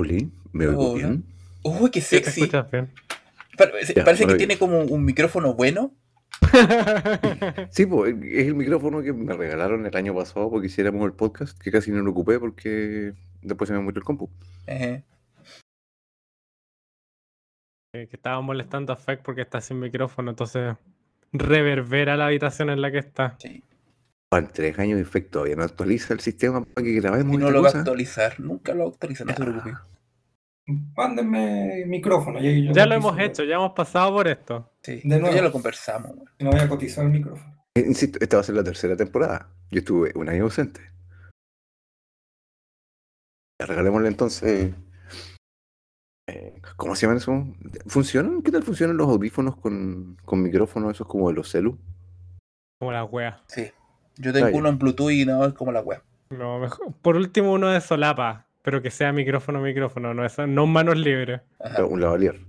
[0.00, 1.24] Oli, ¿me oigo bien?
[1.62, 2.50] Uy, qué Sí, te sexy.
[2.72, 2.90] bien.
[3.56, 5.92] Parece, Ya, parece que tiene como un micrófono bueno.
[7.70, 11.58] Sí, pues es el micrófono que me regalaron el año pasado porque hiciéramos el podcast,
[11.58, 14.30] que casi no lo ocupé porque después se me murió el compu.
[14.66, 15.02] Eh,
[17.92, 20.76] que estaba molestando a Feck porque está sin micrófono, entonces
[21.32, 23.36] reverbera la habitación en la que está.
[23.38, 23.62] Sí.
[24.30, 27.50] Para tres años de efecto todavía no actualiza el sistema para que grabemos Y no
[27.50, 28.38] lo va a actualizar.
[28.38, 29.72] Nunca lo actualiza, no se preocupe.
[30.96, 32.38] Mándenme micrófono.
[32.40, 34.70] Ya, yo Ya lo hemos hecho, ya hemos pasado por esto.
[34.82, 35.00] Sí.
[35.02, 35.34] De nuevo.
[35.34, 36.12] Ya lo conversamos.
[36.38, 37.60] No voy a cotizar el micrófono.
[37.74, 39.48] Eh, Insisto, esta va a ser la tercera temporada.
[39.72, 40.80] Yo estuve un año ausente.
[43.58, 44.72] Regalémosle entonces.
[46.28, 47.46] eh, ¿Cómo se llaman eso?
[47.88, 48.42] ¿Funcionan?
[48.42, 51.76] ¿Qué tal funcionan los audífonos con, con micrófono esos como de los celu?
[52.78, 53.42] Como la wea.
[53.48, 53.70] Sí.
[54.20, 56.02] Yo tengo uno en Bluetooth y no es como la web.
[56.30, 60.66] Lo mejor- Por último, uno de solapa, pero que sea micrófono, micrófono, no, es, no
[60.66, 61.40] manos libres.
[61.58, 61.84] Ajá.
[61.84, 62.40] Un lavalier.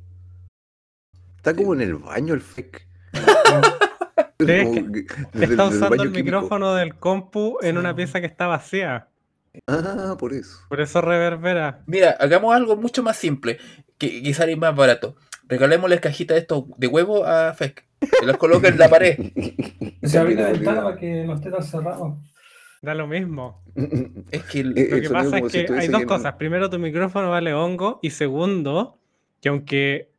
[1.38, 2.88] Está como en el baño el fake.
[4.38, 6.24] Que Está usando el químico.
[6.26, 9.08] micrófono del compu en una pieza que está vacía.
[9.68, 10.62] Ah, por eso.
[10.68, 11.82] Por eso reverbera.
[11.86, 13.60] Mira, hagamos algo mucho más simple,
[14.00, 15.16] que, que sale más barato.
[15.52, 17.86] Regalémosle cajitas de estos de huevo a Fek.
[18.00, 19.18] Que los coloca en la pared.
[20.04, 22.18] Se abre la ventana para que no esté tan cerrado.
[22.82, 23.62] Da lo mismo.
[24.32, 26.34] Es que el- Eh, Lo el que pasa es si que hay dos cosas.
[26.36, 28.00] Primero, tu micrófono vale hongo.
[28.02, 28.98] Y segundo,
[29.42, 30.10] que aunque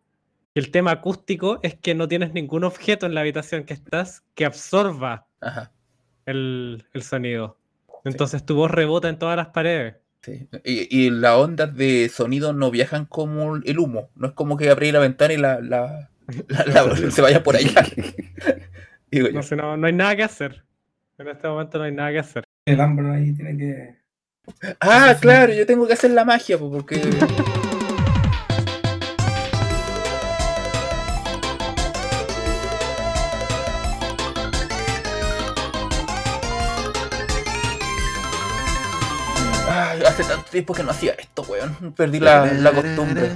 [0.54, 4.44] el tema acústico es que no tienes ningún objeto en la habitación que estás que
[4.44, 5.72] absorba Ajá.
[6.26, 7.56] el, el sonido.
[8.04, 9.94] Entonces tu voz rebota en todas las paredes.
[10.22, 10.46] Sí.
[10.64, 14.08] Y, y las ondas de sonido no viajan como el humo.
[14.14, 16.10] No es como que abrí la ventana y la, la,
[16.48, 17.84] la- la- se vaya por allá.
[19.10, 19.28] Digo.
[19.32, 20.62] No, sé, no, no hay nada que hacer.
[21.18, 22.44] En este momento no hay nada que hacer.
[22.64, 23.96] El hambre ahí tiene que.
[24.80, 27.00] Ah, claro, yo tengo que hacer la magia, po, porque.
[40.52, 41.92] Tiempo que no hacía esto, weón.
[41.96, 43.30] Perdí la, la costumbre.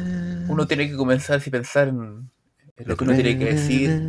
[0.48, 2.30] Uno tiene que comenzar y pensar en,
[2.76, 4.00] en lo que uno tiene que decir.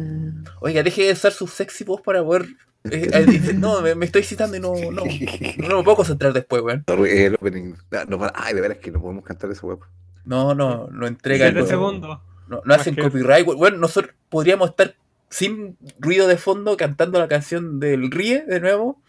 [0.62, 2.46] Oiga, deje de usar su sexy voz para poder.
[2.84, 6.34] eh, eh, dice, no, me, me estoy citando y no, no, no me puedo concentrar
[6.34, 6.84] después, weón.
[7.08, 7.74] El opening.
[7.92, 9.80] Ah, no, para- ay, de veras que no podemos cantar ese web.
[10.26, 12.20] No, no, no entrega el segundos.
[12.48, 13.46] No, no hacen que- copyright.
[13.46, 14.96] Bueno, nosotros podríamos estar
[15.30, 19.02] sin ruido de fondo cantando la canción del Ríe de nuevo,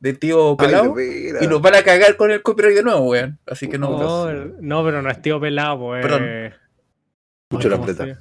[0.00, 3.38] del tío Pelado, y nos van a cagar con el copyright de nuevo, weón.
[3.46, 3.98] Así que no.
[3.98, 6.02] No, no, pero no es tío pelado, pues.
[6.02, 6.52] Perdón.
[7.50, 8.04] Escucho la ¿cómo pleta.
[8.04, 8.16] se-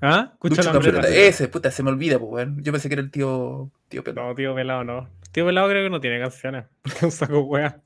[0.00, 0.30] ¿Ah?
[0.34, 1.08] Escucho Lucho la pleta.
[1.08, 2.62] Ese, puta, se me olvida, pues, weón.
[2.62, 4.28] Yo pensé que era el tío, tío Pelado.
[4.28, 5.08] No, tío pelado no.
[5.32, 6.64] Tío pelado creo que no tiene canciones.
[6.82, 7.80] Porque es un saco wea.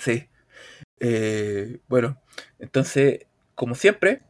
[0.00, 0.28] Sí.
[1.00, 2.20] Eh, bueno,
[2.58, 4.22] entonces, como siempre.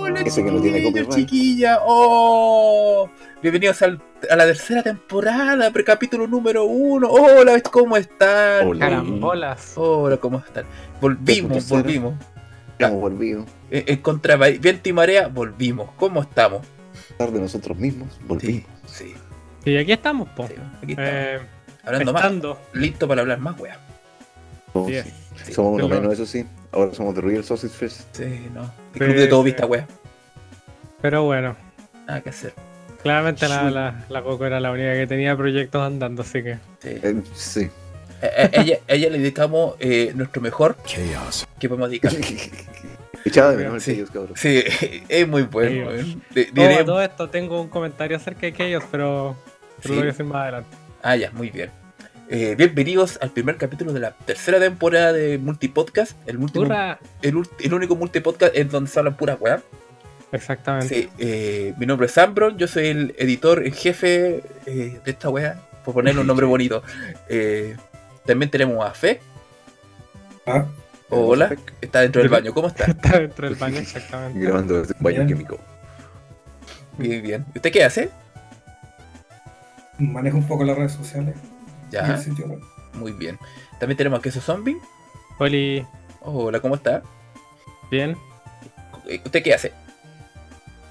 [0.00, 1.28] ¡Hola, Ese que no tiene chiquillos, copyright.
[1.28, 1.78] chiquilla!
[1.84, 3.10] ¡Oh!
[3.42, 7.08] Bienvenidos al- a la tercera temporada, precapítulo número uno.
[7.10, 7.60] ¡Hola!
[7.70, 8.66] ¿Cómo están?
[8.66, 8.86] Hola.
[8.88, 9.72] Carambolas.
[9.76, 10.64] Hola, ¿cómo están?
[11.00, 12.14] Volvimos, volvimos.
[12.78, 13.44] Hemos volvido.
[13.70, 15.90] En, en contra de viento y marea, volvimos.
[15.96, 16.62] ¿Cómo estamos?
[17.10, 18.64] Estar de nosotros mismos, volvimos.
[18.86, 19.14] Sí,
[19.64, 20.46] Y aquí estamos, po.
[20.48, 21.10] sí, aquí estamos.
[21.12, 21.38] Eh,
[21.84, 22.32] Hablando más,
[22.74, 23.78] listo para hablar más, weá.
[24.72, 25.10] Oh, Sí, sí.
[25.44, 25.52] sí.
[25.52, 26.44] Somos uno menos, eso sí.
[26.72, 28.00] Ahora somos The Real Sausage Fest.
[28.16, 28.62] Sí, no.
[28.62, 29.86] El Sí, club de todo vista, weá.
[31.02, 31.56] Pero bueno,
[32.06, 32.52] Nada que hacer.
[33.02, 36.54] claramente la, la, la Coco era la única que tenía proyectos andando, así que.
[36.80, 36.88] Sí.
[37.02, 37.70] Eh, sí.
[38.22, 40.76] A, a- ella, ella le dedicamos eh, nuestro mejor
[41.58, 42.12] que podemos dedicar.
[43.24, 44.02] Echada de menos Sí.
[44.12, 44.32] cabrón.
[44.36, 44.62] Sí,
[45.08, 45.90] es muy bueno.
[45.90, 49.36] De- Oh, deberíamos- todo esto tengo un comentario acerca de aquellos, pero,
[49.82, 49.88] pero Sí.
[49.88, 50.76] lo voy a decir más adelante.
[51.02, 51.70] Ah, ya, muy bien.
[52.32, 56.16] Eh, bienvenidos al primer capítulo de la tercera temporada de Multipodcast.
[56.28, 56.72] El, último,
[57.22, 59.60] el, el único multipodcast en donde se hablan puras weá.
[60.30, 60.94] Exactamente.
[60.94, 65.28] Sí, eh, mi nombre es Ambron, yo soy el editor en jefe eh, de esta
[65.28, 66.84] weá, por ponerle un nombre bonito.
[67.28, 67.76] Eh,
[68.24, 69.20] también tenemos a Fe.
[70.46, 70.66] Ah,
[71.08, 72.54] Hola, está dentro del baño.
[72.54, 72.84] ¿Cómo está?
[72.84, 74.38] Está dentro del baño, exactamente.
[74.46, 75.58] Grabando desde un baño químico.
[76.96, 77.44] Bien, bien.
[77.56, 78.10] ¿Usted qué hace?
[79.98, 81.34] manejo un poco las redes sociales
[81.90, 82.60] Ya, el sitio web.
[82.94, 83.38] muy bien.
[83.78, 84.76] También tenemos a Queso Zombie.
[85.38, 85.86] Oli,
[86.22, 87.02] Hola, ¿cómo está?
[87.90, 88.16] bien.
[89.08, 89.72] Eh, ¿Usted qué hace?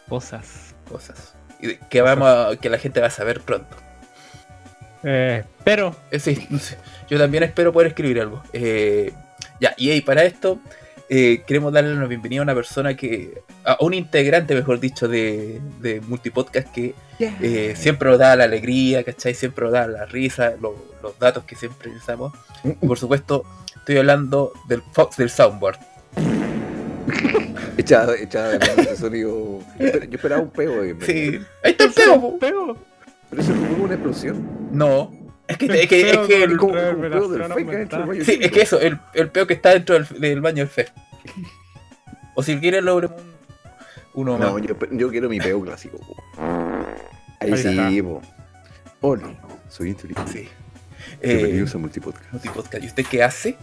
[0.08, 0.76] Cosas.
[0.90, 1.36] Cosas.
[1.62, 3.76] Y Que, vamos a- que la gente va a saber pronto.
[5.04, 6.78] Eh, pero, Eh, sí, no sé.
[7.10, 8.42] yo también espero poder escribir algo.
[8.54, 9.14] Eh,
[9.62, 10.60] ya, y para esto
[11.10, 15.60] eh, queremos darle una bienvenida a una persona que, a un integrante, mejor dicho, de,
[15.82, 19.34] de Multipodcast que eh, siempre nos da la alegría, ¿cachai?
[19.34, 22.34] Siempre nos da la risa, lo- los datos que siempre pensamos.
[22.64, 23.44] Y por supuesto,
[23.76, 25.78] Estoy hablando del Fox del Soundboard.
[27.78, 29.60] Echada, echada de sonido.
[29.80, 30.84] Yo esper- yo esperaba un peo.
[30.84, 31.40] eh, Sí.
[31.64, 31.92] Ahí está el.
[32.40, 32.78] Peo.
[33.30, 34.48] Pero eso fue una explosión.
[34.72, 35.12] No.
[35.50, 38.52] Es que, es que, es que el- como, como del fake del baño Sí, es
[38.52, 40.88] que eso, el, el peo que está dentro del, del baño del fe.
[42.36, 43.20] O si quieren logremos
[44.14, 44.52] un, uno más.
[44.52, 45.98] No, yo, yo quiero mi peo clásico.
[45.98, 46.16] po.
[47.40, 47.58] Ahí, Ahí
[47.96, 48.22] sí, po.
[49.02, 49.34] Hola,
[49.70, 50.32] soy inteligente.
[50.32, 50.50] Sí.
[51.22, 52.32] Eh, Bienvenidos a Multipodcast.
[52.32, 52.84] Multipodcast.
[52.84, 53.58] ¿Y usted qué hace?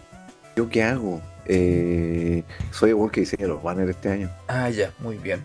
[0.57, 1.21] ¿Yo qué hago?
[1.47, 2.43] Eh,
[2.73, 4.31] soy el que diseña los banners este año.
[4.49, 5.45] Ah, ya, muy bien.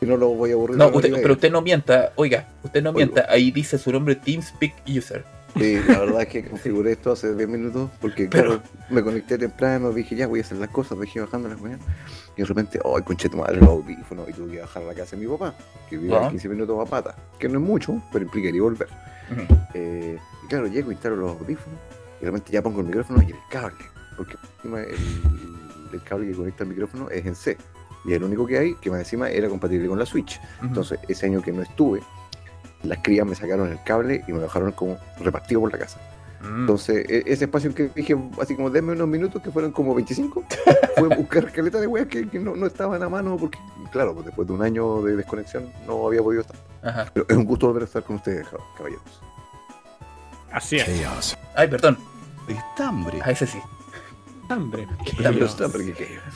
[0.00, 0.76] Y no lo voy a aburrir.
[0.78, 2.96] No, usted- pero usted no mienta, oiga, usted no Oigo.
[2.96, 5.24] mienta, ahí dice su nombre TeamSpeak User.
[5.56, 9.36] Sí, la verdad es que configuré esto hace 10 minutos porque, Pero- claro, me conecté
[9.38, 11.80] temprano, dije ya voy a hacer las cosas, dejé bajando las weas.
[12.36, 14.28] Y de repente, ¡ay, conche tu madre, los audífonos!
[14.28, 15.54] Y tuve que bajar a la casa de mi papá,
[15.88, 16.26] que vive Ah.
[16.26, 18.88] a 15 minutos a pata, que no es mucho, pero implicaría volver.
[19.30, 19.56] Ujú.
[19.74, 21.78] Eh, y claro, llego, instalo los audífonos
[22.18, 23.76] y de repente ya pongo el micrófono y el cable,
[24.16, 24.96] porque encima el,
[25.92, 27.56] el cable que conecta el micrófono es en C.
[28.06, 30.40] Y el único que hay, que más encima era compatible con la Switch.
[30.62, 32.00] Entonces, ese año que no estuve,
[32.82, 36.00] las crías me sacaron el cable y me lo dejaron como repartido por la casa.
[36.42, 36.60] Mm.
[36.62, 40.42] Entonces, e- ese espacio que dije, así como denme unos minutos, que fueron como 25,
[40.96, 43.58] fue buscar caleta de weas que, que no, no estaban a mano, porque,
[43.92, 46.56] claro, pues después de un año de desconexión no había podido estar.
[46.82, 47.10] Ajá.
[47.12, 49.20] Pero es un gusto volver a estar con ustedes, cab- caballeros.
[50.50, 50.86] Así es.
[51.02, 51.38] Chaos.
[51.54, 51.98] Ay, perdón,
[52.48, 53.18] Estambre.
[53.22, 53.58] a ese sí.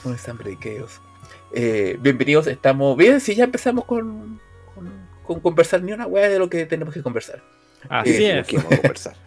[0.05, 1.00] Un estambre de chaos.
[1.52, 3.20] Eh, bienvenidos, estamos bien.
[3.20, 4.38] Si ya empezamos con,
[5.26, 7.43] con, con conversar ni una weá de lo que tenemos que conversar.
[7.88, 8.47] Así que- es.
[8.47, 9.15] que vamos a conversar.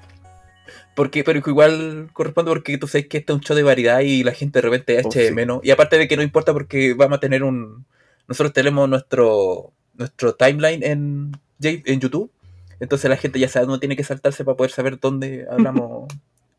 [0.96, 4.24] Porque, pero igual corresponde porque tú sabes que este es un show de variedad y
[4.24, 5.34] la gente de repente Oh, eche sí.
[5.34, 5.60] menos.
[5.62, 7.86] Y aparte de que no importa porque vamos a tener un.
[8.28, 12.32] Nosotros tenemos nuestro nuestro timeline en, J- en YouTube.
[12.80, 16.12] Entonces la gente ya sabe dónde tiene que saltarse para poder saber dónde hablamos.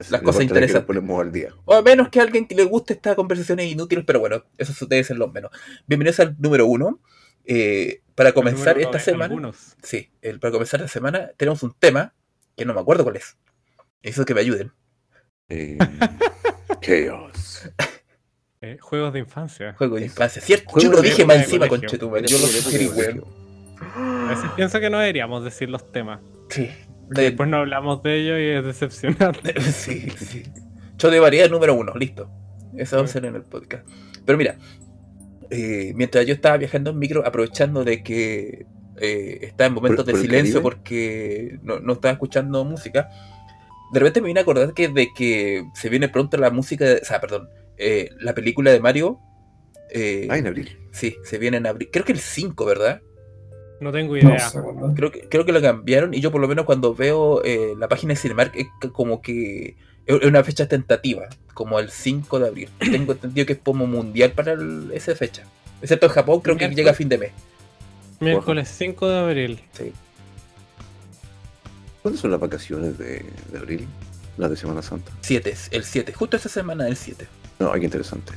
[0.08, 0.87] Las cosas interesantes.
[0.87, 1.52] ponemos al día.
[1.64, 4.87] O a menos que a alguien que le guste estas conversaciones inútiles, pero bueno, eso
[4.87, 5.50] debe ser lo menos.
[5.88, 7.00] Bienvenidos al número uno.
[7.44, 9.76] Eh, para comenzar esta de semana, algunos.
[9.82, 12.12] sí, el, para comenzar esta semana tenemos un tema
[12.56, 13.37] que no me acuerdo cuál es.
[14.03, 14.73] Eso que me ayuden.
[15.49, 15.79] Eh,
[16.81, 17.70] chaos.
[18.61, 19.75] Eh, juegos de infancia.
[19.79, 20.79] Juego de infancia, ¿cierto?
[20.81, 22.26] Yo lo dije más encima, conchetumare.
[22.26, 23.25] Yo lo sugerí, weón.
[23.81, 26.20] A veces pienso que no deberíamos decir los temas.
[26.50, 26.69] Sí.
[27.11, 29.61] De- después no hablamos de ellos y es decepcionante.
[29.73, 30.43] sí, sí.
[30.99, 32.29] Show de variedad número uno, listo.
[32.76, 33.88] Eso va a ser en el podcast.
[34.26, 34.56] Pero mira,
[35.50, 38.67] eh, mientras yo estaba viajando en micro, aprovechando de que
[39.00, 43.09] eh, estaba en momentos ¿Por- de por silencio porque no, no estaba escuchando música,
[43.93, 47.00] de repente me vine a acordar que de que se viene pronto la música, de-
[47.00, 49.19] o sea, perdón, eh, la película de Mario.
[49.91, 50.77] eh, Ah, en abril.
[50.93, 51.89] Sí, se viene en abril.
[51.93, 53.01] Creo que el 5, ¿verdad?
[53.81, 54.39] No tengo No idea.
[54.41, 54.93] sé, ¿verdad?
[54.97, 57.89] Creo que, creo que lo cambiaron y yo por lo menos cuando veo eh, la
[57.89, 58.53] página de Cinemark
[58.93, 59.77] como que
[60.16, 62.70] es una fecha tentativa, como el 5 de abril.
[62.78, 65.44] Tengo entendido que es como mundial para el- esa fecha.
[65.82, 67.32] Excepto en Japón, creo que llega a fin de mes.
[68.20, 69.60] Miércoles 5 de abril.
[69.72, 69.93] Sí.
[72.02, 73.87] ¿Cuándo son las vacaciones de, de abril?
[74.37, 75.10] Las de Semana Santa.
[75.20, 77.26] 7, el 7, justo esa semana del 7.
[77.58, 78.32] No, ay, qué interesante.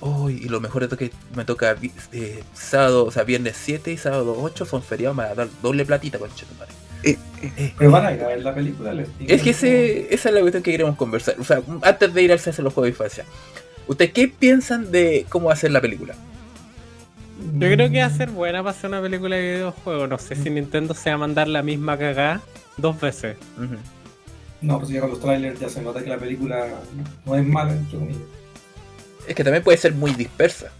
[0.00, 1.76] Uy, y lo mejor es que me toca
[2.10, 5.48] eh, sábado, o sea, viernes 7 y sábado 8 son feriados, me van a dar
[5.62, 6.72] doble platita, conchetumare.
[6.72, 9.32] Eh, eh, Eh, Pero van a ir a ver la película, les digo.
[9.34, 11.34] Es que ese, esa es la cuestión que queremos conversar.
[11.40, 13.24] O sea, antes de ir al hacer los juegos de infancia.
[13.88, 16.14] ¿Ustedes qué piensan de cómo hacer la película?
[17.58, 20.06] Yo creo que va a ser buena para hacer una película de videojuego.
[20.06, 22.40] No sé si Nintendo se va a mandar la misma cagada
[22.76, 23.36] dos veces.
[24.60, 26.68] No, pues ya con los trailers ya se nota que la película
[27.26, 28.22] no es mala, entre comillas.
[29.26, 30.70] Es que también puede ser muy dispersa.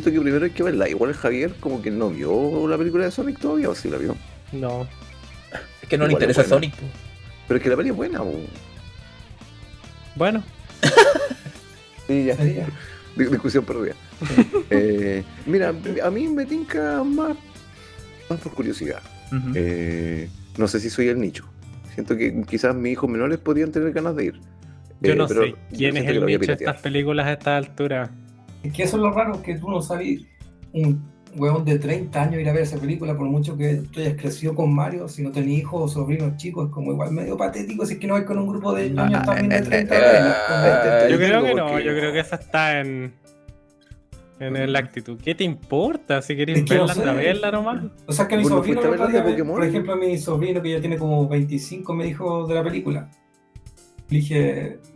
[0.00, 0.88] Siento que primero hay que verla.
[0.88, 4.16] Igual Javier como que no vio la película de Sonic todavía, o sí la vio.
[4.52, 4.86] No.
[5.82, 6.48] Es que no le Igual interesa.
[6.48, 6.74] Sonic.
[6.76, 6.86] po.
[7.48, 8.32] Pero es que la peli es buena, po.
[10.16, 10.42] Bueno,
[12.06, 12.36] Sí, ya.
[12.36, 12.66] Sería.
[13.16, 13.94] Di- Discusión perdida.
[14.70, 15.72] Eh, mira,
[16.02, 17.36] a mí me tinca más,
[18.28, 19.00] más por curiosidad.
[19.54, 21.44] Eh, no sé si soy el nicho.
[21.94, 24.40] Siento que quizás mis hijos menores podrían tener ganas de ir.
[25.00, 28.10] yo Eh, no sé quién es el nicho de estas películas a esta altura.
[28.66, 30.22] Es que eso es lo raro, que tú no sabes
[30.72, 31.02] un
[31.36, 34.54] huevón de 30 años ir a ver esa película, por mucho que tú hayas crecido
[34.54, 37.94] con Mario, si no tenés hijos o sobrinos chicos, es como igual medio patético si
[37.94, 40.16] es que no vais con un grupo de niños Ah, también de eh, 30 eh,
[40.18, 40.34] años.
[40.34, 43.12] eh, como- eh, Yo Yo creo que no, yo creo que esa está en.
[44.38, 45.18] En la actitud.
[45.22, 46.20] ¿Qué te importa?
[46.20, 47.18] Si queréis Es que no verla, sé.
[47.18, 47.84] verla nomás.
[48.06, 49.54] O sea, que mi Bueno, sobrino, de día, Pokémon.
[49.56, 53.10] por ejemplo, mi sobrino que ya tiene como 25 me dijo de la película.
[54.10, 54.78] Le dije,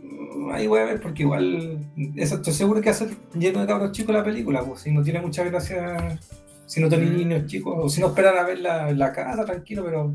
[0.53, 1.79] ahí voy a ver porque igual,
[2.15, 4.91] eso estoy seguro que va a ser lleno de cabros chicos la película, pues si
[4.91, 6.19] no tiene mucha gracia,
[6.65, 7.17] si no tenéis Mm.
[7.17, 10.13] niños chicos, o si no esperan a verla en la casa, tranquilo, pero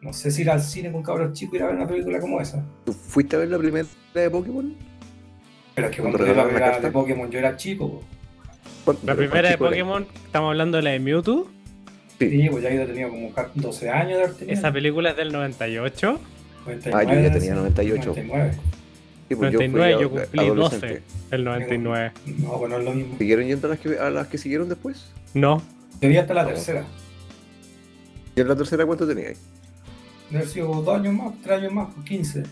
[0.00, 2.20] no sé si ir al cine con cabros chicos y ir a ver una película
[2.20, 2.64] como esa.
[2.84, 4.74] ¿Tú fuiste a ver la primera de Pokémon?
[5.74, 8.02] Pero es que ¿Cuándo cuando yo la primera de Pokémon yo era chico.
[8.84, 11.48] ¿Cuánto- La primera de Pokémon, estamos hablando de la de Mewtwo.
[12.18, 14.58] Sí, pues ya yo tenía como ca- 12 años de tenido.
[14.58, 16.18] Esa película es del 98.
[16.66, 18.08] 99, Ah, yo ya tenía sí, 98.
[18.10, 18.50] 99.
[19.28, 20.86] Sí, pues yo fui 99, a- yo cumplí adolescente.
[20.86, 21.02] 12.
[21.36, 22.12] El 99.
[22.38, 23.18] No, pues no es lo mismo.
[23.18, 25.06] ¿Siguieron yendo a las que, a las que siguieron después?
[25.34, 25.62] No.
[26.00, 26.48] Yo vi hasta la No.
[26.48, 26.84] tercera.
[28.34, 29.38] ¿Y en la tercera cuánto teníais?
[30.30, 32.42] Debe haber sido dos años más, tres años más, pues 15.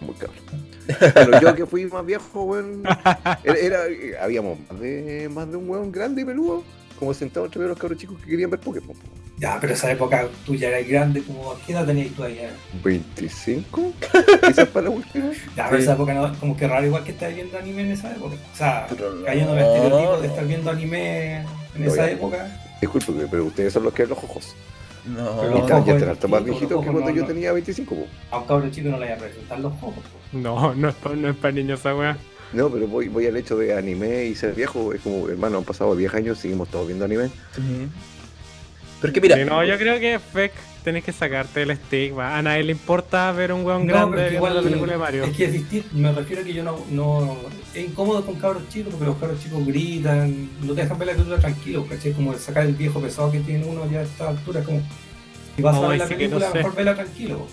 [0.00, 0.70] Muy cabrón.
[1.14, 2.82] Pero yo que fui más viejo, weón.
[3.44, 6.64] Era, era- habíamos más de, más de un weón grande y peludo.
[6.98, 8.96] Como sentado entre los cabros chicos que querían ver Pokémon.
[9.40, 12.38] Ya, pero esa época tú ya eras grande, como ¿qué edad tenías tú ahí?
[12.38, 12.50] eh?
[12.84, 13.92] ¿25?
[14.46, 15.30] Quizás para la última.
[15.56, 15.82] Ya, pero Sí.
[15.84, 18.34] esa época no, como que raro igual que estar viendo anime en esa época.
[18.52, 19.24] O sea, no.
[19.24, 21.44] cayendo en el estereotipo de estar viendo anime en
[21.76, 22.10] No, esa ya.
[22.12, 22.60] época.
[22.82, 24.54] Disculpe, pero ustedes son los que los ojos.
[25.06, 27.28] No, Pero los ya, es están harto más viejitos que cuando no, yo no.
[27.28, 27.94] tenía 25.
[27.94, 28.06] po.
[28.30, 29.94] A un cabro chico no le vayan a presentar los ojos.
[29.94, 30.38] po.
[30.38, 32.18] No, no es para no es pa niños esa weá.
[32.52, 34.92] No, pero voy, voy al hecho de anime y ser viejo.
[34.92, 37.28] Es como, hermano, han pasado 10 años, seguimos todos viendo anime.
[37.54, 37.62] Sí.
[37.62, 37.88] Pero
[39.08, 40.52] es que mira, Sí, no, yo creo que Fek
[40.84, 42.36] tenés que sacarte el estigma.
[42.36, 45.24] A nadie le importa ver un weón No, grande igual la película de Mario.
[45.24, 47.36] Es que es distinto, me refiero a que yo no, no.
[47.74, 51.14] Es incómodo con cabros chicos porque los cabros chicos gritan, no te dejan ver la
[51.14, 52.12] película tranquilo, ¿cachai?
[52.12, 54.82] Como sacar el viejo pesado que tiene uno ya a esta altura, es como.
[55.56, 56.58] Si vas No, a ver la sí que no película, sé.
[56.58, 57.46] mejor vela tranquilo.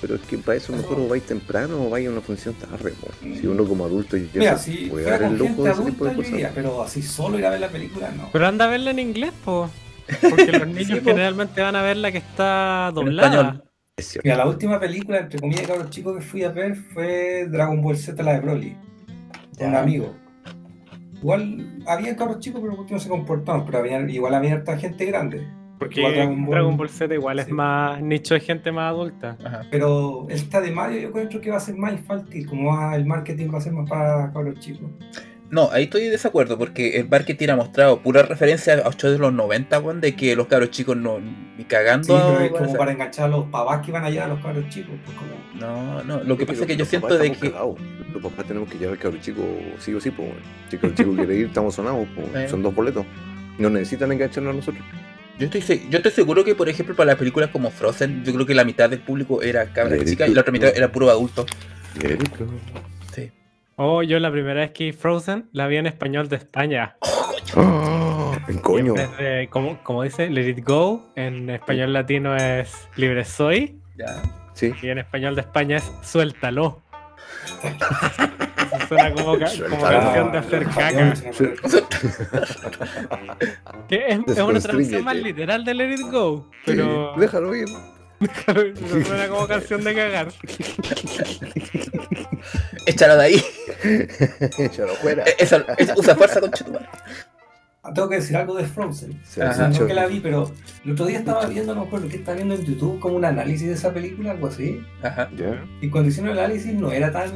[0.00, 2.94] Pero es que para eso mejor o vais temprano o vais a una función tarde.
[3.00, 3.08] po.
[3.20, 5.82] Si uno como adulto ya Mira, si puede fuera dar el lujo gente de ese
[5.82, 6.32] tipo adulta de yo cosas.
[6.32, 8.30] iría, pero así solo ir a ver la película, no.
[8.32, 9.68] Pero anda a verla en inglés, po.
[10.28, 13.62] Porque los niños Sí, generalmente van a ver la que está doblada.
[14.24, 17.96] Mira, la última película, entre comillas, cabros chicos que fui a ver fue Dragon Ball
[17.96, 18.76] Z, la de Broly,
[19.58, 20.14] con un amigo.
[21.16, 25.46] Igual había cabros chicos, pero no se comportaban, pero había, igual había harta gente grande.
[25.78, 29.36] Porque Igual Dragon Dragon Ball, Z igual es más nicho de gente más adulta.
[29.44, 29.62] Ajá.
[29.70, 33.04] Pero esta de Mario yo creo que va a ser más infantil, como va- el
[33.06, 34.90] marketing va a ser más para cabros chicos.
[35.50, 39.18] No, ahí estoy de desacuerdo porque el marketing ha mostrado pura referencia a 8 de
[39.18, 42.04] los 90, weón, de que los cabros chicos no ni cagando.
[42.16, 44.68] Sí, pero es como para enganchar a los papás que van allá a los cabros
[44.68, 44.94] chicos.
[45.04, 45.30] Pues como...
[45.60, 47.50] No, no, lo que pasa es que yo siento de que.
[47.50, 47.76] cagados.
[48.12, 49.42] Los papás tenemos que llevar al cabro chico
[49.80, 50.28] sí o sí, pues.
[50.68, 52.22] Si el cabro chico quiere ir, estamos sonados, po.
[52.38, 52.48] Eh.
[52.48, 53.04] son dos boletos.
[53.58, 54.84] No necesitan engancharnos a nosotros.
[55.38, 58.32] Yo estoy, se- yo estoy seguro que, por ejemplo, para las películas como Frozen, yo
[58.34, 61.10] creo que la mitad del público era cabra chica y la otra mitad era puro
[61.10, 61.44] adulto.
[63.82, 66.96] Oh, yo la primera vez que vi Frozen la vi en español de España.
[68.46, 68.92] En Y coño.
[68.92, 73.80] de, como, como dice, Let It Go, en español latino es Libre Soy.
[73.96, 74.20] Ya.
[74.52, 74.74] Sí.
[74.82, 76.82] Y en español de España es Suéltalo.
[77.62, 80.00] Eso suena como, ca- como Suéltalo.
[80.00, 81.14] canción de hacer caca.
[83.88, 86.50] Que es, es una traducción más literal de Let It Go.
[86.52, 87.64] Sí, Pero Déjalo ir.
[88.20, 90.28] eso suena como canción de cagar.
[92.90, 93.42] Échalo de ahí.
[94.58, 95.24] Échalo fuera.
[95.24, 96.88] Eh, Esa, esa- usa fuerza con Chetumar.
[97.82, 99.20] Ah, Tengo que decir algo de Frozen.
[99.40, 99.66] Ajá.
[99.66, 100.50] hace No que la vi, pero
[100.84, 103.24] el otro día estaba viendo, no me acuerdo qué estaba viendo en YouTube, como un
[103.24, 104.80] análisis de esa película, algo así.
[105.02, 105.30] Ajá.
[105.80, 107.30] Y cuando hicieron el análisis no era tan.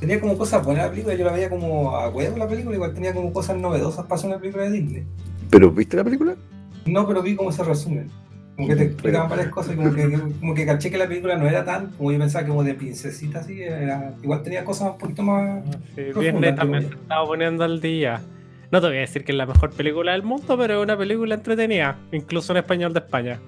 [0.00, 2.94] Tenía como cosas buenas la película, yo la veía como a huevo la película, igual
[2.94, 5.04] tenía como cosas novedosas para ser una película de Disney.
[5.50, 6.36] ¿Pero viste la película?
[6.86, 8.08] No, pero vi cómo se resumen.
[8.58, 10.10] Como que te explicaban varias cosas como que,
[10.40, 13.38] como que caché que la película no era tan, como yo pensaba, como de princesita
[13.38, 15.62] así, era, igual tenía cosas un poquito más...
[15.94, 18.20] Sí, Profunda, Disney también se estaba poniendo al día.
[18.72, 20.98] No te voy a decir que es la mejor película del mundo, pero es una
[20.98, 23.38] película entretenida, incluso en español de España.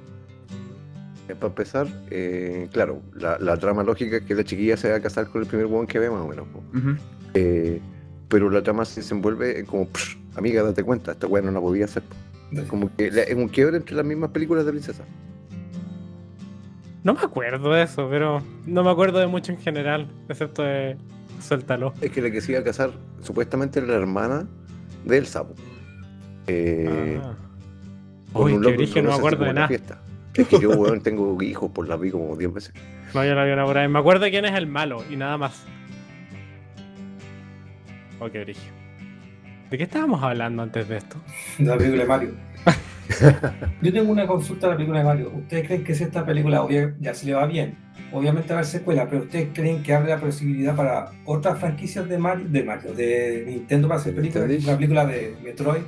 [1.29, 4.97] Eh, Para empezar, eh, claro, la, la trama lógica es que la chiquilla se va
[4.99, 6.47] a casar con el primer hueón que ve, más o menos.
[6.52, 6.62] po.
[6.79, 6.95] Ujú.
[7.35, 7.81] Eh,
[8.29, 11.61] pero la trama se desenvuelve en como, "Psh, amiga, date cuenta, esta weá no la
[11.61, 12.05] podía hacer.
[12.69, 15.04] Como que es un quiebre entre las mismas películas de princesa.
[17.02, 20.97] No me acuerdo de eso, pero no me acuerdo de mucho en general, excepto de
[21.40, 21.95] Suéltalo.
[22.02, 22.90] Es que la que se iba a casar
[23.23, 24.47] supuestamente era la hermana
[25.04, 25.54] del sapo.
[26.47, 27.35] Eh, Ah.
[28.35, 29.69] Uy, un qué brillo, no me acuerdo de nada.
[29.69, 30.02] fiesta.
[30.35, 32.75] Es que yo, weón, tengo hijos, por la vi como 10 veces.
[33.14, 33.88] No, yo la vi una por ahí.
[33.88, 35.64] Me acuerdo de quién es el malo y nada más.
[38.21, 38.61] Oh, qué brillo.
[39.71, 41.17] ¿De qué estábamos hablando antes de esto?
[41.59, 42.31] de la película de Mario.
[43.83, 45.33] Yo tengo una consulta de la película de Mario.
[45.35, 47.77] ¿Ustedes creen que si esta película obvia- ya se le va bien?
[48.12, 52.09] Obviamente va a haber secuela, pero ¿ustedes creen que abre la posibilidad para otras franquicias
[52.09, 54.50] de Mario, de Mario, de Nintendo para hacer películas?
[54.65, 55.83] Una película de Metroid.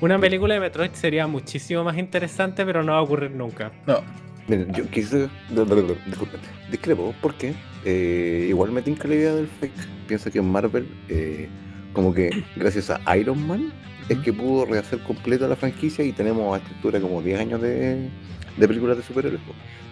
[0.00, 3.70] Una película de Metroid sería muchísimo más interesante, pero no va a ocurrir nunca.
[3.86, 4.00] No.
[4.48, 5.28] Miren, yo quise.
[5.50, 6.40] Disculpen.
[6.70, 7.54] Discrepo, porque
[7.84, 9.72] eh, igual me tinca la idea del fake.
[10.08, 11.48] Piensa que Marvel, eh,
[11.94, 13.72] como que gracias a Iron Man
[14.10, 17.62] es que pudo rehacer completa la franquicia y tenemos a esta altura como 10 años
[17.62, 18.10] de,
[18.56, 19.40] de películas de superhéroes.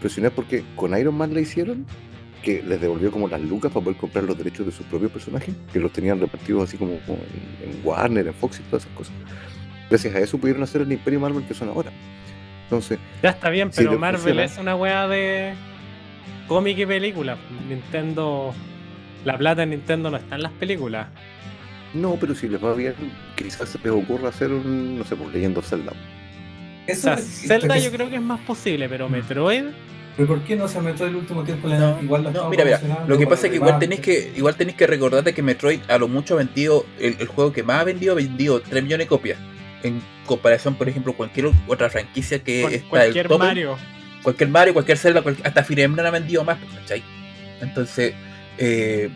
[0.01, 1.87] Pero si no es porque con Iron Man la hicieron,
[2.43, 5.55] que les devolvió como las lucas para poder comprar los derechos de sus propios personajes,
[5.73, 7.19] que los tenían repartidos así como, como
[7.63, 9.15] en, en Warner, en Fox y todas esas cosas.
[9.89, 11.91] Gracias a eso pudieron hacer el Imperio Marvel que son ahora.
[12.65, 14.45] Entonces, Ya está bien, Si pero Marvel funciona.
[14.45, 15.55] es una weá de
[16.49, 17.37] cómic y película.
[17.69, 18.53] Nintendo.
[19.25, 21.07] La plata en Nintendo no está en las películas.
[21.95, 22.95] No, pero si les va bien,
[23.37, 25.93] quizás se les ocurra hacer un, no sé, por Legend of Zelda.
[25.93, 25.95] O
[26.87, 29.65] Eso sea, es- Zelda es- yo creo que es más posible, pero Metroid.
[30.17, 31.69] ¿Pero por qué no se metió el último tiempo?
[31.69, 34.33] Le- No, igual la no, mira, mira, lo que pasa es que igual tenéis que,
[34.37, 37.63] igual tenéis que recordarte que Metroid a lo mucho ha vendido, el, el juego que
[37.63, 39.39] más ha vendido, ha vendido 3 millones de copias.
[39.83, 43.77] En comparación, por ejemplo, cualquier otra franquicia que cual- está cualquier el Mario.
[44.23, 47.03] cualquier Mario, cualquier Zelda, cual- hasta Fire Emblem ha vendido más, ¿cachai?
[47.63, 48.13] Entonces,
[48.59, 49.09] eh,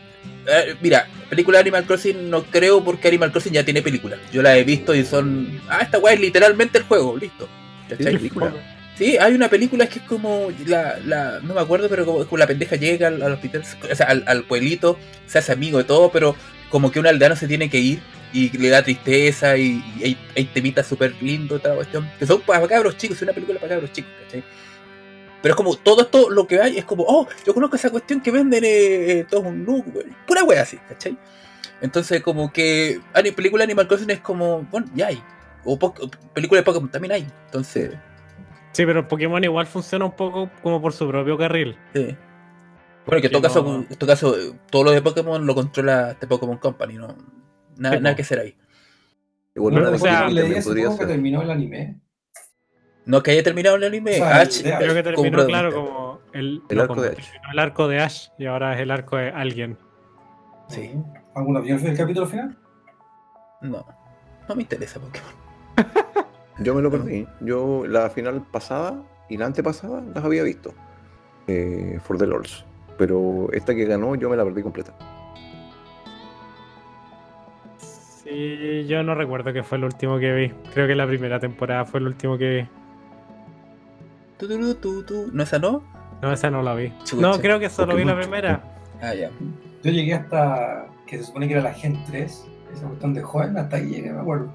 [0.47, 4.17] eh, mira, película de Animal Crossing no creo porque Animal Crossing ya tiene película.
[4.33, 5.61] Yo la he visto y son.
[5.69, 7.49] Ah, esta weá es literalmente el juego, listo.
[7.89, 8.17] ¿Tiene ¿Cachai?
[8.19, 8.53] película?
[8.97, 12.39] Sí, hay una película que es como la, la no me acuerdo, pero como, como
[12.39, 15.85] la pendeja llega al, al hospital, o sea, al, al pueblito, se hace amigo de
[15.85, 16.35] todo, pero
[16.71, 18.01] como que un aldeano se tiene que ir
[18.33, 22.27] y le da tristeza y, y hay, hay temitas súper lindos, toda la cuestión, que
[22.27, 24.43] son para cabros chicos, es una película para cabros chicos, ¿cachai?
[25.43, 28.21] Pero es como todo esto lo que hay es como, oh, yo conozco esa cuestión
[28.21, 30.07] que venden eh, eh, todo un look, güey.
[30.27, 31.17] pura wea así, ¿cachai?
[31.81, 33.01] Entonces como que
[33.35, 35.23] película de Animal Crossing es como, bueno, ya hay.
[35.65, 35.95] O, po-
[36.33, 37.27] película de Pokémon también hay.
[37.47, 37.93] Entonces,
[38.73, 41.77] Sí, pero Pokémon igual funciona un poco como por su propio carril.
[41.95, 42.15] Sí.
[43.07, 44.37] Bueno, que en todo, caso, no- en todo caso,
[44.71, 47.17] todo lo de Pokémon lo controla este Pokémon Company, ¿no?
[47.79, 48.55] Nada, que hacer ahí.
[49.55, 51.07] Bueno, una o sea, podría ser.
[51.07, 52.01] terminó el anime.
[53.07, 56.21] No que haya terminado el anime, O sea, Ash, de- Creo que terminó, claro, como
[56.33, 57.15] el, El arco como de Ash.
[57.31, 59.79] terminó el arco de Ash y ahora es el arco de alguien.
[60.69, 60.93] Sí.
[61.35, 62.57] ¿Alguno vio el capítulo final?
[63.63, 63.87] No,
[64.49, 65.31] no me interesa Pokémon.
[66.59, 67.27] Yo me lo perdí.
[67.41, 70.75] Yo la final pasada y la antepasada las había visto.
[71.47, 72.65] Eh, for the Lords.
[72.99, 74.95] Pero esta que ganó yo me la perdí completa.
[77.77, 80.49] Sí, yo no recuerdo que fue el último que vi.
[80.73, 82.69] Creo que la primera temporada fue el último que vi.
[85.33, 85.83] ¿No esa no?
[86.23, 86.93] No, esa no la vi.
[87.05, 87.23] Chucha.
[87.23, 88.63] No, creo que solo vi la primera.
[89.01, 89.31] Ah, ya.
[89.83, 92.45] Yo llegué hasta que se supone que era la Gen 3,
[92.75, 94.55] esa cuestión de joven, hasta ahí llegué, me acuerdo.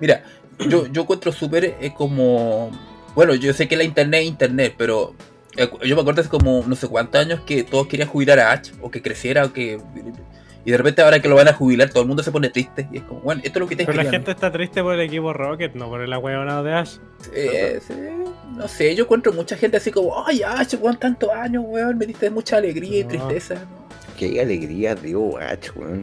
[0.00, 0.24] Mira,
[0.68, 2.70] yo, yo encuentro súper eh, como.
[3.14, 5.14] Bueno, yo sé que la internet es internet, pero
[5.56, 8.52] eh, yo me acuerdo hace como no sé cuántos años que todos querían jubilar a
[8.52, 9.80] Ash, o que creciera, o que.
[10.64, 12.88] Y de repente ahora que lo van a jubilar, todo el mundo se pone triste.
[12.90, 14.94] Y es como, bueno, esto es lo que te Pero la gente está triste por
[14.94, 16.96] el equipo Rocket, no por el ahueonado de Ash.
[17.34, 17.94] Eh, sí,
[18.56, 22.06] no sé, yo encuentro mucha gente así como, ay, Ash, weón, tantos años, weón, me
[22.06, 23.54] diste mucha alegría y tristeza.
[23.56, 23.84] ¿no?
[24.18, 26.02] Qué alegría dio H, weón.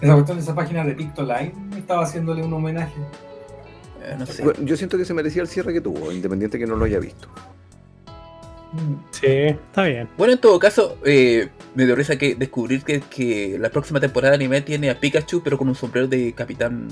[0.00, 3.00] Esa cuestión de esa página de Pictoline estaba haciéndole un homenaje.
[4.02, 4.44] Eh, no sé.
[4.60, 7.28] Yo siento que se merecía el cierre que tuvo, independiente que no lo haya visto.
[9.10, 10.08] Sí, está bien.
[10.16, 14.32] Bueno, en todo caso, eh, me dio risa que descubrir que, que la próxima temporada
[14.32, 16.88] de anime tiene a Pikachu, pero con un sombrero de capitán.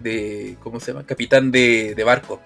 [0.00, 0.56] de.
[0.62, 1.06] ¿Cómo se llama?
[1.06, 2.40] Capitán de, de barco.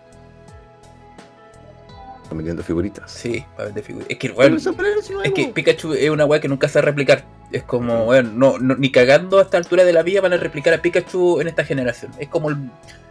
[2.26, 3.08] Están vendiendo figuritas.
[3.08, 4.08] Sí, para vender figuras.
[4.10, 6.86] Es que, bueno, Pero es que Pikachu es una weá que nunca se va a
[6.86, 7.22] replicar.
[7.52, 10.36] Es como, bueno, no, no- ni cagando a esta altura de la vida van a
[10.36, 12.10] replicar a Pikachu en esta generación.
[12.18, 12.68] Es como el-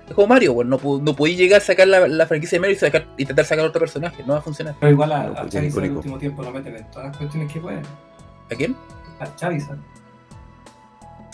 [0.09, 2.75] es como Mario, bueno, no, no podí llegar a sacar la, la franquicia de Mario
[2.75, 4.75] y sacar, intentar sacar otro personaje, no va a funcionar.
[4.81, 7.17] Pero igual a, No, a Charizard en el último tiempo lo meten en todas las
[7.17, 7.83] cuestiones que pueden.
[8.51, 8.75] ¿A quién?
[9.21, 9.77] A Charizard.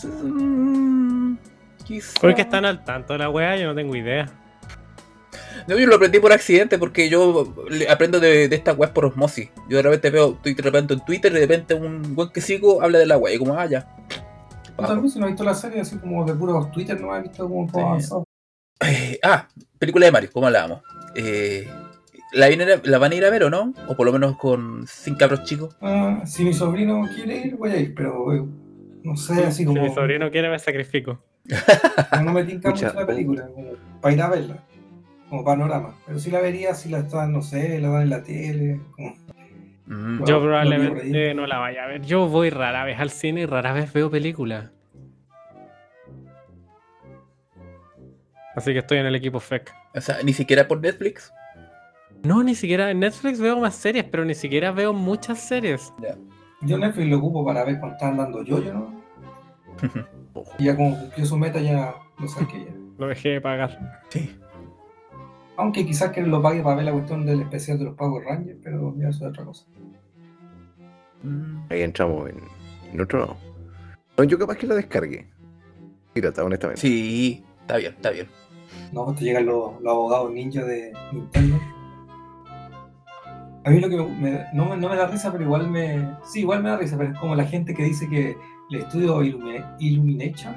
[0.04, 1.36] Mm,
[1.84, 2.20] quizá.
[2.20, 4.28] Porque están al tanto de la wea, yo no tengo idea.
[5.68, 7.54] No, yo lo aprendí por accidente porque yo
[7.88, 9.50] aprendo de, de estas weas por osmosis.
[9.68, 12.40] Yo de repente veo, estoy de repente en Twitter y de repente un buen que
[12.40, 13.86] sigo habla de la wea y como, ah, ya.
[14.78, 17.48] Yo si no he visto la serie así como de puros Twitter, no he visto
[17.48, 17.72] como Sí.
[17.72, 18.24] todo avanzado.
[18.84, 19.46] Eh, ah,
[19.78, 20.80] película de Mario, ¿cómo hablábamos?
[21.14, 21.68] Eh,
[22.32, 23.72] ¿la, vienen a- ¿La van a ir a ver o no?
[23.86, 25.76] O por lo menos con sin cabros chicos.
[25.80, 28.42] Ah, si mi sobrino quiere ir, voy a ir, pero eh,
[29.04, 29.82] no sé, así Si como.
[29.82, 31.22] mi sobrino quiere, me sacrifico.
[32.24, 34.56] No me tinca mucho la película, como para ir a verla,
[35.32, 35.94] como panorama.
[36.06, 38.80] Pero si la vería, si la están, no sé, la dan en la tele.
[38.94, 39.14] Como...
[39.86, 42.02] Mm, Yo probablemente no la vaya a ver.
[42.02, 44.68] Yo voy rara vez al cine y rara vez veo películas.
[48.54, 49.74] Así que estoy en el equipo FEC.
[49.94, 51.32] O sea, ni siquiera por Netflix.
[52.22, 55.94] No, ni siquiera en Netflix veo más series, pero ni siquiera veo muchas series.
[56.02, 56.14] Ya.
[56.60, 59.02] Yo Netflix lo ocupo para ver cuando están dando yo-yo, ¿no?
[60.58, 62.72] Y ya como cumplió su meta, ya lo saqué ya.
[62.98, 64.02] Lo dejé de pagar.
[64.10, 64.38] sí.
[65.56, 68.58] Aunque quizás que lo pague para ver la cuestión del especial de los Power Rangers,
[68.62, 69.66] pero ya eso es otra cosa.
[71.70, 72.36] Ahí entramos en,
[72.92, 73.36] en otro lado.
[74.18, 75.28] No, yo capaz que la descargue.
[76.12, 76.80] Pirata, honestamente.
[76.80, 78.28] Sí, está bien, está bien.
[78.92, 81.58] No, pues te llegan los, los abogados ninja de Nintendo.
[83.64, 86.16] A mí lo que me, no, me, no me da risa, pero igual me.
[86.24, 88.36] Sí, igual me da risa, pero es como la gente que dice que
[88.70, 90.56] el estudio Illumi- Illumination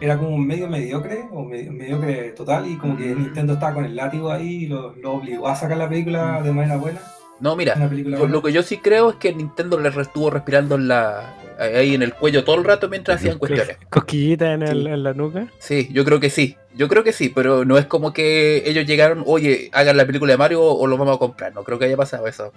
[0.00, 3.18] Era como un medio mediocre, o medio, mediocre total, y como que Mm.
[3.22, 6.52] Nintendo estaba con el látigo ahí y lo, lo obligó a sacar la película de
[6.52, 7.00] manera buena.
[7.40, 8.18] No, mira, yo- buena.
[8.26, 12.02] lo que yo sí creo es que Nintendo le estuvo respirando en la, ahí en
[12.02, 13.78] el cuello todo el rato mientras hacían cuestiones.
[13.90, 14.88] Cosquillita en, el- Sí.
[14.88, 15.46] en la nuca.
[15.58, 16.56] Sí, yo creo que sí.
[16.74, 20.32] Yo creo que sí, pero no es como que ellos llegaron, oye, hagan la película
[20.32, 21.52] de Mario o lo vamos a comprar.
[21.54, 22.52] No creo que haya pasado eso.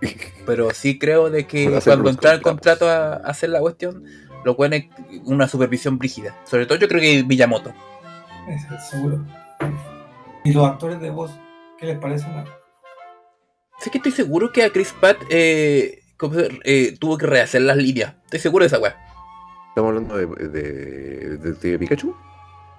[0.46, 4.02] Pero sí creo de que cuando entraron el contrato a, a hacer la cuestión,
[4.44, 4.86] lo cual es
[5.24, 6.36] una supervisión brígida.
[6.44, 7.72] Sobre todo yo creo que Miyamoto.
[8.90, 9.24] Seguro.
[10.44, 11.30] Y los actores de voz,
[11.78, 12.30] ¿qué les parecen?
[13.78, 17.62] Sé que estoy seguro que a Chris Pratt eh, ¿cómo se- eh, tuvo que rehacer
[17.62, 18.14] las líneas.
[18.24, 18.96] Estoy seguro de esa weá.
[19.68, 22.14] Estamos hablando de, de, de- de Pikachu.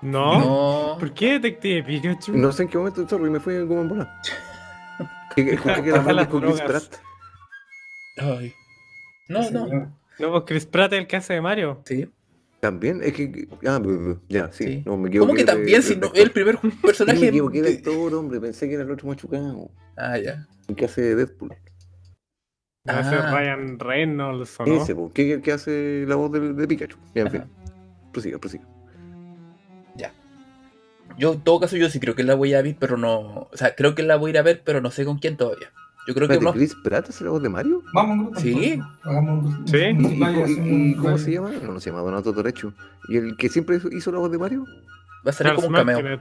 [0.02, 0.40] ¿No?
[0.40, 0.98] No.
[1.00, 2.34] ¿Por qué Detective Pikachu?
[2.36, 4.22] No sé en qué momento, sorry, me fui como en bola.
[5.36, 5.74] ¿Qué, qué, Chris
[6.30, 6.62] drogas.
[6.62, 6.84] Pratt?
[8.18, 8.54] Ay.
[9.30, 9.68] No, no.
[9.68, 9.88] Señor.
[10.20, 11.82] No, pues Chris Pratt es el que hace de Mario.
[11.86, 12.08] Sí.
[12.60, 13.48] También, es que.
[13.66, 13.82] Ah,
[14.30, 14.64] ya, sí.
[14.66, 14.84] Sí.
[14.86, 15.82] No, me ¿Cómo que también?
[15.82, 17.28] de Si no, el primer Me personaje.
[17.30, 18.40] equivoqué de actor, hombre.
[18.40, 19.72] Pensé que era el otro machucado.
[19.98, 20.48] Ah, ya.
[20.68, 21.52] El que hace Deadpool.
[22.84, 23.32] Ese es Ah.
[23.32, 24.82] Ryan Reynolds o no.
[24.84, 26.98] Ese, que que hace la voz de, de Pikachu.
[27.16, 27.38] Ya, en Ajá.
[27.40, 27.50] fin.
[28.12, 28.64] Prosiga, prosiga.
[31.18, 33.50] Yo, en todo caso, yo sí creo que la voy a ver, pero no.
[33.52, 35.36] O sea, creo que la voy a ir a ver, pero no sé con quién
[35.36, 35.70] todavía.
[36.08, 36.52] Yo creo que uno.
[36.54, 37.84] ¿Chris Pratt hace la voz de Mario?
[37.94, 38.40] Vamos un grupo.
[38.40, 38.80] Sí.
[39.04, 39.78] Hagamos un Sí.
[39.78, 41.52] ¿Y, cómo se llama?
[41.64, 42.74] No, no se llama Donato Torecho.
[43.08, 44.66] ¿Y el que siempre hizo, hizo la voz de Mario?
[45.26, 46.20] Va a salir Charles como un cameo.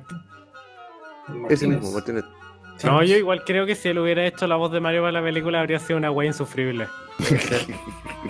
[1.48, 2.24] Ese mismo, Martínez.
[2.76, 2.86] Sí.
[2.86, 5.22] No, yo igual creo que si él hubiera hecho la voz de Mario para la
[5.22, 6.86] película habría sido una wea insufrible.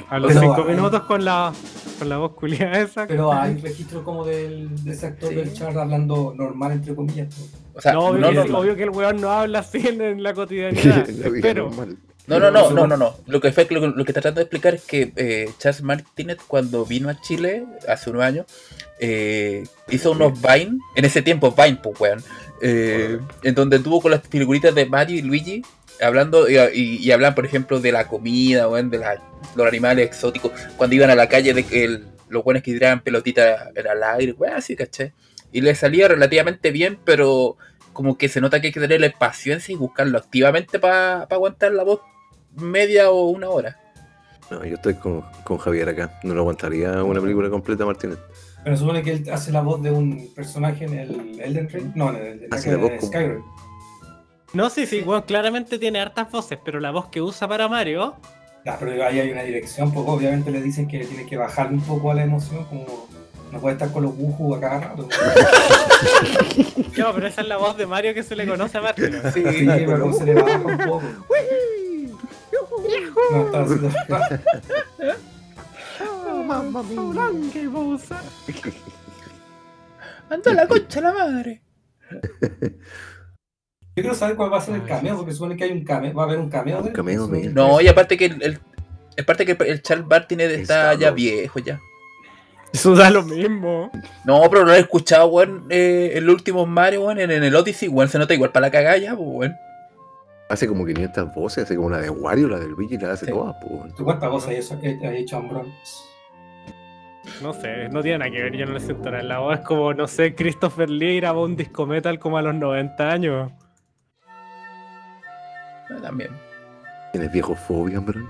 [0.09, 1.53] A los Pero, cinco minutos con la,
[1.99, 3.07] con la voz culiada esa.
[3.07, 5.35] Pero hay registro como del, de ese actor Sí.
[5.37, 7.29] del Char hablando normal, entre comillas.
[7.35, 7.60] pues.
[7.75, 9.79] O sea, no, no, obvio, no, que, no, obvio que el weón no habla así
[9.87, 11.07] en, en la cotidianidad.
[11.43, 11.71] Pero.
[12.27, 13.17] No, no, no, no, no, no.
[13.27, 16.39] Lo que fue lo, lo que está tratando de explicar es que eh, Charles Martinet
[16.47, 18.47] cuando vino a Chile hace unos años
[19.01, 22.23] eh, hizo unos Vine, en ese tiempo Vine, pues weón,
[22.63, 25.63] eh, en donde tuvo con las figuritas de Mario y Luigi
[26.01, 29.21] hablando y, y- y hablan por ejemplo de la comida, weón, de la-
[29.57, 33.01] los animales exóticos, cuando iban a la calle de que el- los buenos que tiraban
[33.01, 35.13] pelotitas en el aire, weón, así, ¿caché?
[35.53, 37.57] Y le salía relativamente bien, pero
[37.93, 41.83] como que se nota que hay que tenerle paciencia y buscarlo activamente para aguantar la
[41.85, 42.01] voz
[42.57, 43.77] media o una hora.
[44.51, 46.19] No, yo estoy con, con Javier acá.
[46.25, 48.19] No lo aguantaría una película completa, Martínez.
[48.65, 51.93] Pero supone que él hace la voz de un personaje en el Elden Ring.
[51.95, 53.43] No, en el, en Hace la voz en como- Skyrim.
[54.53, 58.17] No, sí, sí, weón, claramente tiene hartas voces, pero la voz que usa para Mario,
[58.67, 61.81] Ya, pero ahí hay una dirección, pues obviamente le dicen que tiene que bajar un
[61.81, 62.85] poco a la emoción, como
[63.51, 65.09] no puede estar con los buju a cada rato.
[66.99, 69.13] no, pero esa es la voz de Mario que se le conoce a Martín.
[69.35, 71.03] Sí, Sí, pero como se le baja un poco.
[73.33, 73.89] No, está haciendo...
[77.53, 78.17] ¿Qué Bowser?
[80.31, 81.63] anda la concha la madre.
[82.11, 86.15] Yo quiero saber cuál va a ser el cameo, porque supone que hay un cameo,
[86.15, 87.27] va a haber un cameo de Un cameo.
[87.53, 88.61] No, y aparte que el, el-
[89.21, 91.81] aparte que el Charles Martinet está Está ya viejo ya.
[92.73, 93.91] Eso da lo mismo.
[94.25, 97.89] No, pero lo he escuchado, weón, eh, el último Mario, weón, en, en el Odyssey,
[97.89, 99.57] weón, se nota igual para la cagada ya, pues, weón.
[100.49, 103.33] Hace como 500 voces, hace como la de Wario, la del Luigi, la hace Sí.
[103.33, 103.95] todas, pues.
[103.95, 105.73] ¿Tú cuántas cosas hay hecho, Ambrón?
[107.43, 109.23] No sé, no tiene nada que ver, yo no le siento nada.
[109.23, 112.55] La voz es como, no sé, Christopher Lee grabó un disco metal como a los
[112.55, 113.53] 90 años.
[115.91, 116.31] Ah, También.
[117.13, 118.29] Tienes viejo fobia, bro.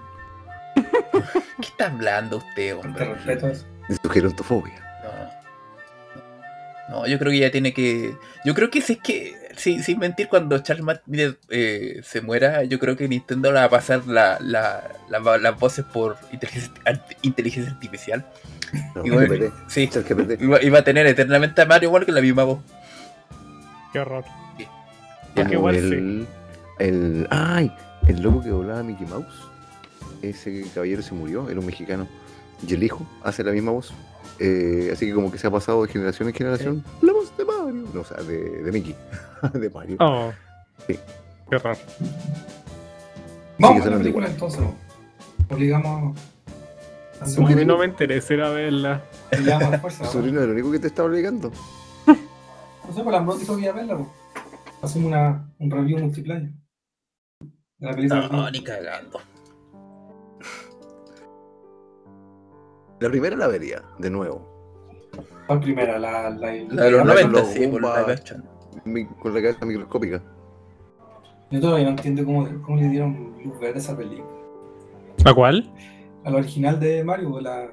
[0.74, 3.04] ¿Qué está hablando usted, Te hombre?
[3.14, 3.66] respeto eso.
[3.90, 4.74] De tu gerontofobia.
[6.88, 8.16] No, yo creo que ya tiene que.
[8.44, 9.34] Yo creo que si es que.
[9.56, 13.64] sí, sin mentir, cuando Charles Martinet eh, se muera, yo creo que Nintendo le va
[13.64, 18.24] a pasar la, la, la- las voces por inteligencia, art- inteligencia artificial.
[18.94, 19.02] No.
[19.68, 19.88] Sí.
[20.40, 22.60] Y va, y va a tener eternamente a Mario igual que la misma voz.
[23.92, 24.24] Qué horror.
[24.56, 24.66] Sí.
[25.52, 26.26] Igual el,
[26.78, 27.26] el.
[27.30, 27.72] ¡Ay!
[28.06, 29.26] El loco que doblaba a Mickey Mouse.
[30.22, 32.06] Ese caballero se murió, era un mexicano.
[32.66, 33.92] Y el hijo hace la misma voz.
[34.38, 36.84] Eh, así que como que se ha pasado de generación en generación.
[37.02, 37.84] La voz de Mario.
[37.92, 38.94] No, o sea, de, de Mickey.
[39.54, 39.96] de Mario.
[40.00, 40.32] Oh.
[40.86, 40.98] Sí.
[41.48, 41.76] Qué horror.
[43.58, 44.30] Vamos a la película igual.
[44.30, 44.60] entonces.
[45.50, 46.16] Obligamos
[47.20, 49.02] a hacer A mí una- no me interesa ir a verla.
[49.80, 50.04] fuerza.
[50.06, 51.50] Sobrino es el único que te está obligando.
[52.06, 53.98] No sé, pues la dijo que iba a verla.
[54.82, 56.50] Hacemos una, un review multiplayer.
[57.78, 58.28] De la película.
[58.28, 59.20] No, ni cagando.
[63.00, 64.48] La primera la vería, de nuevo.
[65.46, 65.98] ¿Cuál primera?
[65.98, 66.90] La, la, La de los La de
[67.24, 67.80] 90, los sí, por
[69.20, 70.22] con la cabeza microscópica.
[71.50, 74.28] Yo todavía no entiendo cómo, cómo le dieron luz verde a esa película.
[75.24, 75.72] ¿A cuál?
[76.24, 77.68] A la original de Mario, la,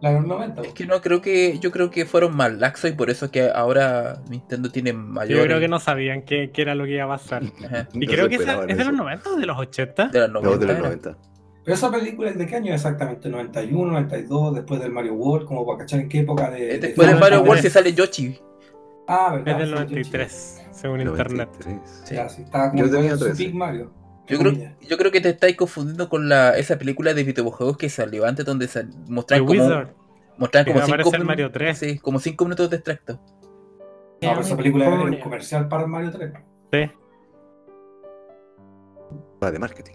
[0.00, 0.62] la de los 90.
[0.62, 3.50] Es que no, creo que, yo creo que fueron más laxos y por eso que
[3.50, 5.38] ahora Nintendo tiene mayor.
[5.40, 7.42] Yo creo que no sabían qué, qué era lo que iba a pasar.
[7.66, 8.92] Ajá, Y No creo que esa- es de los eso.
[8.92, 10.08] 90 o de los 80.
[10.08, 10.58] de No, 90.
[10.66, 11.16] de los era.
[11.70, 11.74] 90.
[11.74, 13.28] Pero esa película es de qué año exactamente?
[13.30, 14.54] ¿91, 92?
[14.54, 16.60] Después del Mario World, como para cachar en qué época de.
[16.66, 17.48] De- Después de de Mario 93.
[17.48, 18.40] World se sale Yoshi.
[19.08, 19.48] Ah, verdad.
[19.48, 21.48] Es del sí, 93, según internet.
[21.60, 22.02] 93.
[22.04, 22.14] Sí.
[22.14, 23.44] Ya, sí, estaba como Yo tenía en su 13.
[23.44, 23.92] Big Mario.
[24.28, 24.52] Yo creo,
[24.88, 28.44] yo creo que te estáis confundiendo con la, esa película de videojuegos que salió antes
[28.46, 29.88] donde sal- mostraban como, Wizard.
[30.38, 31.26] mostraban que como cinco el minutos.
[31.26, 31.78] Mario 3.
[31.78, 33.14] Sí, como 5 minutos de extracto.
[33.14, 33.20] No,
[34.20, 36.32] pero esa película era un comercial para el Mario 3.
[36.72, 36.90] Sí.
[39.42, 39.94] Va de marketing.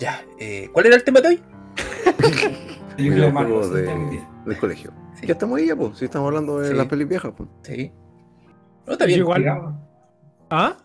[0.00, 1.40] Ya, eh, ¿cuál era el tema de hoy?
[2.96, 3.60] Película de Mario.
[3.60, 4.90] Videojuegos sí, está muy de, del colegio.
[5.14, 5.26] Sí.
[5.26, 5.98] Ya estamos ahí, ya, pues.
[5.98, 6.74] Si estamos hablando de Sí.
[6.74, 7.48] las pelis viejas, pues.
[7.62, 7.92] Sí.
[8.86, 9.18] No, está Yo bien.
[9.20, 9.76] igual-
[10.50, 10.76] ¿Ah?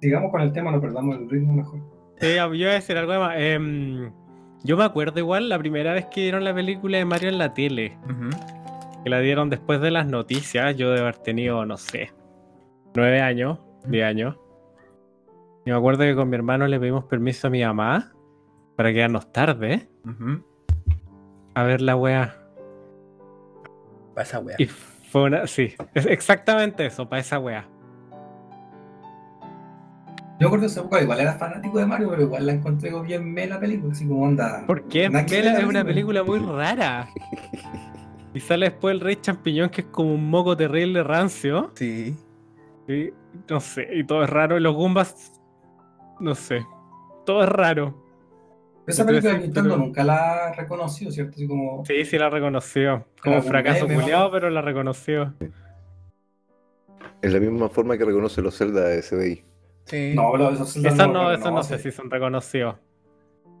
[0.00, 1.80] sigamos con el tema, no perdamos el ritmo mejor.
[2.20, 3.34] Sí, yo iba a decir algo más.
[3.38, 4.12] Em,
[4.62, 7.54] yo me acuerdo igual la primera vez que dieron la película de Mario en la
[7.54, 7.96] tele.
[9.02, 10.76] Que la dieron después de las noticias.
[10.76, 12.12] Yo de haber tenido, no sé,
[12.94, 14.36] nueve años, diez años.
[15.66, 18.12] Y me acuerdo que con mi hermano le pedimos permiso a mi mamá
[18.76, 20.42] para quedarnos tarde Ujú.
[21.54, 22.36] a ver la wea.
[24.14, 24.56] Pa' esa wea.
[24.58, 25.46] Y fue una.
[25.46, 27.68] Sí, es exactamente eso, para esa wea.
[30.40, 33.32] Yo recuerdo esa época, igual era fanático de Mario, pero igual la encontré como bien
[33.32, 34.64] me la película, así como onda.
[34.66, 35.08] ¿Por qué?
[35.08, 37.08] Ver es una película muy rara.
[38.34, 41.70] Y sale después el Rey Champiñón, que es como un moco terrible rancio.
[41.76, 42.16] Sí.
[42.88, 43.10] Y,
[43.48, 44.56] no sé, y todo es raro.
[44.56, 45.40] Y los Goombas,
[46.18, 46.66] no sé.
[47.24, 48.03] Todo es raro.
[48.86, 51.32] Esa película de Nintendo nunca la reconoció, ¿cierto?
[51.36, 51.84] Así como.
[51.86, 53.06] Sí, sí la reconoció.
[53.22, 55.34] Como fracaso culiado, pero la reconoció.
[57.22, 59.44] Es la misma forma que reconoce los Zelda de SDI.
[59.86, 60.12] Sí.
[60.14, 62.76] No, pero esos Zelda Esas no, no, los esas no sé si son reconocidos.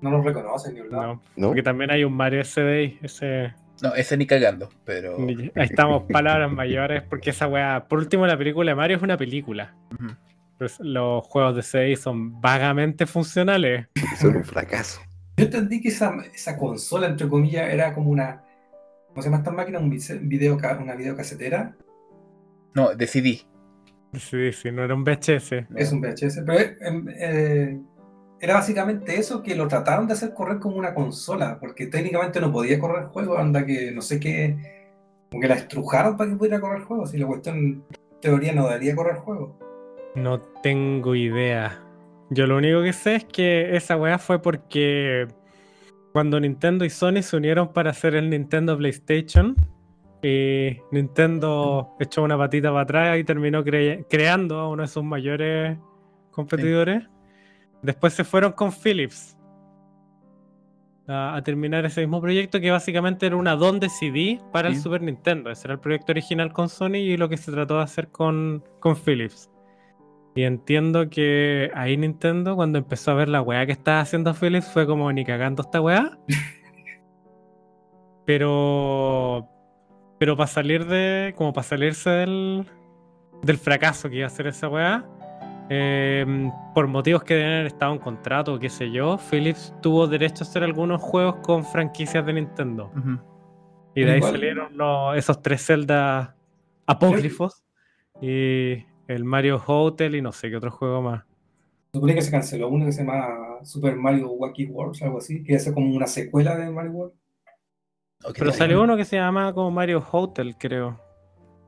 [0.02, 1.06] No los reconocen ni un lado.
[1.06, 1.22] No.
[1.36, 1.46] ¿No?
[1.48, 2.98] Porque también hay un Mario SDI.
[3.02, 5.16] Ese, No, ese ni cagando, pero.
[5.18, 7.02] ahí estamos, palabras mayores.
[7.02, 7.86] Porque esa weá.
[7.88, 9.74] Por último, la película de Mario es una película.
[10.58, 13.86] Pues los juegos de SDI son vagamente funcionales.
[14.20, 15.00] Son un fracaso.
[15.36, 18.44] Yo entendí que esa, esa consola, entre comillas, era como una.
[19.08, 19.78] ¿Cómo se llama esta máquina?
[19.78, 19.90] Un
[20.22, 21.76] video, una videocasetera.
[22.74, 23.42] No, decidí.
[24.12, 25.66] Sí, sí, no era un VHS.
[25.74, 26.42] Es un VHS.
[26.46, 27.80] Pero em, eh,
[28.40, 31.58] era básicamente eso que lo trataron de hacer correr como una consola.
[31.58, 33.38] Porque técnicamente no podía correr juegos.
[33.38, 34.56] Anda que no sé qué.
[35.30, 37.12] Como que la estrujaron para que pudiera correr juegos.
[37.12, 37.84] Y la cuestión, en
[38.20, 39.56] teoría, no daría correr juegos.
[40.14, 41.80] No tengo idea.
[42.30, 45.28] Yo lo único que sé es que esa weá fue porque
[46.12, 49.54] cuando Nintendo y Sony se unieron para hacer el Nintendo PlayStation,
[50.22, 55.04] y Nintendo echó una patita para atrás y terminó cre- creando a uno de sus
[55.04, 55.76] mayores
[56.30, 57.04] competidores.
[57.82, 59.36] Después se fueron con Philips
[61.06, 64.76] a, a terminar ese mismo proyecto que básicamente era una DON de CD para el.
[64.80, 65.50] Super Nintendo.
[65.50, 68.64] Ese era el proyecto original con Sony y lo que se trató de hacer con,
[68.80, 69.50] con Philips.
[70.36, 74.66] Y entiendo que ahí Nintendo, cuando empezó a ver la weá que estaba haciendo Philips,
[74.72, 76.18] fue como ni cagando esta weá.
[78.26, 79.48] Pero.
[80.18, 81.34] Pero para salir de.
[81.36, 82.66] Como para salirse del.
[83.42, 85.04] Del fracaso que iba a hacer esa weá.
[85.68, 90.06] eh, por motivos que deben haber estado en contrato o qué sé yo, Philips tuvo
[90.06, 92.90] derecho a hacer algunos juegos con franquicias de Nintendo.
[93.94, 96.30] Y de ahí Igual- salieron los- esos tres celdas
[96.86, 97.62] apócrifos.
[98.22, 101.24] Y el Mario Hotel y no sé qué otro juego más.
[101.92, 105.54] Supone que se canceló uno que se llama Super Mario Wacky Worlds, algo así, que
[105.54, 107.14] es como una secuela de Mario World.
[108.36, 110.98] Pero salió uno que se llama como Mario Hotel, creo.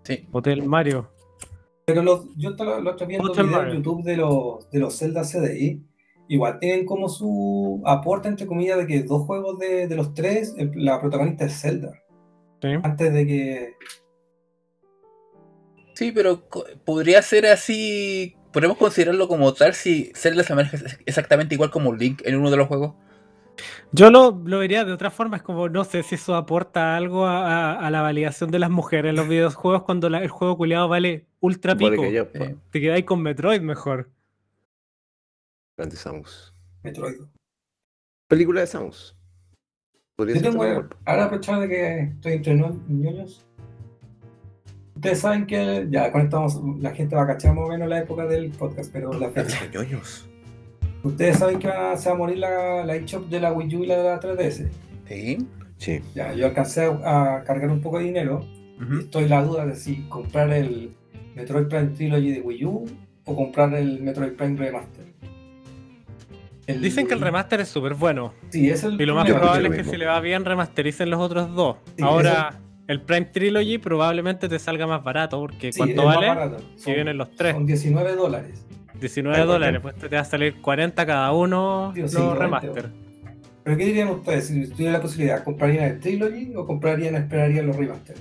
[0.02, 0.26] Sí.
[0.32, 1.10] Hotel Mario.
[1.84, 3.74] Pero los, yo estaba lo otro viendo en.
[3.74, 5.84] YouTube de los, de los Zelda CDI.
[6.28, 10.56] Igual tienen como su aporte, entre comillas, de que dos juegos de, de los tres,
[10.74, 11.92] la protagonista es Zelda.
[12.60, 12.68] ¿sí?
[12.82, 13.74] Antes de que.
[15.96, 16.42] Sí, pero
[16.84, 18.36] podría ser así.
[18.52, 22.50] Podemos considerarlo como tal si Zelda se maneja ex- exactamente igual como Link en uno
[22.50, 22.94] de los juegos.
[23.92, 27.24] Yo lo, lo vería de otra forma, es como, no sé si eso aporta algo
[27.24, 30.58] a, a- a la validación de las mujeres en los videojuegos cuando la- el juego
[30.58, 32.02] culiado vale ultra Vale pico.
[32.02, 32.44] que pa.
[32.44, 34.10] Eh, Te quedáis con Metroid mejor.
[35.78, 36.52] Grande Samus.
[36.82, 37.16] Metroid.
[38.28, 39.16] Película de Samus.
[40.16, 40.64] Podría Yo ser tengo,
[41.06, 43.45] ahora aprovechando de que estoy entre ñoños.
[44.96, 47.88] Ustedes saben que ya con esto vamos- la gente va a cachar más o menos
[47.88, 49.66] la época del podcast, pero la fecha.
[49.72, 50.28] ñoños.
[51.02, 53.84] Ustedes saben que va- se va a morir la, la eShop de la Wii U
[53.84, 54.68] y la de la 3DS.
[55.08, 55.38] Sí.
[55.78, 56.00] Sí.
[56.14, 58.44] Ya, yo alcancé a, a cargar un poco de dinero.
[58.82, 59.00] Ujú.
[59.00, 60.90] Estoy en la duda de si comprar el
[61.34, 62.86] Metroid Prime Trilogy de Wii U
[63.26, 65.04] o comprar el Metroid Prime Remaster.
[66.66, 68.32] El- Dicen que el remaster es súper bueno.
[68.50, 71.10] Sí, es el Y lo más probable lo es que si le va bien remastericen
[71.10, 71.76] los otros dos.
[71.96, 76.56] Sí, Ahora, el Prime Trilogy probablemente te salga más barato, porque Sí, ¿cuánto vale?
[76.76, 78.64] Si vienen los tres, Son 19 dólares.
[79.00, 82.44] 19 Ay, dólares, pues te va a salir 40 cada uno Digo, sí, los 90,
[82.44, 82.90] remaster.
[83.64, 84.46] ¿Pero qué dirían ustedes?
[84.46, 88.16] Si tuvieran la posibilidad, ¿comprarían el Trilogy o comprarían, esperarían los remaster?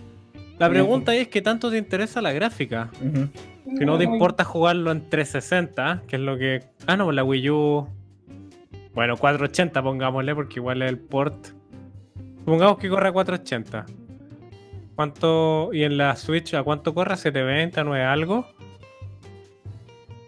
[0.58, 2.89] La pregunta es qué tanto te interesa la gráfica.
[3.01, 3.30] Ujú.
[3.78, 6.63] Si no te importa jugarlo en 360, que es lo que.
[6.88, 7.88] Ah, no, la Wii U.
[8.93, 11.47] Bueno, 480 pongámosle, porque igual es el port.
[12.39, 13.86] Supongamos que corre a 480.
[14.95, 15.73] ¿Cuánto?
[15.73, 17.15] ¿Y en la Switch a cuánto corre?
[17.15, 17.73] ¿720?
[17.73, 18.47] ¿9 algo?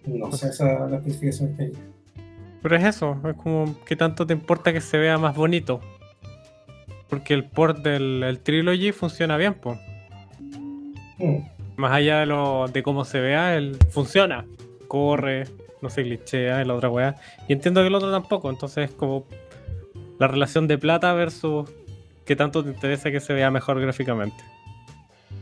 [0.05, 1.73] No sé, esa es la especificación que hay.
[2.61, 5.79] Pero es eso, es como qué tanto te importa que se vea más bonito.
[7.09, 9.79] Porque el port del el Trilogy funciona bien, pues.
[11.17, 11.37] Mm.
[11.77, 14.45] Más allá de, lo, de cómo se vea, él funciona.
[14.87, 15.45] Corre,
[15.81, 17.15] no se glitchea en la otra weá.
[17.47, 18.49] Y entiendo que el otro tampoco.
[18.49, 19.25] Entonces es como
[20.19, 21.69] la relación de plata versus
[22.25, 24.43] qué tanto te interesa que se vea mejor gráficamente.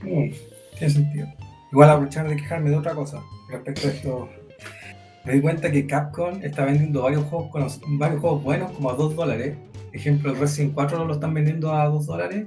[0.03, 0.31] Mm,
[0.77, 1.27] Tiene sentido.
[1.71, 4.29] Igual aprovechar de quejarme de otra cosa respecto a esto.
[5.25, 8.93] Me di cuenta que Capcom está vendiendo varios juegos, con- varios juegos buenos como a
[8.93, 9.57] 2 dólares.
[9.93, 12.45] Ejemplo, el Resident 4 lo están vendiendo a 2 dólares.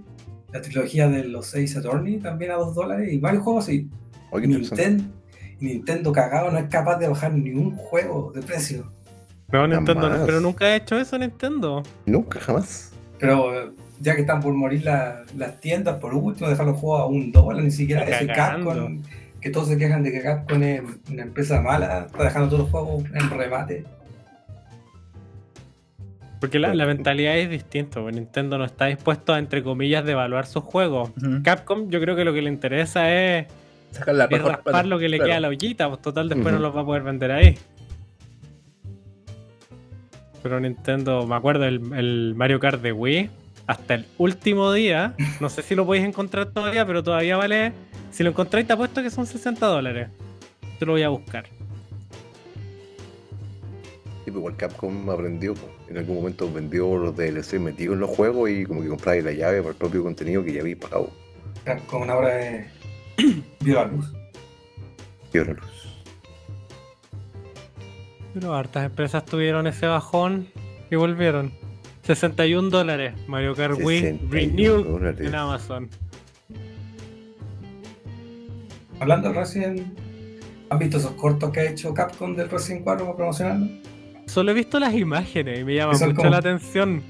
[0.52, 3.12] La trilogía de los 6 Attorney también a 2 dólares.
[3.12, 3.88] Y varios juegos así.
[4.32, 4.88] Interesante.
[4.90, 5.04] Nintendo,
[5.60, 8.90] Nintendo cagado no es capaz de bajar ni un juego de precio.
[9.50, 10.20] No, Nintendo, más.
[10.26, 11.82] pero nunca ha hecho eso Nintendo.
[12.06, 12.92] Nunca, jamás.
[13.18, 17.06] Pero ya que están por morir la- las tiendas, por último, dejar los juegos a
[17.06, 18.26] un dólar, ni siquiera ese.
[18.28, 19.02] Capcom,
[19.40, 22.70] que todos se quejan de que Capcom es una empresa mala, está dejando todos los
[22.70, 23.84] juegos en remate.
[26.40, 28.00] Porque la, la mentalidad es distinta.
[28.00, 31.10] pues Nintendo no está dispuesto a, entre comillas, devaluar sus juegos.
[31.42, 33.46] Capcom, yo creo que lo que le interesa es,
[33.90, 35.28] Sacar la es mejor raspar lo que le claro.
[35.30, 35.88] queda a la ollita.
[35.88, 37.58] Pues total, después no los va a poder vender ahí.
[40.42, 43.30] Pero Nintendo, me acuerdo, el, el Mario Kart de Wii,
[43.68, 47.74] hasta el último día, no sé si lo podéis encontrar todavía, pero todavía vale.
[48.10, 50.08] Si lo encontráis, te apuesto que son 60 dólares.
[50.78, 51.44] Te lo voy a buscar.
[54.24, 55.52] Sí, pues igual Capcom aprendió.
[55.86, 59.32] En algún momento vendió los DLC metidos en los juegos y como que compráis la
[59.32, 61.10] llave para el propio contenido que ya habéis pagado.
[61.64, 62.66] Capcom ahora es
[63.60, 64.14] vio la luz.
[65.34, 66.00] Y ahora luz.
[68.32, 70.48] Pero hartas empresas tuvieron ese bajón
[70.90, 71.67] y volvieron.
[72.14, 73.12] 61 dólares.
[73.26, 75.28] Mario Kart Wii 61 Renewed dólares.
[75.28, 75.90] en Amazon.
[79.00, 79.98] Hablando de Resident,
[80.70, 83.66] ¿han visto esos cortos que ha hecho Capcom del Resident 4 para promocionarlo?
[84.26, 87.02] Solo he visto las imágenes y me llama mucho como- la atención.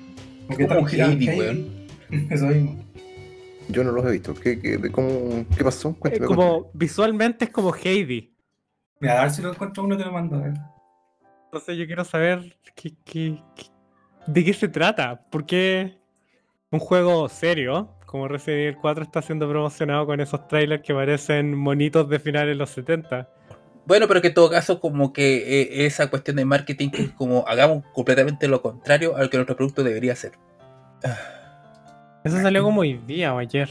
[0.48, 1.68] Porque Como están girando Heidi, weón.
[2.30, 2.84] Eso mismo.
[3.68, 4.34] Yo no los he visto.
[4.34, 5.90] ¿Qué, qué, cómo, ¿qué pasó?
[5.90, 8.34] Es Cuéntame, como visualmente es como Heidi.
[9.00, 10.36] Mira, a ver si lo encuentro uno te lo mando.
[10.36, 10.54] a ver.
[11.44, 13.66] Entonces yo quiero saber qué- qué- qué-
[14.28, 15.20] de qué se trata.
[15.30, 15.98] Porque
[16.70, 21.54] un juego serio, como Resident Evil 4, está siendo promocionado con esos trailers que parecen
[21.56, 23.28] monitos de finales de los 70.
[23.86, 27.10] Bueno, pero que en todo caso, como que eh, esa cuestión de marketing, que es
[27.10, 30.32] como hagamos completamente lo contrario a lo que nuestro producto debería ser.
[32.24, 33.68] Eso salió como hoy día o ayer.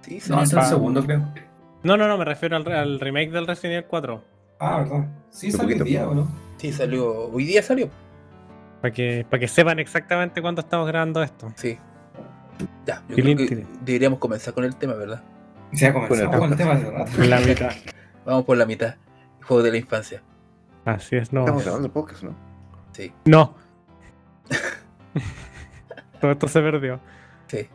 [0.00, 0.62] Sí, sí, No, es el Ah.
[0.64, 1.22] segundo, creo.
[1.82, 4.24] No, no, no, me refiero al, al remake del Resident Evil 4.
[4.58, 5.06] Ah, verdad.
[5.30, 5.84] Sí, salió el poquito.
[5.84, 6.28] día, ¿o no?
[6.56, 7.28] sí, salió.
[7.30, 7.88] Hoy día salió.
[8.80, 11.52] Para que, para que sepan exactamente cuándo estamos grabando esto.
[11.56, 11.78] Sí.
[12.86, 15.22] Ya, yo creo que deberíamos comenzar con el tema, ¿verdad?
[15.72, 17.24] Sí, ya comenzamos Con el tema hace rato.
[17.24, 17.70] La mitad.
[18.24, 18.94] Vamos por la mitad.
[19.42, 20.22] Juego de la infancia.
[20.84, 21.40] Así es, no.
[21.40, 22.34] Estamos grabando el podcast, ¿no?
[22.92, 23.54] Sí, No.
[26.20, 27.00] Todo esto se perdió.
[27.48, 27.68] sí.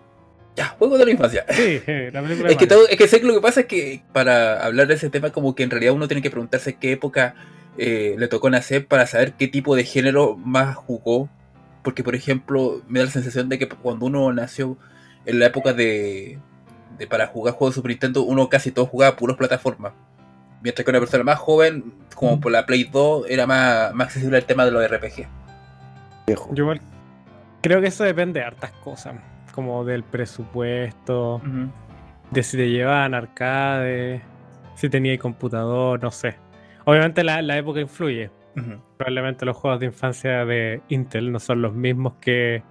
[0.54, 1.46] Ya, juego de la infancia.
[1.50, 3.68] Sí, eh, la película Es que, todo, es que sé que lo que pasa es
[3.68, 6.92] que para hablar de ese tema, como que en realidad uno tiene que preguntarse qué
[6.92, 7.36] época
[7.78, 11.30] eh, le tocó nacer para saber qué tipo de género más jugó.
[11.84, 14.78] Porque, por ejemplo, me da la sensación de que cuando uno nació
[15.26, 16.38] en la época de,
[16.98, 19.94] de para jugar juegos de Super Nintendo, uno casi todo jugaba puros plataformas.
[20.62, 24.38] Mientras que una persona más joven, como por la Play 2, era más, más accesible
[24.38, 25.28] al tema de los RPG.
[26.52, 26.72] Yo
[27.62, 29.16] creo que eso depende de hartas cosas.
[29.54, 31.42] Como del presupuesto,
[32.30, 34.22] de si te llevaban arcade,
[34.76, 36.38] si tenía computador, no sé.
[36.86, 38.30] Obviamente la, la época influye.
[38.98, 42.64] Probablemente los juegos de infancia de Intel no son los mismos que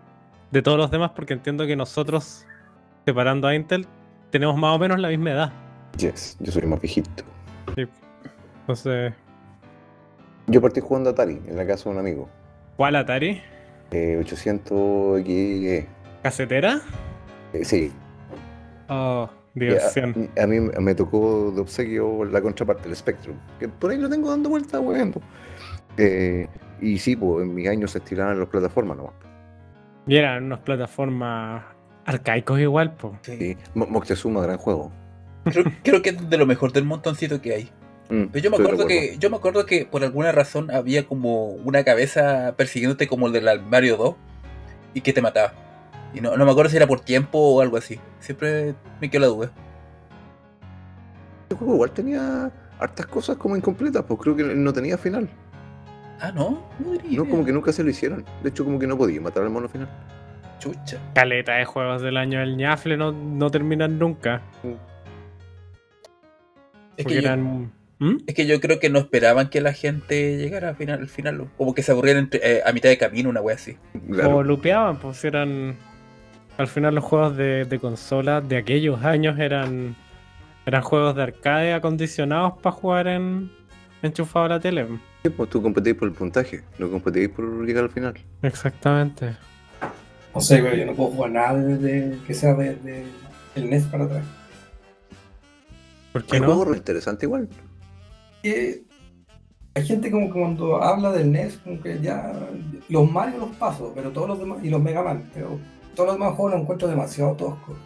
[0.50, 2.44] de todos los demás, porque entiendo que nosotros,
[3.06, 3.86] separando a Intel,
[4.30, 5.52] tenemos más o menos la misma edad.
[5.96, 7.24] Yes, yo soy más viejito.
[8.61, 9.14] Entonces,
[10.46, 12.28] Yo partí jugando Atari en la casa de un amigo.
[12.76, 13.40] ¿Cuál Atari?
[13.90, 15.86] Eh, 800 XE.
[16.22, 16.80] ¿Casetera?
[17.52, 17.92] Eh, sí.
[18.88, 20.30] Oh, diversión.
[20.40, 23.36] a, mí me tocó de obsequio la contraparte, el Spectrum.
[23.59, 25.14] Que por ahí lo tengo dando vueltas, weón.
[25.96, 26.46] Eh,
[26.80, 29.12] y sí, pues en mis años se estiraban las plataformas nomás.
[30.07, 31.64] Y eran unas plataformas
[32.07, 33.18] arcaicos igual, po.
[33.22, 33.36] Sí.
[33.36, 33.57] Sí.
[33.74, 34.90] Mo- Moctezuma, gran juego.
[35.44, 37.70] Creo, creo que es de lo mejor del montoncito que hay.
[38.11, 38.86] Mm, Pero yo me acuerdo.
[38.86, 43.32] que, yo me acuerdo que por alguna razón había como una cabeza persiguiéndote como el
[43.32, 44.14] del Mario 2
[44.94, 45.53] y que te mataba.
[46.14, 48.00] Y no, no me acuerdo si era por tiempo o algo así.
[48.18, 49.50] Siempre me quedó la duda.
[51.42, 55.28] Este juego igual tenía hartas cosas como incompletas, pues creo que no tenía final.
[56.20, 57.18] Ah, no, no diría.
[57.18, 58.24] No, como que nunca se lo hicieron.
[58.42, 59.88] De hecho, como que no podía matar al mono final.
[60.58, 60.98] Chucha.
[61.14, 64.42] Caleta de juegos del año del ñafle no, no terminan nunca.
[66.96, 67.72] Es que, yo, eran.
[67.98, 68.16] ¿Mm?
[68.26, 71.00] es que yo creo que no esperaban que la gente llegara al final.
[71.00, 73.78] Al final como que se aburrieran entre- eh, a mitad de camino, una wea así.
[74.11, 74.36] Claro.
[74.36, 75.76] O lupeaban, pues eran.
[76.61, 79.96] Al final los juegos de, de consola de aquellos años eran.
[80.66, 83.50] Eran juegos de arcade acondicionados para jugar en.
[84.02, 84.86] enchufado a la tele.
[85.22, 88.14] Sí, pues tú competís por el puntaje, no competís por llegar al final.
[88.42, 89.36] Exactamente.
[90.34, 93.04] No sé, pero yo no puedo jugar nada desde que sea de, de-
[93.54, 94.24] el NES para atrás.
[96.12, 96.48] ¿Por qué El no?
[96.48, 97.48] juego re interesante igual.
[98.42, 98.82] Que
[99.74, 102.32] hay gente como que cuando habla del NES, como que ya
[102.88, 105.58] los Mario los paso, pero todos los demás, y los Mega Man, pero
[105.95, 107.76] todos los demás juegos los encuentro demasiado toscos.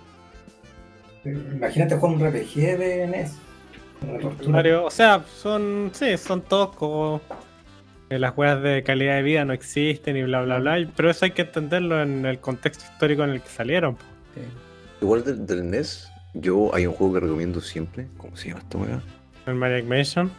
[1.25, 3.33] Imagínate jugar un RPG de NES.
[4.49, 5.91] Mario, o sea, son.
[5.95, 7.23] Sí, son toscos.
[8.11, 10.77] eh, Las weas de calidad de vida no existen y bla bla bla.
[10.95, 13.95] Pero eso hay que entenderlo en el contexto histórico en el que salieron.
[13.97, 14.05] po.
[15.01, 18.07] Igual del, del NES, yo hay un juego que recomiendo siempre.
[18.19, 19.01] ¿Cómo se llama esta weá?
[19.47, 20.31] El Mario Mansion.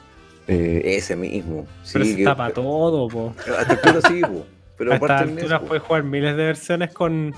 [0.47, 1.65] Eh, ese mismo.
[1.83, 3.33] Sí, Pero se que- tapa todo, po.
[3.57, 4.45] A esta altura sí, po.
[4.77, 5.67] Pero A estas aparte del NES, alturas po.
[5.67, 7.33] puedes jugar miles de versiones con,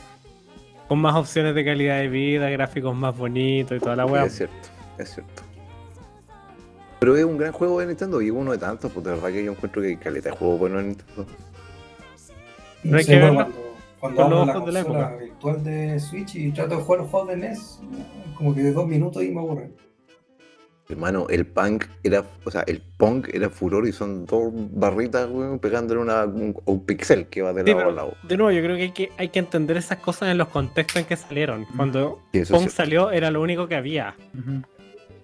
[0.88, 4.26] con más opciones de calidad de vida, gráficos más bonitos y toda la Sí, wea.
[4.26, 5.44] Es cierto, es cierto.
[7.00, 9.44] Pero es un gran juego de Nintendo y uno de tantos, pues de verdad que
[9.44, 11.26] yo encuentro que hay caleta de juego bueno en Nintendo.
[12.84, 13.68] No hay que bueno, verlo
[14.00, 16.84] cuando, cuando los abro la ojos de la consola virtual de Switch y trato de
[16.84, 17.80] jugar los juegos de NES,
[18.36, 19.87] como que de dos minutos y me aburren.
[20.90, 25.60] Hermano, el punk era, o sea, el punk era furor y son dos barritas, weón,
[25.60, 28.14] pegándole una, un, un pixel que va de Sí, lado pero, a lado.
[28.24, 31.02] de nuevo, yo creo que hay, que hay que entender esas cosas en los contextos
[31.02, 31.66] en que salieron.
[31.76, 32.70] Cuando cierto.
[32.70, 34.16] salió era lo único que había.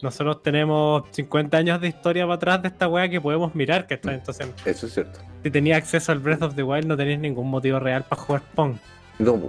[0.01, 3.93] Nosotros tenemos 50 años de historia para atrás de esta wea que podemos mirar, que
[3.93, 4.14] está.
[4.14, 5.20] Entonces, Eso es cierto.
[5.43, 8.41] si tenías acceso al Breath of the Wild, no tenías ningún motivo real para jugar
[8.53, 8.76] Pong.
[9.18, 9.39] No.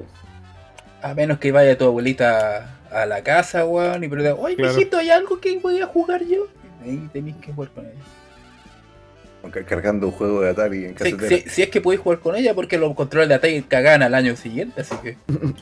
[1.03, 4.73] A menos que vaya tu abuelita a la casa, weón, y pregunte, oye, Claro.
[4.75, 6.47] mijito, ¿hay algo que podía jugar yo?
[6.83, 9.51] Ahí tenéis que jugar con ella.
[9.53, 11.29] Car- Cargando un juego de Atari en Si, casetera.
[11.29, 14.15] si- si es que podéis jugar con ella, porque los controles de Atari cagan al
[14.15, 15.17] año siguiente, así que.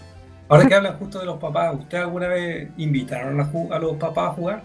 [0.48, 4.30] Ahora que hablan justo de los papás, ¿ustedes alguna vez invitaron a, a los papás
[4.30, 4.62] a jugar?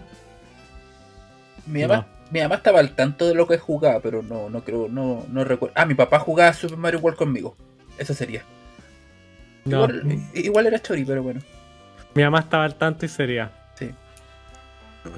[1.66, 2.06] Mi mamá, No.
[2.30, 5.44] mi mamá estaba al tanto de lo que jugaba, pero no, no creo, no, no
[5.44, 5.72] recuerdo.
[5.76, 7.56] Ah, mi papá jugaba Super Mario World conmigo.
[7.98, 8.42] Eso sería.
[9.64, 11.40] No, Igual, igual era chori, pero bueno.
[12.18, 13.52] Mi mamá estaba al tanto y sería.
[13.78, 13.90] Sí.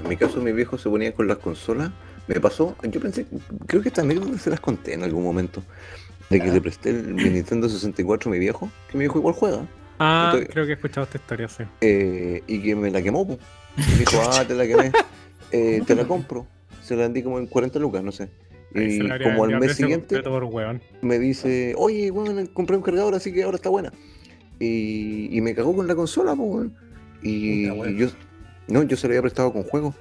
[0.03, 1.91] En mi caso, mi viejo se ponía con las consolas.
[2.27, 3.27] Me pasó, yo pensé,
[3.67, 5.63] creo que esta anécdota se las conté en algún momento.
[6.29, 6.53] De que Ah.
[6.53, 9.67] le presté el, mi Nintendo 64 a mi viejo, que mi viejo igual juega.
[9.99, 11.65] Ah, Entonces- creo que he escuchado esta historia, sí.
[11.81, 13.23] eh, y que me la quemó.
[13.79, 14.93] Y me dijo, ah, te la quemé.
[15.53, 16.47] Eh, te la compro.
[16.83, 18.29] Se la vendí como en 40 lucas, no sé.
[18.75, 20.81] Y como al mes siguiente weón.
[21.01, 23.91] me dice, oye, bueno, compré un cargador, así que ahora está buena.
[24.61, 26.77] Y, y me cagó con la consola, weón.
[27.23, 27.67] Y,
[27.97, 28.09] yo,
[28.69, 29.95] no, yo se lo había prestado con juego.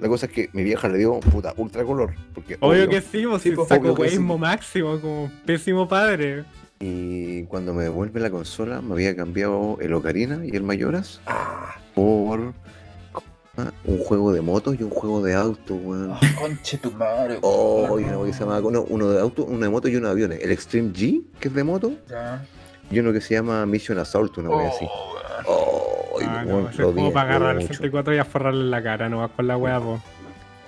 [0.00, 2.14] La cosa es que mi vieja le dio puta ultra color.
[2.34, 4.18] Porque, Obvio obvio, que sí, pues Sí, si saco sí.
[4.18, 6.44] máximo, como pésimo padre.
[6.80, 11.76] Y cuando me devuelve la consola, me había cambiado el Ocarina y el Mayoras Ah,
[11.94, 12.52] por
[13.56, 16.10] ah, un juego de motos y un juego de auto, weón.
[16.10, 17.38] oh, conche tu madre.
[17.42, 20.08] Oh, y una que se llama, no, uno de auto, uno de moto y uno
[20.08, 20.40] de aviones.
[20.42, 21.92] El Extreme G, que es de moto,
[22.90, 24.84] y uno que se llama Mission Assault, una wea así.
[24.90, 25.14] Oh.
[25.46, 25.73] Oh, Ah,
[26.44, 27.68] no, ese lo es como para agarrar el mucho.
[27.68, 30.00] 64 y a forrarle la cara, no vas con la wea, po.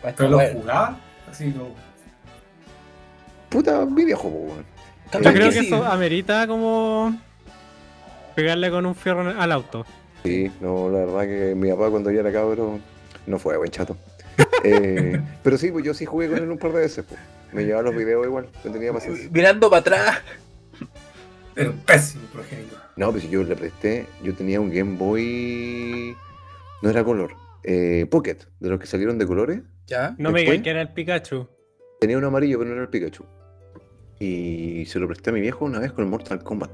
[0.03, 0.99] Pa' esta ¿Pero lo jugaba?
[1.31, 1.69] Así lo...
[3.49, 4.65] Puta, mi viejo, po, weón.
[5.13, 5.67] Yo creo que que sí.
[5.67, 7.17] eso amerita como
[8.35, 9.87] pegarle con un fierro al auto.
[10.25, 12.81] Sí, no, la verdad que mi papá cuando yo era cabro
[13.27, 13.97] no fue buen chato.
[14.65, 17.21] Eh, pero sí, pues yo sí jugué con él un par de veces, pues.
[17.53, 19.29] Me llevaba los videos igual, no tenía paciencia.
[19.31, 20.19] Mirando para atrás.
[21.55, 22.81] Era un pésimo progenitor.
[22.97, 26.17] No, pues si yo le presté, yo tenía un Game Boy.
[26.83, 27.35] No era color.
[27.63, 29.61] Eh, Pocket, de los que salieron de colores.
[29.87, 30.15] Ya.
[30.19, 31.47] No me digas que era el Pikachu.
[32.01, 33.25] Tenía un amarillo, pero no era el Pikachu.
[34.19, 36.71] y se lo presté a mi viejo una vez con el Mortal Kombat.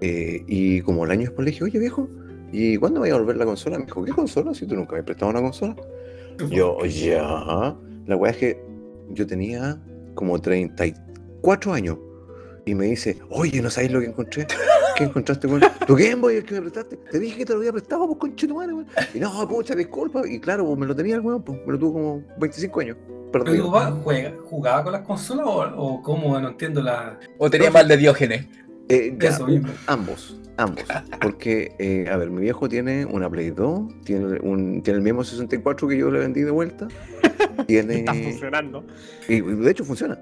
[0.00, 2.08] Eh, y como el año después le dije, oye viejo,
[2.52, 3.78] ¿y cuándo voy a volver la consola?
[3.78, 4.54] Me dijo, ¿qué consola?
[4.54, 5.76] Si tú nunca me has prestado una consola.
[6.50, 7.74] Yo, ya.
[8.06, 8.60] La weá es que
[9.10, 9.80] yo tenía
[10.14, 11.98] como 34 años.
[12.66, 14.46] Y me dice, oye, ¿no sabéis lo que encontré?
[14.96, 15.62] ¿Qué encontraste, weón?
[15.86, 16.96] ¿Tu Game Boy el que me prestaste?
[16.96, 18.86] Te dije que te lo había prestado, pues conche madre, weón.
[19.14, 20.22] Y no, pucha, disculpa.
[20.28, 22.96] Y claro, pues me lo tenía el weón, pues me lo tuvo como 25 años.
[23.32, 26.38] ¿Pero juega- jugaba con las consolas o, o cómo?
[26.38, 27.18] No entiendo la...
[27.38, 28.46] O tenía mal de Diógenes.
[28.88, 29.68] Eh, ya, Eso mismo.
[29.86, 30.84] Ambos, ambos.
[31.20, 35.24] Porque, eh, a ver, mi viejo tiene una Play 2, tiene, un, tiene el mismo
[35.24, 36.86] 64 que yo le vendí de vuelta.
[37.66, 38.00] Tiene.
[38.00, 38.84] Está funcionando.
[39.28, 40.18] Y de hecho funciona.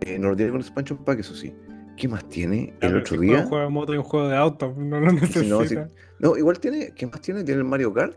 [0.00, 1.54] Eh, no lo tiene con expansion pack, eso sí.
[1.96, 2.74] ¿Qué más tiene?
[2.80, 3.40] El otro día.
[3.40, 4.74] Un juego de moto y un juego de auto.
[4.78, 5.88] No lo necesita.
[6.18, 6.92] no, igual tiene.
[6.94, 7.44] ¿Qué más tiene?
[7.44, 8.16] Tiene el Mario Kart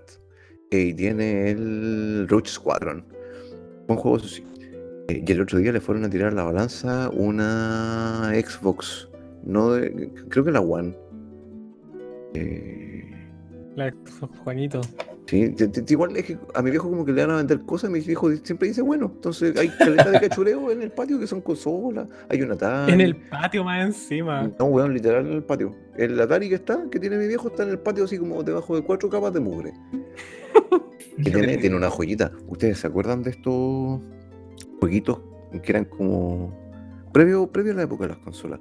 [0.72, 3.06] eh, y tiene el Roach Squadron.
[3.88, 4.44] Buen juego, eso sí.
[5.10, 9.08] Eh, y el otro día le fueron a tirar a la balanza una Xbox.
[9.44, 10.98] No de- creo que la One.
[12.34, 13.10] Eh,
[13.78, 13.94] La-
[14.44, 14.82] Juanito.
[15.28, 15.54] Sí,
[15.90, 18.32] igual es que a mi viejo como que le van a vender cosas, mi viejo
[18.38, 22.42] siempre dice, bueno, entonces hay caleta de cachureo en el patio que son consolas, hay
[22.42, 22.94] un Atari.
[22.94, 24.50] En el patio más encima.
[24.58, 25.76] No, weón, literal en el patio.
[25.96, 28.76] El Atari que está, que tiene mi viejo, está en el patio así como debajo
[28.76, 29.74] de cuatro capas de mugre.
[31.24, 32.32] Que tiene, tiene una joyita.
[32.48, 34.00] ¿Ustedes se acuerdan de estos
[34.80, 35.20] jueguitos
[35.64, 36.54] que eran como
[37.12, 38.60] previo, previo a la época de las consolas?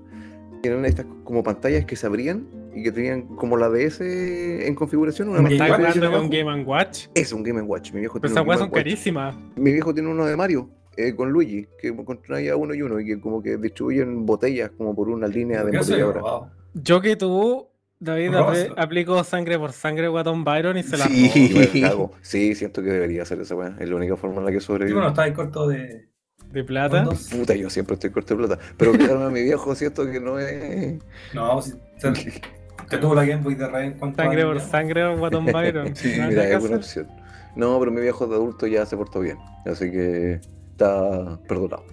[0.62, 5.28] Eran estas como pantallas que se abrían y que tenían como la DS en configuración,
[5.28, 6.46] una Un ¿Me estás pantalla Game que hablando de un.
[6.52, 7.06] Game Watch?
[7.14, 7.92] Es un Game Watch.
[7.92, 9.36] Mi viejo Pero tiene esas weas son carísimas.
[9.56, 13.06] Mi viejo tiene uno de Mario eh, con Luigi, que contraía uno y uno, y
[13.06, 16.20] que como que distribuyen botellas como por una línea de embotelladora.
[16.20, 16.50] robado.
[16.74, 18.34] Yo que tú, David,
[18.76, 21.82] aplico sangre por sangre Guatón Byron y se la Sí.
[22.20, 23.76] Sí, siento que debería hacer esa weá.
[23.78, 24.96] Es la única forma en la que Sí, sobrevivo.
[24.98, 26.08] bueno, está ahí corto de...
[26.52, 27.04] de plata.
[27.30, 28.62] Puta, yo siempre estoy corto de plata.
[28.76, 30.98] Pero claro, a mi viejo siento que no es.
[31.34, 32.12] No, si te,
[32.88, 35.94] te tuvo la Game Boy de Rey en cuanto Sangre por sangre Guatón Byron.
[35.96, 37.08] Sí, Nada mira, es una opción.
[37.54, 39.38] No, pero mi viejo de adulto ya se portó bien.
[39.64, 40.40] Así que
[40.72, 41.84] está perdonado.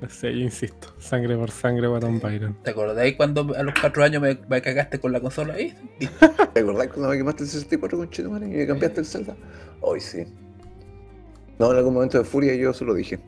[0.00, 0.88] No sé, yo insisto.
[0.98, 2.56] Sangre por sangre Guatón Byron.
[2.62, 5.74] ¿Te acordáis cuando a los 4 años me, me cagaste con la consola ahí?
[6.52, 9.34] ¿Te acordás cuando me quemaste el 64 con Chetumare y me cambiaste el Zelda?
[9.80, 10.26] Hoy sí.
[11.58, 13.18] No, en algún momento de furia yo se lo dije.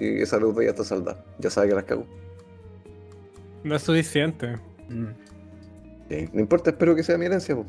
[0.00, 1.24] Y esa deuda ya está saldada.
[1.38, 2.06] Ya sabe que las cago.
[3.64, 4.56] No es suficiente.
[4.88, 5.06] Mm.
[6.08, 7.54] Sí, No importa, espero que sea mi herencia.
[7.56, 7.66] po.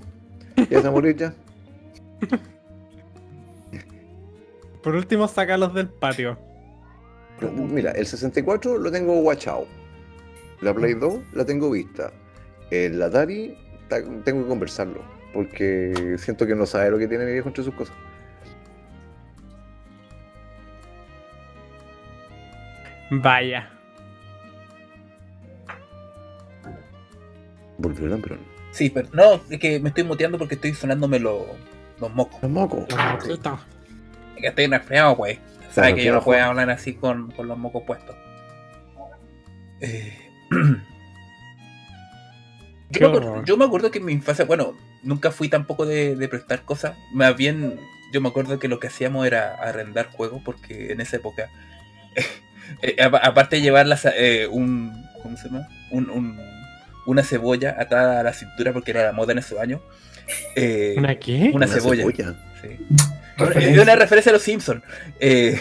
[0.56, 1.34] Ya se va a morir ya.
[4.84, 6.38] Por último, sacalos del patio.
[7.40, 9.66] Pero, Mira, el 64 lo tengo guachado.
[10.62, 12.12] La Play 2 la tengo vista.
[12.72, 13.56] El Atari
[13.90, 15.02] ta- tengo que conversarlo.
[15.34, 17.96] Porque siento que no sabe lo que tiene mi viejo entre sus cosas.
[23.10, 23.70] Vaya.
[27.78, 28.40] Volvió el.
[28.72, 31.44] Sí, pero no, es que me estoy muteando porque estoy sonándome los,
[32.00, 32.42] los mocos.
[32.42, 32.86] Los mocos.
[32.90, 35.40] Es que estoy resfriado, pues.
[35.72, 38.16] Sabes que yo no puedo hablar así con, con los mocos puestos.
[39.80, 40.18] Eh,
[42.90, 43.46] yo, me acuerdo, horror.
[43.46, 46.98] yo me acuerdo que en mi infancia, bueno, nunca fui tampoco de, de prestar cosas.
[47.14, 47.80] Más bien,
[48.12, 51.50] yo me acuerdo que lo que hacíamos era arrendar juegos porque en esa época,
[52.82, 55.68] eh, apa- aparte de llevar las, eh, un, ¿cómo se llama?
[55.92, 56.40] Un, un-
[57.06, 59.82] una cebolla atada a la cintura porque era la moda en ese año.
[60.56, 61.52] eh, ¿Una qué?
[61.54, 62.04] una cebolla.
[62.62, 62.70] Sí.
[63.38, 63.76] Referencia.
[63.76, 64.82] Es una referencia a los Simpsons.
[65.20, 65.60] Eh,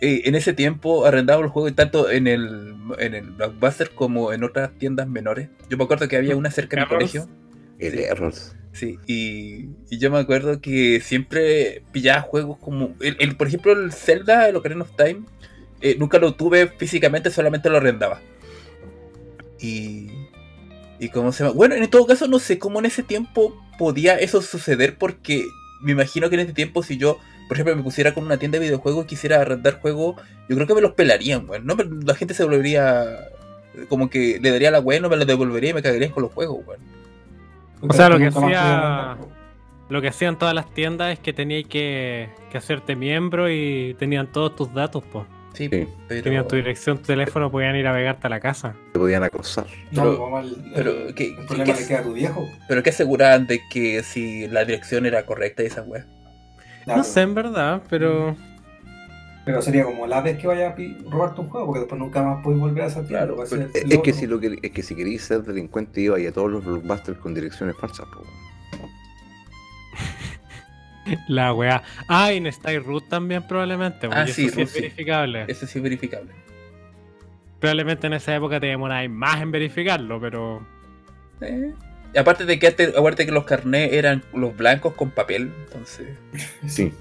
[0.00, 4.32] eh, en ese tiempo arrendaba el juego y tanto en el, en el Blockbuster como
[4.32, 5.48] en otras tiendas menores.
[5.68, 7.28] Yo me acuerdo que había una cerca de mi colegio.
[7.78, 8.02] El Sí.
[8.04, 8.56] Errors.
[8.72, 12.94] Sí, y, y yo me acuerdo que siempre pillaba juegos como.
[13.00, 15.22] El, el- por ejemplo, el Zelda, el Ocarina of Time,
[15.80, 18.20] eh, nunca lo tuve físicamente, solamente lo arrendaba.
[19.60, 20.10] Y.
[20.98, 21.54] Y cómo se llama.
[21.54, 25.46] Bueno, en todo caso, no sé cómo en ese tiempo podía eso suceder, porque
[25.80, 27.18] me imagino que en ese tiempo, si yo,
[27.48, 30.16] por ejemplo, me pusiera con una tienda de videojuegos y quisiera arrendar juegos,
[30.48, 31.64] yo creo que me los pelarían, weón.
[31.64, 31.74] ¿no?
[32.04, 33.28] La gente se volvería.
[33.88, 36.32] Como que le daría la weá, no me la devolvería y me cagarían con los
[36.32, 36.80] juegos, weón.
[37.80, 39.16] O sea, lo que hacía-.
[39.88, 44.30] Lo que hacían todas las tiendas es que tenías que, que hacerte miembro y tenían
[44.30, 45.24] todos tus datos, pues.
[45.54, 45.86] Sí, Sí.
[46.08, 46.22] pero.
[46.22, 48.74] Tenían tu dirección, tu teléfono, podían ir a pegarte a la casa.
[48.92, 49.66] Te podían acosar.
[49.90, 52.12] No, Pero- como el, pero, el- ¿qué- el qué- problema qué- le queda a tu
[52.12, 52.48] viejo.
[52.68, 56.06] Pero que aseguraban de que si la dirección era correcta y esa weá.
[56.84, 56.98] Claro.
[56.98, 58.36] No sé, en verdad, pero
[59.44, 62.42] Pero sería como la vez que vayas a robarte un juego, porque después nunca más
[62.44, 63.26] puedes volver a esa tienda.
[63.26, 66.50] Claro, Es, que si lo que, es que si queréis ser delincuente iba a todos
[66.50, 68.06] los blockbusters con direcciones falsas.
[68.06, 68.22] po.
[71.28, 71.82] la weá.
[72.08, 74.80] Ah, y en Stay Root también probablemente, Ah, eso sí, sí Root es sí.
[74.82, 75.44] verificable.
[75.48, 76.32] Eso sí es verificable.
[77.58, 80.66] probablemente en esa época te demoráis más en verificarlo, pero.
[81.42, 81.72] Eh,
[82.14, 86.08] y aparte de que antes- aparte que los carnés eran los blancos con papel, entonces.
[86.66, 86.92] Sí.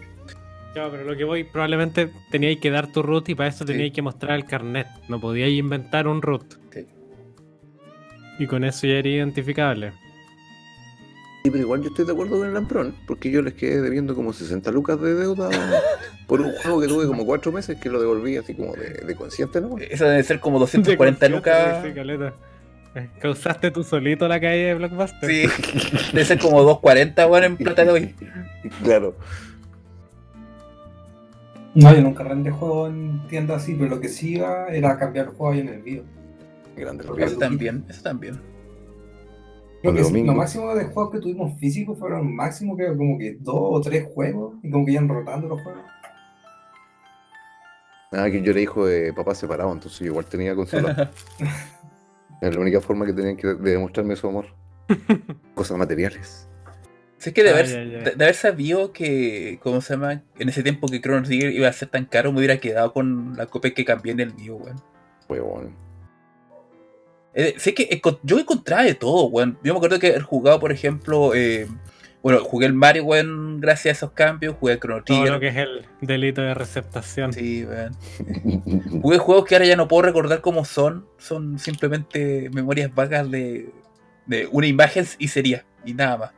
[0.75, 3.71] No, pero lo que voy, probablemente teníais que dar tu root y para eso Sí.
[3.73, 4.87] teníais que mostrar el carnet.
[5.07, 6.43] No podíais inventar un root.
[6.71, 6.85] Sí.
[8.37, 9.93] Y con eso ya era identificable.
[11.43, 14.13] Sí, pero igual yo estoy de acuerdo con el Lamprón, porque yo les quedé debiendo
[14.13, 15.49] como 60 lucas de deuda
[16.27, 19.15] por un juego que tuve como 4 meses que lo devolví así como de, de
[19.15, 19.77] consciente, ¿no?
[19.77, 21.83] Eso debe ser como 240 De lucas.
[21.85, 22.33] sí, caleta.
[22.95, 25.29] Eh, Causaste tú solito la caída de Blockbuster.
[25.29, 25.47] Sí,
[26.11, 28.15] debe ser como 240 weón en plata de hoy.
[28.83, 29.15] Claro.
[31.75, 35.27] No, yo nunca rendí juego en tiendas así, pero lo que sí iba era cambiar
[35.27, 36.03] el juego ahí en el video.
[36.75, 38.41] Grande Eso también, eso también.
[39.81, 43.55] Creo que lo máximo de juegos que tuvimos físicos fueron máximo que como que dos
[43.57, 45.83] o tres juegos y como que iban rotando los juegos.
[48.11, 51.11] Nada, que yo era hijo de papá separado, entonces yo igual tenía consola.
[52.41, 54.47] es la única forma que tenían que de demostrarme su amor.
[55.55, 56.47] Cosas materiales.
[57.17, 58.03] Si es que de Ay, haber, ay, ay.
[58.03, 60.23] de, de haber sabido que, ¿cómo se llama?
[60.39, 63.35] En ese tiempo que Chrono Trigger iba a ser tan caro, me hubiera quedado con
[63.37, 64.81] la copia que cambié en el mío, weón.
[65.27, 65.88] Huevón.
[67.33, 69.57] Eh, sé que yo encontraba de todo, weón.
[69.63, 71.67] Yo me acuerdo que haber jugado, por ejemplo, eh,
[72.21, 75.31] bueno, jugué el Mario, weón, gracias a esos cambios, jugué el Chrono Todo Trigger.
[75.33, 77.31] lo que es el delito de receptación.
[77.31, 77.95] Sí, weón.
[79.01, 83.69] Jugué juegos que ahora ya no puedo recordar cómo son, son simplemente memorias vagas de,
[84.25, 86.31] de una imagen y sería, y nada más.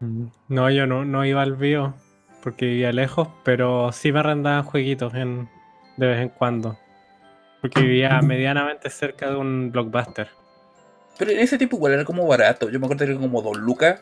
[0.00, 0.26] Mm.
[0.48, 1.94] No, yo no, no iba al bio
[2.42, 5.48] porque vivía lejos, pero sí me arrendaban jueguitos en,
[5.96, 6.78] de vez en cuando.
[7.60, 10.28] Porque vivía medianamente cerca de un blockbuster.
[11.18, 12.68] Pero en ese tiempo igual era como barato.
[12.70, 14.00] Yo me acuerdo que era como 2 lucas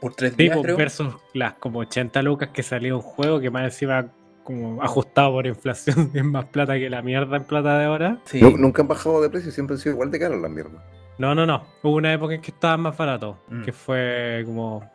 [0.00, 0.76] por 3 días, Tipo creo.
[0.76, 4.06] versus las como 80 lucas que salía un juego que más encima
[4.42, 8.18] como ajustado por inflación es más plata que la mierda en plata de ahora.
[8.24, 8.40] Sí.
[8.40, 10.82] Nu- Nunca han bajado de precio, siempre han sido igual de caras las mierdas.
[11.18, 11.64] No, no, no.
[11.82, 13.62] Hubo una época en que estaba más barato, Mm.
[13.62, 14.90] que fue como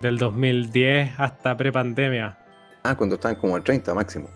[0.00, 2.36] del 2010 hasta prepandemia.
[2.82, 4.28] Ah, cuando estaban como al 30 máximo.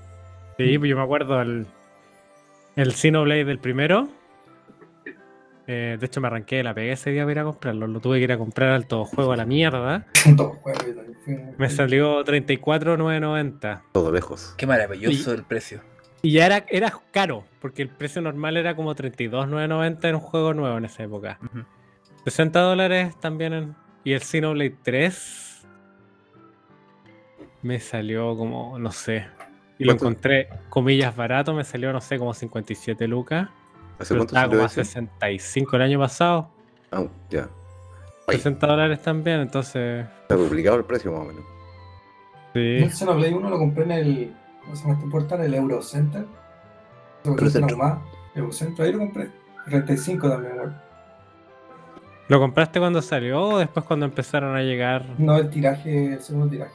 [0.57, 1.67] Sí, pues yo me acuerdo el,
[2.77, 4.09] el Xenoblade del primero.
[5.67, 7.87] Eh, de hecho, me arranqué de la pegué ese día para ir a comprarlo.
[7.87, 10.07] Lo tuve que ir a comprar al todo juego a la mierda.
[11.59, 13.85] Me salió 34,990.
[13.93, 14.55] Todo lejos.
[14.59, 15.81] Qué maravilloso el precio.
[16.21, 20.55] Y ya era, era caro, porque el precio normal era como 32,990 en un juego
[20.55, 21.39] nuevo en esa época.
[21.43, 21.65] Ujú.
[22.25, 23.77] 60 dólares también en...
[24.05, 25.67] Y el Xenoblade 3
[27.63, 29.27] me salió como, no sé.
[29.79, 33.49] Y lo encontré, comillas, barato, me salió, no sé, como 57 lucas.
[33.99, 34.85] ¿Hace Pero cuánto estaba como a ese?
[34.85, 36.51] 65 el año pasado.
[36.93, 37.49] Ah, ya.
[38.29, 38.37] Ay.
[38.37, 40.07] 60 dólares también, entonces...
[40.23, 41.43] Está duplicado el precio más o menos.
[41.43, 41.51] Yo
[42.55, 42.61] Sí.
[42.85, 44.35] el Xenoblade 1 lo compré en el.
[44.63, 45.41] ¿Cómo se llama portal?
[45.41, 46.25] El Eurocenter.
[47.25, 47.77] Eurocentro.
[47.77, 47.99] más.
[48.37, 49.29] Eurocentro, ahí lo compré.
[49.67, 50.69] 35 también, güey.
[52.29, 55.05] ¿Lo compraste cuando salió o después cuando empezaron a llegar?
[55.19, 56.73] No el tiraje, el segundo tiraje.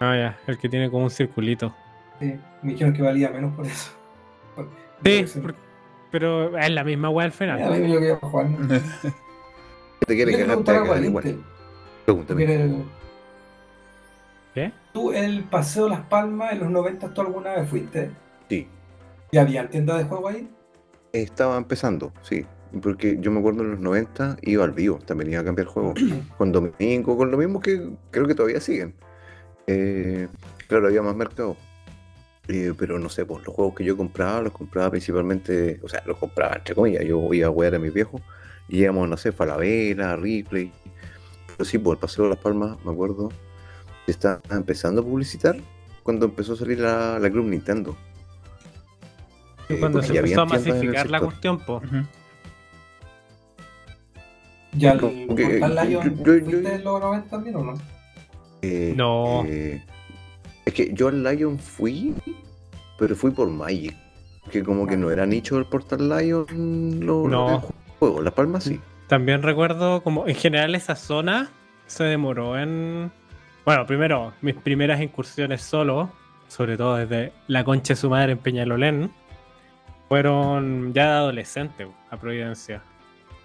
[0.00, 1.74] Ah, ya, el que tiene como un circulito.
[2.20, 3.90] Sí, me dijeron que valía menos por eso.
[5.04, 5.54] Sí, por-
[6.10, 7.58] pero es la misma weá al final.
[7.80, 8.50] mí yo quería jugar.
[8.50, 8.68] ¿no?
[12.04, 12.84] Pregúntame.
[14.92, 18.10] Tú, el Paseo Las Palmas en los 90, ¿tú alguna vez fuiste?
[18.48, 18.66] Sí.
[19.30, 20.50] ¿Y había tiendas de juego ahí?
[21.12, 22.44] Estaba empezando, sí.
[22.82, 25.94] Porque yo me acuerdo en los 90 iba al vivo, también iba a cambiar juego.
[26.38, 28.94] con Domingo, con lo mismo que creo que todavía siguen.
[29.68, 30.26] Eh,
[30.66, 31.56] claro, había más mercado.
[32.48, 36.02] Eh, pero no sé, pues los juegos que yo compraba, los compraba principalmente, o sea,
[36.06, 37.04] los compraba entre comillas.
[37.04, 38.20] Yo iba a jugar a mis viejos
[38.68, 40.72] y íbamos, no sé, Falabella, Ripley.
[41.46, 43.30] Pero sí, por el Paseo de las Palmas, me acuerdo,
[44.06, 45.56] estaba empezando a publicitar
[46.02, 47.96] cuando empezó a salir la, la Club Nintendo.
[49.68, 51.56] Eh, cuando porque se empezó a masificar la cuestión.
[51.66, 52.06] Ujú.
[54.72, 57.64] ¿Ya el Como que, Portal yo- Lion yo- yo- fuiste en los 90 también o
[57.64, 57.74] no?
[58.62, 59.44] Eh, No.
[59.46, 59.84] eh,
[60.64, 62.14] es que yo al Lion fui,
[62.98, 63.96] pero fui por Magic.
[64.50, 67.56] Que como que no era nicho del Portal Lion lo, No.
[67.56, 67.60] el
[67.98, 68.22] juego.
[68.22, 68.80] Las Palmas sí.
[69.06, 71.50] También recuerdo como en general esa zona
[71.86, 73.10] se demoró en...
[73.64, 76.10] Bueno, primero, mis primeras incursiones solo,
[76.48, 79.12] sobre todo desde la concha de su madre en Peñalolén,
[80.08, 82.82] fueron ya de adolescente a Providencia.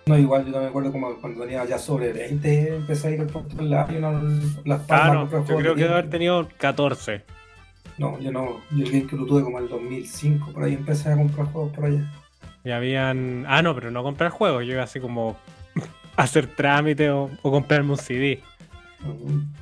[0.07, 3.21] No, igual yo no me acuerdo como cuando tenía ya sobre 20, empecé a ir
[3.21, 4.11] al Portal Lion, a
[4.63, 4.87] Las Palmas.
[4.89, 7.23] Ah, no, yo creo que debe haber tenido 14.
[7.97, 8.61] No, yo no.
[8.71, 11.85] Yo el GameCube lo tuve como el 2005, por ahí empecé a comprar juegos por
[11.85, 12.11] allá.
[12.63, 13.45] Y habían...
[13.47, 15.37] Ah, no, pero no comprar juegos, yo iba así como
[16.17, 18.43] a hacer trámite o, o comprarme un CD.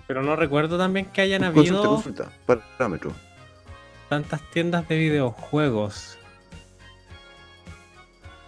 [0.07, 2.31] Pero no recuerdo también que hayan Consulta, habido consulta.
[2.45, 3.13] Parámetro.
[4.09, 6.17] tantas tiendas de videojuegos.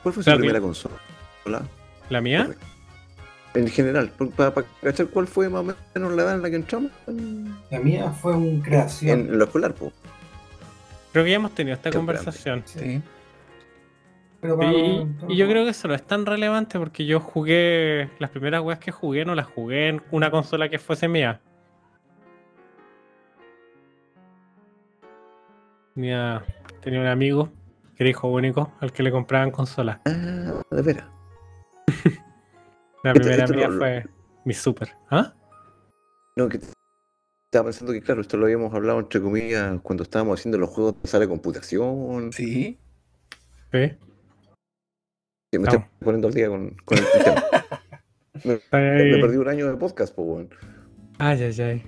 [0.03, 0.95] ¿Cuál fue su La primera mi- consola?
[2.09, 2.49] ¿La mía?
[3.53, 6.91] En general, para cachar cuál fue más o menos la edad en la que entramos
[7.07, 9.21] en, La mía fue un creación.
[9.21, 9.93] en lo escolar, po.
[11.13, 12.63] Creo que ya hemos tenido esta Qué conversación.
[12.65, 13.01] Sí.
[14.41, 17.21] Pero para- Y, para- y yo creo que eso no es tan relevante porque yo
[17.21, 18.09] jugué.
[18.19, 21.39] Las primeras weas que jugué no las jugué en una consola que fuese mía.
[25.93, 26.43] Tenía,
[26.81, 27.49] tenía un amigo
[27.95, 29.99] que era hijo único al que le compraban consolas.
[30.05, 31.05] Ah, de veras.
[33.05, 34.05] La Esto- primera esto mía fue
[34.45, 34.89] mi super.
[35.11, 35.33] ¿Ah?
[36.35, 40.57] No, que estaba pensando que, claro, esto lo habíamos hablado entre comillas cuando estábamos haciendo
[40.57, 42.33] los juegos de sala de computación.
[42.33, 42.79] Sí.
[43.71, 43.97] Sí.
[45.51, 45.85] Que me Estamos.
[45.85, 47.43] estoy poniendo al día con, con el tema.
[48.43, 48.57] me,
[49.21, 50.49] perdí un año de podcast, po, weón.
[51.19, 51.83] Ay, ay, ay.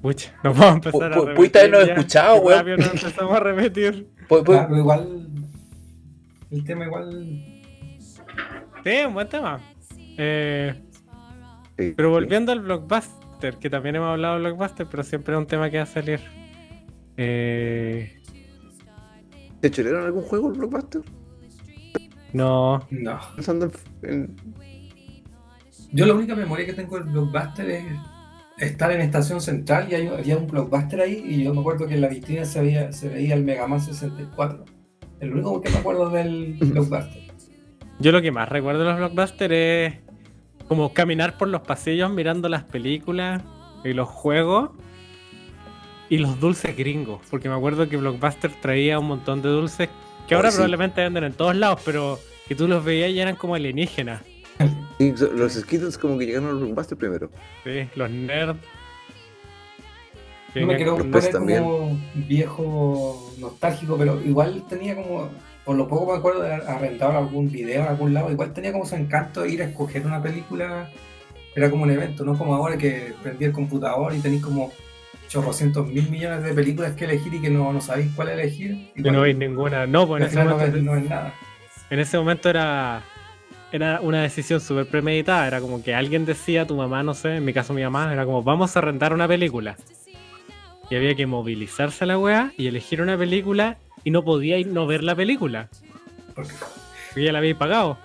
[0.00, 1.34] Pucha, no puedo empezar a pu- repetir.
[1.36, 1.94] pudiste habernos ya.
[1.94, 2.66] escuchado, Qué weón.
[2.80, 4.08] nos empezamos a repetir.
[4.28, 5.28] Pu- Ah, pero igual.
[6.50, 7.57] El tema igual.
[8.84, 9.60] Sí, un buen tema.
[10.16, 10.74] Eh,
[11.78, 12.12] Sí, pero sí.
[12.12, 15.76] volviendo al blockbuster, que también hemos hablado de blockbuster, pero siempre es un tema que
[15.76, 16.18] va a salir.
[17.16, 18.20] Eh,
[19.60, 21.02] ¿Te chorearon algún juego el Blockbuster?
[22.32, 23.18] no, No.
[23.36, 23.70] Pensando
[24.02, 24.36] en, en-
[25.92, 27.84] Yo la única memoria que tengo del blockbuster es
[28.58, 31.94] estar en estación central y hay- había un blockbuster ahí y yo me acuerdo que
[31.94, 34.64] en la vitrina se veía, se veía el Mega Man 64.
[35.20, 37.27] El único que me acuerdo del blockbuster.
[37.98, 39.94] Yo lo que más recuerdo de los blockbusters es
[40.68, 43.42] como caminar por los pasillos mirando las películas
[43.84, 44.70] y los juegos
[46.08, 49.88] y los dulces gringos, porque me acuerdo que Blockbuster traía un montón de dulces
[50.26, 50.56] que ahora sí.
[50.56, 54.22] probablemente venden en todos lados, pero que tú los veías y eran como alienígenas.
[54.98, 57.30] sí, los Skittles como que llegaron al Blockbuster primero.
[57.64, 58.58] Sí, los nerds.
[60.54, 65.28] No me quiero poner como viejo nostálgico, pero igual tenía como,
[65.68, 68.72] por lo poco me acuerdo de haber arrendado algún video en algún lado, igual tenía
[68.72, 70.88] como su encanto ir a escoger una película,
[71.54, 74.72] era como un evento, no como ahora que prendí el computador y tenéis como
[75.28, 78.90] chorrocientos mil millones de películas que elegir y que no, no sabéis cuál elegir.
[78.94, 79.86] Que no veis ninguna.
[79.86, 81.34] No, pues en ese, final no momento, ves, no ves nada.
[81.90, 83.02] en ese momento era,
[83.70, 85.46] era una decisión súper premeditada.
[85.48, 88.24] Era como que alguien decía, tu mamá, no sé, en mi caso mi mamá, era
[88.24, 89.76] como, vamos a rentar una película.
[90.88, 93.76] Y había que movilizarse a la weá y elegir una película
[94.08, 95.68] y no podía ir no ver la película.
[96.34, 96.54] Porque
[97.16, 97.98] ya la habéis pagado.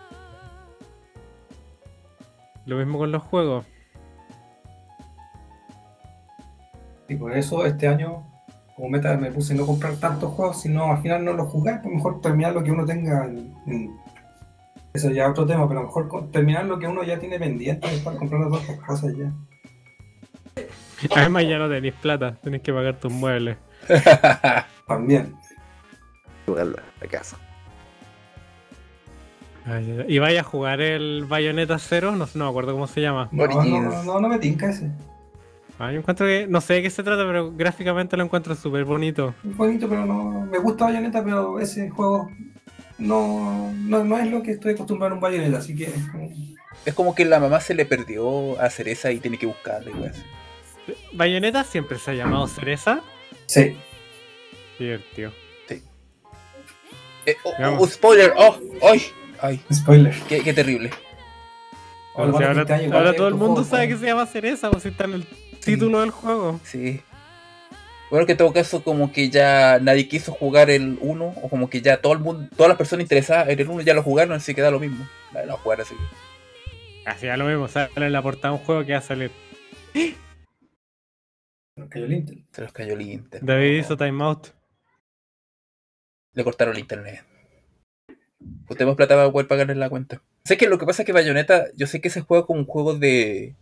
[2.65, 3.65] Lo mismo con los juegos.
[7.07, 8.21] Y por eso este año,
[8.75, 11.95] como meta, me puse no comprar tantos juegos, sino al final no los jugar, pues
[11.95, 13.23] mejor terminar lo que uno tenga.
[13.25, 13.95] en- en-
[14.93, 17.39] Eso ya es otro tema, pero a lo mejor terminar lo que uno ya tiene
[17.39, 19.31] pendiente estar comprando todas estas cosas ya.
[21.15, 23.57] Además ya no tenéis plata, tenéis que pagar tus muebles.
[24.87, 25.33] También.
[26.53, 27.37] Jugarlo a casa.
[29.65, 30.05] Ay, ay, ay.
[30.07, 33.27] Y vaya a jugar el Bayonetta 0, no, sé, no me acuerdo cómo se llama.
[33.31, 34.91] No, no, no, no me tinca ese.
[35.79, 38.85] Ah, yo encuentro que, no sé de qué se trata, pero gráficamente lo encuentro súper
[38.85, 39.33] bonito.
[39.43, 40.45] Es bonito, pero no.
[40.45, 42.29] Me gusta Bayonetta, pero ese juego
[42.99, 45.91] no, no, no es lo que estoy acostumbrado a un Bayonetta, así que
[46.85, 47.15] es como.
[47.15, 50.93] Que la mamá se le perdió a Cereza y tiene que buscarla y.
[51.13, 53.01] Bayonetta siempre se ha llamado Cereza.
[53.47, 53.75] Sí.
[54.77, 55.31] Divertido.
[57.25, 59.01] Eh, oh, oh, spoiler, oh, ay,
[59.41, 60.13] ay, Spoiler.
[60.27, 60.89] qué, qué terrible.
[62.15, 65.05] Ahora, O sea, todo el mundo juego, sabe que se llama Cereza, o si está
[65.05, 65.25] en el
[65.63, 66.59] título del juego.
[66.63, 67.01] Sí.
[68.11, 71.69] Bueno, que en todo caso, como que ya nadie quiso jugar el 1, o como
[71.69, 74.33] que ya todo el mundo, todas las personas interesadas en el 1 ya lo jugaron,
[74.33, 75.07] así que da lo mismo.
[75.33, 75.95] Nadie lo va a jugar así.
[77.05, 79.31] Así ya lo mismo, sale en la portada un juego que va a salir.
[81.75, 82.45] Nos cayó el Intel.
[82.51, 83.41] Se los cayó el internet.
[83.43, 84.49] David hizo timeout.
[86.33, 87.23] Le cortaron el internet.
[88.67, 90.21] Pues tenemos plata para poder pagarle la cuenta.
[90.45, 92.65] Sé que lo que pasa es que Bayonetta, yo sé que se juega como un
[92.65, 93.53] juego de,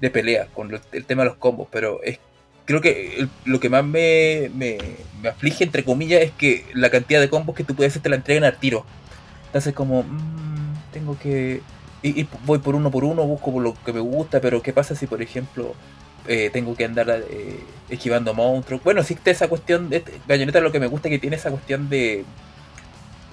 [0.00, 2.18] de pelea, con lo- el tema de los combos, pero es
[2.64, 4.76] creo que lo que más me, me,
[5.22, 8.10] me aflige, entre comillas, es que la cantidad de combos que tú puedes hacer te
[8.10, 8.84] la entregan al tiro.
[9.46, 11.62] Entonces como, mm, tengo que...
[12.02, 14.94] Ir- voy por uno por uno, busco por lo que me gusta, pero ¿qué pasa
[14.94, 15.74] si, por ejemplo,
[16.28, 18.82] eh, tengo que andar eh, esquivando monstruos?
[18.84, 21.88] Bueno, existe esa cuestión, de, Bayonetta lo que me gusta es que tiene esa cuestión
[21.88, 22.24] de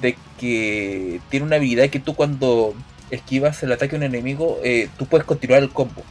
[0.01, 2.73] de que tiene una habilidad que tú cuando
[3.11, 6.03] esquivas el ataque de un enemigo, eh, tú puedes continuar el combo.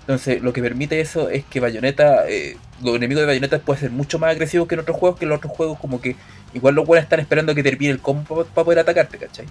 [0.00, 3.90] Entonces, lo que permite eso es que Bayonetta, eh, los enemigos de Bayonetta pueden ser
[3.90, 6.16] mucho más agresivos que en otros juegos, que en los otros juegos como que
[6.52, 9.46] igual los buenos están esperando a que termine el combo para poder atacarte, ¿cachai?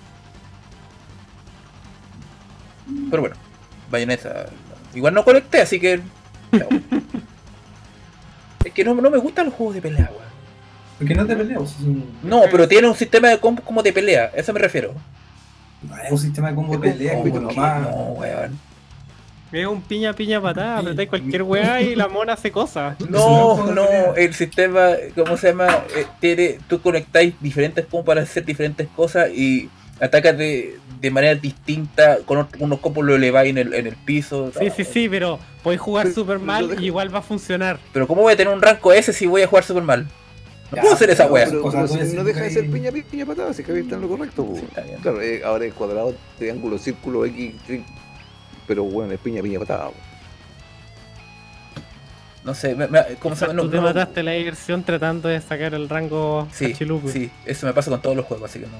[3.09, 3.38] Pero bueno,
[3.89, 4.47] Bayonetta,
[4.93, 6.01] igual no conecté, así que...
[8.65, 10.31] es que no, no me gustan los juegos de pelea, weón.
[10.97, 11.79] Porque no te peleas.
[11.79, 14.93] Un, No, pero tiene un sistema de combos como de pelea, a eso me refiero.
[15.81, 17.81] no es un sistema de combo de pelea, nomás.
[17.81, 18.59] No, weón.
[19.51, 22.95] Es un piña piña patada, apretáis cualquier weá y la mona hace cosas.
[23.09, 24.15] No, no, no, no.
[24.15, 25.67] el sistema, ¿cómo se llama?
[25.95, 31.33] Eh, tiene, tú conectáis diferentes combos para hacer diferentes cosas y atacas de, de manera
[31.33, 34.51] distinta, con unos combos lo eleváis en el, en el piso.
[34.57, 37.79] Sí, sí, sí, pero podéis jugar pero mal y igual va a funcionar.
[37.91, 40.05] Pero ¿cómo voy a tener un rango ese si voy a jugar super mal?
[40.69, 41.45] No Ya, puedo hacer esa wea.
[41.47, 44.47] Pero, pero no deja de ser piña, piña patada, si Javier está en lo correcto.
[44.55, 45.01] Sí, está bien.
[45.01, 47.83] Claro, eh, ahora es cuadrado, triángulo, círculo, X, tri-
[48.67, 49.89] pero bueno, es piña, piña patada.
[52.43, 53.53] No sé, me- me- ¿cómo se llama?
[53.53, 57.65] No, Tú te no- mataste la diversión tratando de sacar el rango Sí, sí, eso
[57.67, 58.71] me pasa con todos los juegos, así que no.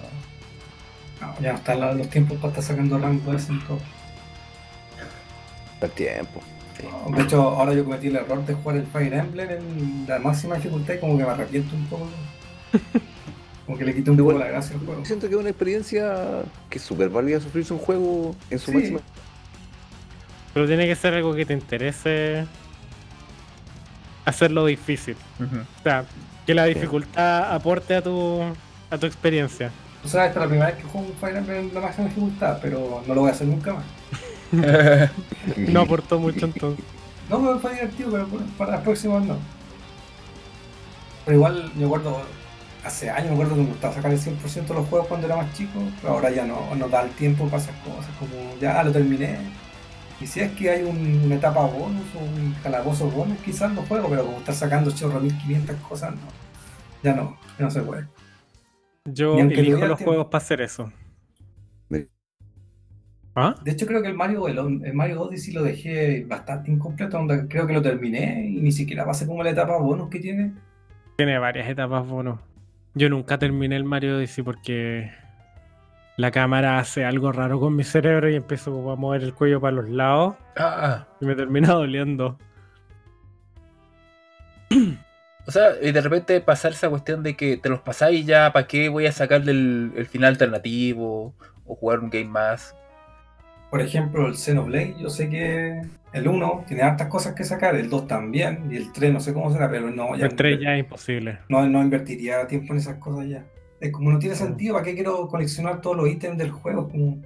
[1.22, 3.80] No, ya no están la- los tiempos para estar sacando rango ese en todo.
[5.96, 6.42] Tiempo.
[6.78, 6.84] sí.
[7.16, 10.56] De hecho, ahora yo cometí el error de jugar el Fire Emblem en la máxima
[10.56, 12.08] dificultad y como que me arrepiento un poco.
[13.66, 15.06] Como que le quité un poco la gracia al juego.
[15.06, 18.74] Siento que es una experiencia que es súper válida sufrirse un juego en su Sí.
[18.78, 19.00] máxima.
[20.54, 22.46] Pero tiene que ser algo que te interese
[24.26, 25.16] hacerlo difícil.
[25.40, 26.04] O sea,
[26.46, 28.42] que la dificultad aporte a tu,
[28.90, 29.72] a tu experiencia.
[30.04, 32.08] O sea, esta es la primera vez que juego un Fire Emblem en la máxima
[32.08, 33.84] dificultad, pero no lo voy a hacer nunca más.
[35.58, 36.84] No aportó mucho entonces.
[37.30, 38.28] No, me fue divertido, pero
[38.58, 39.38] para las próximas no.
[41.26, 42.22] Pero igual, me acuerdo,
[42.84, 45.38] hace años me acuerdo que me gustaba sacar el 100% de los juegos cuando era
[45.38, 48.84] más chico, pero ahora ya no, no da el tiempo para esas cosas, como ya
[48.84, 49.38] lo terminé.
[50.20, 53.84] Y si es que hay un- una etapa bonus o un calabozo bonus, quizás lo
[53.84, 56.22] juego, pero como estar sacando chorro 1500 cosas, no.
[57.04, 58.06] Ya no, ya no se puede.
[59.06, 60.04] Yo elijo los tiempo.
[60.04, 60.92] juegos para hacer eso.
[63.34, 63.56] ¿Ah?
[63.64, 67.48] De hecho, creo que el Mario, el, el Mario Odyssey lo dejé bastante incompleto, donde
[67.48, 70.54] creo que lo terminé y ni siquiera pasé como la etapa bonus que tiene.
[71.16, 72.40] Tiene varias etapas bonus.
[72.94, 75.12] Yo nunca terminé el Mario Odyssey porque
[76.18, 79.78] la cámara hace algo raro con mi cerebro y empiezo a mover el cuello para
[79.78, 82.38] los lados Ah, y me termina doliendo.
[85.48, 88.68] o sea, y de repente pasar esa cuestión de que te los pasáis ya, ¿para
[88.68, 91.34] qué voy a sacarle el, el final alternativo?
[91.66, 92.76] O jugar un game más.
[93.70, 95.82] Por ejemplo, el Xenoblade, yo sé que
[96.12, 99.34] el 1 tiene hartas cosas que sacar, el 2 también, y el 3 no sé
[99.34, 101.40] cómo será, pero no, ya El 3 ya es imposible.
[101.48, 103.46] no, no invertiría tiempo en esas cosas ya.
[103.80, 106.90] Es como no tiene sentido, ¿para qué quiero coleccionar todos los ítems del juego?
[106.90, 107.22] Como,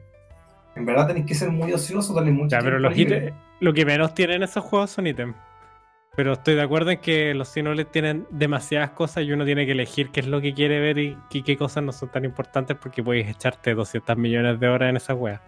[0.75, 3.83] en verdad tenéis que ser muy ocioso, darle mucho Ya, pero los ítems, lo que
[3.85, 5.35] menos tienen esos juegos son ítems.
[6.15, 9.73] Pero estoy de acuerdo en que los Xenoblade tienen demasiadas cosas y uno tiene que
[9.73, 12.77] elegir qué es lo que quiere ver y, y qué cosas no son tan importantes
[12.81, 15.41] porque puedes echarte 200 millones de horas en esa wea.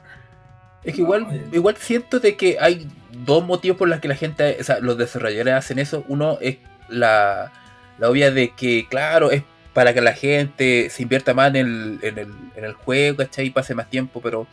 [0.84, 1.46] Es que igual, Oye.
[1.54, 4.98] igual siento de que hay dos motivos por los que la gente, o sea, los
[4.98, 6.04] desarrolladores hacen eso.
[6.08, 6.58] Uno es
[6.90, 7.52] la,
[7.98, 9.44] la obvia de que, claro, es
[9.74, 13.48] para que la gente se invierta más en el, en el, en el juego, ¿cachai?
[13.48, 14.48] Y pase más tiempo, pero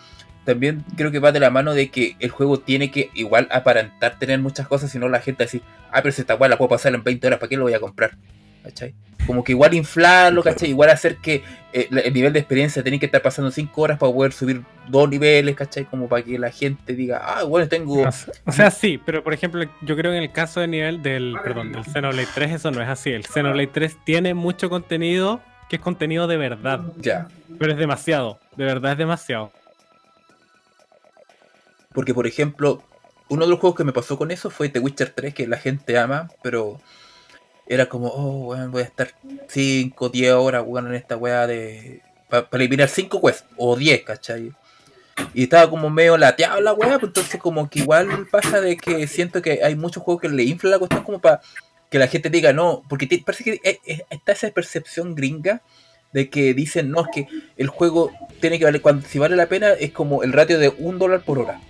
[0.45, 4.19] también creo que va de la mano de que el juego tiene que igual aparentar
[4.19, 6.69] tener muchas cosas, si no la gente decir, ah, pero si esta weá la puedo
[6.71, 8.13] pasar en 20 horas, ¿para qué lo voy a comprar?
[8.63, 8.95] ¿Cachai?
[9.27, 10.69] Como que igual inflarlo, ¿cachai?
[10.71, 11.43] Igual hacer que
[11.73, 15.09] eh, el nivel de experiencia tiene que estar pasando 5 horas para poder subir dos
[15.09, 15.85] niveles, ¿cachai?
[15.87, 18.03] Como para que la gente diga, ah, bueno, tengo...
[18.07, 20.69] O sea, o sea, sí, pero por ejemplo, yo creo que en el caso de
[20.69, 23.11] nivel del, perdón, del Xenoblade 3 eso no es así.
[23.11, 27.29] El Xenoblade 3 tiene mucho contenido que es contenido de verdad, Ya.
[27.59, 29.51] pero es demasiado, de verdad es demasiado.
[31.95, 32.83] Porque, por ejemplo,
[33.29, 35.57] uno de los juegos que me pasó con eso fue The Witcher 3, que la
[35.57, 36.81] gente ama, pero
[37.67, 39.15] era como, oh, voy a estar
[39.49, 42.03] 5, 10 horas jugando en esta weá de.
[42.29, 44.53] Para eliminar 5 quests, o 10, ¿cachai?
[45.33, 49.07] Y estaba como medio lateado la weá, pues entonces como que igual pasa de que
[49.07, 51.41] siento que hay muchos juegos que le infla la cuestión como para
[51.91, 55.63] que la gente diga no, porque parece que eh, eh, está esa percepción gringa
[56.13, 59.47] de que dicen no, es que el juego tiene que valer, cuando si vale la
[59.47, 61.61] pena es como el ratio de un dólar por hora.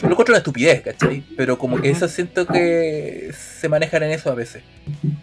[0.00, 1.22] Yo lo encuentro una estupidez, ¿cachai?
[1.36, 4.62] Pero como que eso siento que se manejan en eso a veces.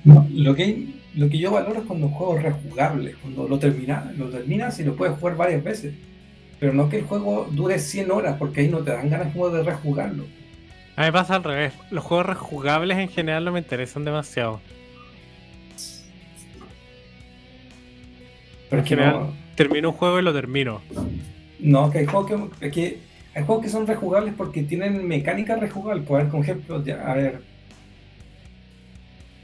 [0.04, 3.58] No, lo que, lo que yo valoro es cuando un juego es rejugable, cuando lo
[3.58, 5.94] terminas, lo terminas y lo puedes jugar varias veces.
[6.60, 9.50] Pero no que el juego dure 100 horas, porque ahí no te dan ganas como
[9.50, 10.24] de rejugarlo.
[10.98, 11.74] A mí me pasa al revés.
[11.92, 14.62] Los juegos rejugables en general no me interesan demasiado.
[18.70, 19.14] Pero En es que general.
[19.14, 20.82] no, Termino un juego y lo termino.
[21.60, 23.00] no, que hay juegos que, es que
[23.36, 26.02] hay juegos que son rejugables porque tienen mecánica rejugable.
[26.04, 27.42] Por ejemplo, ejemplo, ya, a ver,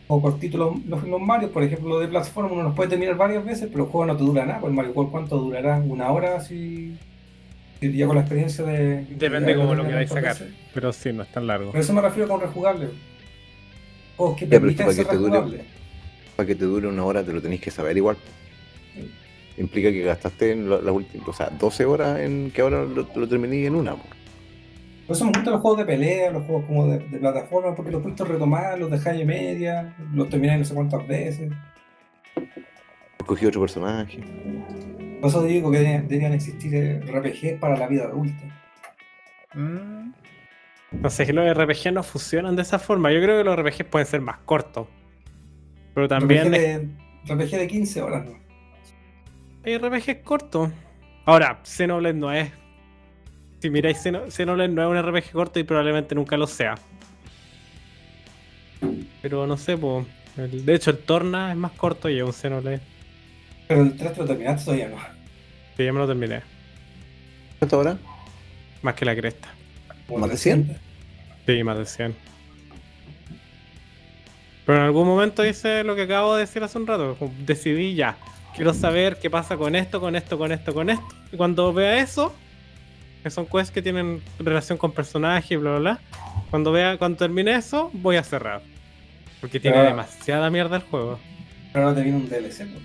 [0.07, 3.45] o por títulos, los, los Mario, por ejemplo, de plataforma, uno los puede terminar varias
[3.45, 4.59] veces, pero el juego no te dura nada.
[4.59, 5.77] Pues el Mario World, ¿cuánto durará?
[5.77, 6.41] ¿Una hora?
[6.41, 6.97] Si,
[7.79, 9.05] si ya con la experiencia de.
[9.11, 10.35] Depende de- cómo de- lo queráis sacar.
[10.73, 11.71] Pero sí, no es tan largo.
[11.71, 12.87] Pero eso me refiero con rejugable.
[14.17, 15.61] Juegos que pero es que permiten para ser que te dure- rejugables.
[16.35, 18.17] para que te dure una hora te lo tenés que saber igual.
[19.61, 23.07] Implica que gastaste en la, la última, o sea, 12 horas en que ahora lo,
[23.15, 23.93] lo terminé en una.
[23.95, 24.03] po.
[25.07, 27.91] Por eso me gustan los juegos de pelea, los juegos como de, de plataforma, porque
[27.91, 31.51] los puedes retomar, los dejáis y media, los termináis no sé cuántas veces.
[33.19, 34.19] Escogí otro personaje.
[35.19, 38.41] Por eso digo que deberían, existir eh, RPG para la vida adulta.
[39.53, 40.13] Mm,
[41.01, 43.11] No sé, que los RPG no funcionan de esa forma.
[43.11, 44.87] Yo creo que los RPG pueden ser más cortos.
[45.93, 46.89] Pero también RPG de,
[47.35, 48.39] RPG de 15 horas, ¿no?
[49.63, 50.69] Hay RPG cortos.
[51.25, 52.51] Ahora, Xenoblade no es.
[53.59, 56.75] Si miráis, Xeno- Xenoblade no es un RPG corto y probablemente nunca lo sea.
[59.21, 60.05] Pero no sé, pues.
[60.35, 62.79] De hecho, el Torna es más corto y es un Xenoblade.
[63.67, 64.97] Pero el 3 te lo terminaste todavía no.
[65.77, 66.41] Sí, ya me lo terminé.
[67.59, 67.97] ¿Cuánto ahora?
[68.81, 69.49] Más que la cresta.
[70.09, 70.77] ¿Más de 300.
[71.45, 72.15] Sí, más de 100.
[74.65, 77.15] Pero en algún momento hice lo que acabo de decir hace un rato.
[77.17, 78.17] como Decidí ya.
[78.55, 81.07] Quiero saber qué pasa con esto, con esto, con esto, con esto.
[81.31, 82.33] Y cuando vea eso,
[83.23, 85.99] que son quests que tienen relación con personajes bla, bla, bla.
[86.49, 88.61] Cuando vea, cuando termine eso, voy a cerrar.
[89.39, 89.83] Porque tiene Ah.
[89.83, 91.19] demasiada mierda el juego.
[91.73, 92.79] Pero no te viene un DLC, ¿no?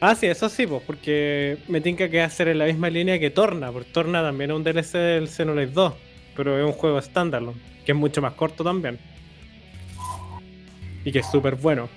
[0.00, 3.30] Ah, sí, eso sí, pues, porque me tinca que hacer en la misma línea que
[3.30, 5.94] Torna, porque Torna también es un DLC del Xenoblade 2,
[6.36, 8.98] pero es un juego standalone, que es mucho más corto también.
[11.04, 11.88] Y que es súper bueno.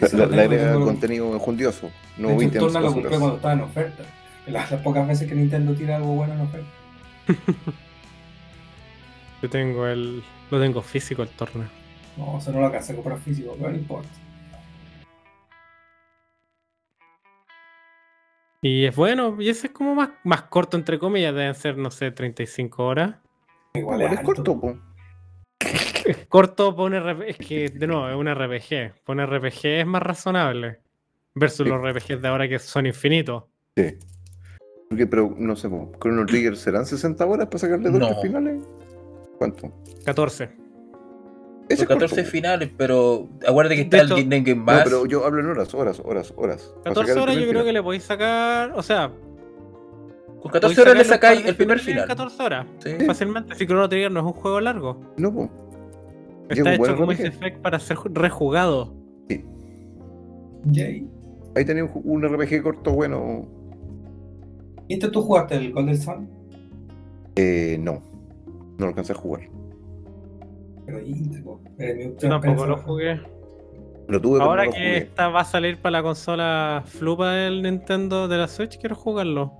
[0.00, 1.90] La, agrega contenido enjundioso.
[2.16, 4.04] No de hecho, 20 el Torna lo compré cuando estaba en oferta.
[4.46, 6.68] Las, las pocas veces que Nintendo tira algo bueno en oferta.
[9.42, 10.22] Yo tengo el.
[10.50, 11.68] Lo tengo físico el Torna.
[12.16, 14.08] No, eso no lo alcancé a comprar físico, pero no importa.
[18.60, 21.92] Y es bueno, y ese es como más, más corto, entre comillas, deben ser, no
[21.92, 23.14] sé, 35 horas.
[23.74, 24.76] Igual, es corto, po.
[26.08, 28.92] Es corto para un RPG, es que, de nuevo, es un RPG.
[29.04, 30.78] Para un RPG es más razonable.
[31.34, 31.70] Versus Sí.
[31.72, 33.44] los RPGs de ahora que son infinitos.
[33.76, 33.94] Sí.
[34.88, 35.68] Porque, pero no sé,
[36.00, 38.20] Chrono Trigger serán 60 horas para sacarle dos No.
[38.22, 38.64] finales.
[39.36, 39.70] ¿Cuánto?
[40.04, 40.44] 14.
[40.44, 40.58] Ese Son
[41.68, 42.28] es corto, 14 po.
[42.30, 44.80] finales, pero acuérdate que está hecho- el Game No, Pass.
[44.84, 46.62] pero yo hablo en horas, horas, horas, horas.
[46.82, 49.12] Para 14 sacar el horas yo creo que le podéis sacar, o sea,
[50.40, 52.04] Con 14 horas le sacáis el primer final.
[52.04, 52.08] final.
[52.08, 52.96] 14 horas, Sí.
[53.06, 53.54] fácilmente.
[53.54, 54.98] Si Chrono Trigger no es un juego largo.
[55.18, 55.50] No, po.
[56.48, 57.26] Está hecho buen como RPG.
[57.26, 58.94] Effect para ser ju- rejugado.
[60.64, 61.08] Yay.
[61.54, 63.46] Ahí tenía un, RPG corto bueno.
[64.86, 66.28] ¿Y este tú jugaste el Golden Sun?
[67.36, 68.00] Eh, no.
[68.78, 69.42] No lo alcancé a jugar.
[70.86, 70.98] Pero.
[70.98, 73.20] Era mi Yo tampoco lo jugué.
[74.08, 74.96] Lo tuve, Ahora que jugué.
[74.98, 79.52] esta va a salir para la consola flupa del Nintendo de la Switch, quiero jugarlo.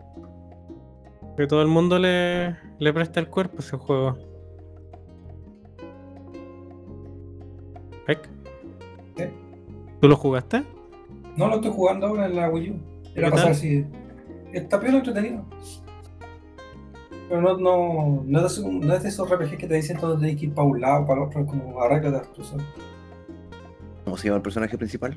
[1.36, 4.16] Que todo el mundo le, le presta el cuerpo a ese juego.
[10.00, 10.64] ¿Tú lo jugaste?
[11.36, 12.76] No lo estoy jugando ahora en la Wii U.
[13.14, 13.84] Era ¿Qué pasar así.
[14.52, 15.44] Está peor entretenido.
[17.28, 20.16] Pero no, no, no, es, un- no es de esos RPG que te dicen todo
[20.16, 22.64] de que ir para un lado, para el otro, es como arréglate tú solo.
[24.04, 25.16] ¿Cómo se llama el personaje principal?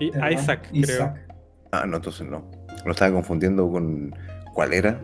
[0.00, 0.30] Y ¿Verdad?
[0.30, 0.82] Isaac, creo.
[0.82, 1.34] Isaac.
[1.70, 2.42] Ah, no, entonces no.
[2.84, 4.14] Lo estaba confundiendo con.
[4.52, 5.00] ¿Cuál era?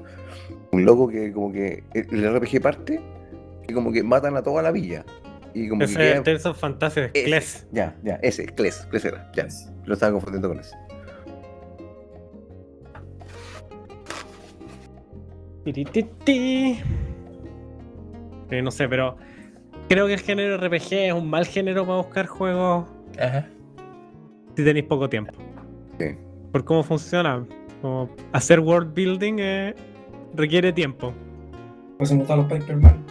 [0.72, 1.84] Un loco que, como que.
[1.94, 3.00] El RPG parte
[3.68, 5.04] y como que matan a toda la villa.
[5.55, 5.84] Y como que.
[5.84, 7.24] Ese es queda- el Tales of Fantasy de Ese.
[7.24, 7.66] Kles.
[7.72, 9.30] Ya, ya, ese, Kles, Kles era.
[9.34, 9.46] Ya,
[9.84, 10.74] lo estaba confundiendo con ese.
[18.50, 19.16] Eh, no sé, pero
[19.88, 22.86] creo que el género RPG es un mal género para buscar juegos
[23.18, 23.48] Ajá.
[24.57, 25.32] si tenéis poco tiempo.
[25.98, 26.07] Sí.
[26.53, 27.46] Por cómo funciona.
[27.80, 29.74] Como hacer world building eh,
[30.34, 31.12] requiere tiempo.
[31.96, 33.05] Por eso me gustan los Paperman.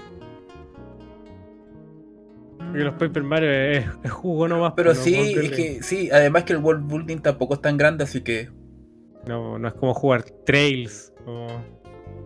[2.72, 4.74] Porque los Paper Mario es, es jugo nomás.
[4.76, 7.78] Pero pues, no sí, es que sí, además que el world building tampoco es tan
[7.78, 8.50] grande, así que
[9.28, 11.14] No, no es como jugar Trails.
[11.26, 11.48] o-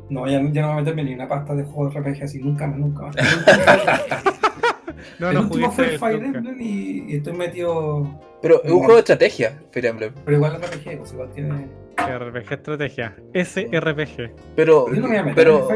[0.10, 2.40] No, ya, ya no voy a meterme ni una pasta de juego de RPG así,
[2.40, 3.16] nunca más, nunca más.
[5.20, 6.24] No, el no último fue el Fire.
[6.24, 8.20] Emblem y, y estoy metido.
[8.42, 10.14] Pero es un juego de estrategia, Fire Emblem.
[10.26, 11.68] Pero igual el RPG, pues igual tiene.
[11.98, 13.16] RPG estrategia.
[13.34, 14.32] SRPG.
[14.56, 14.86] Pero,
[15.36, 15.68] pero,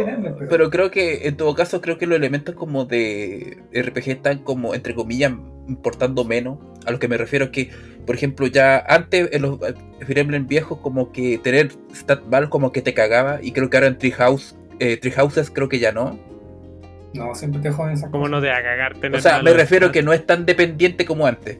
[0.50, 0.70] pero.
[0.70, 4.94] creo que en todo caso creo que los elementos como de RPG están como entre
[4.94, 5.34] comillas
[5.68, 6.60] importando menos.
[6.86, 7.70] A lo que me refiero es que,
[8.06, 9.74] por ejemplo, ya antes en los eh,
[10.06, 13.78] Fire Emblem viejos como que tener stat val como que te cagaba y creo que
[13.78, 16.20] ahora en Treehouse, eh, Treehouses creo que ya no.
[17.14, 18.32] No, siempre te joden esas ¿Cómo cosas.
[18.32, 21.06] no te va a cagar tener O sea, me refiero que no es tan dependiente
[21.06, 21.58] como antes.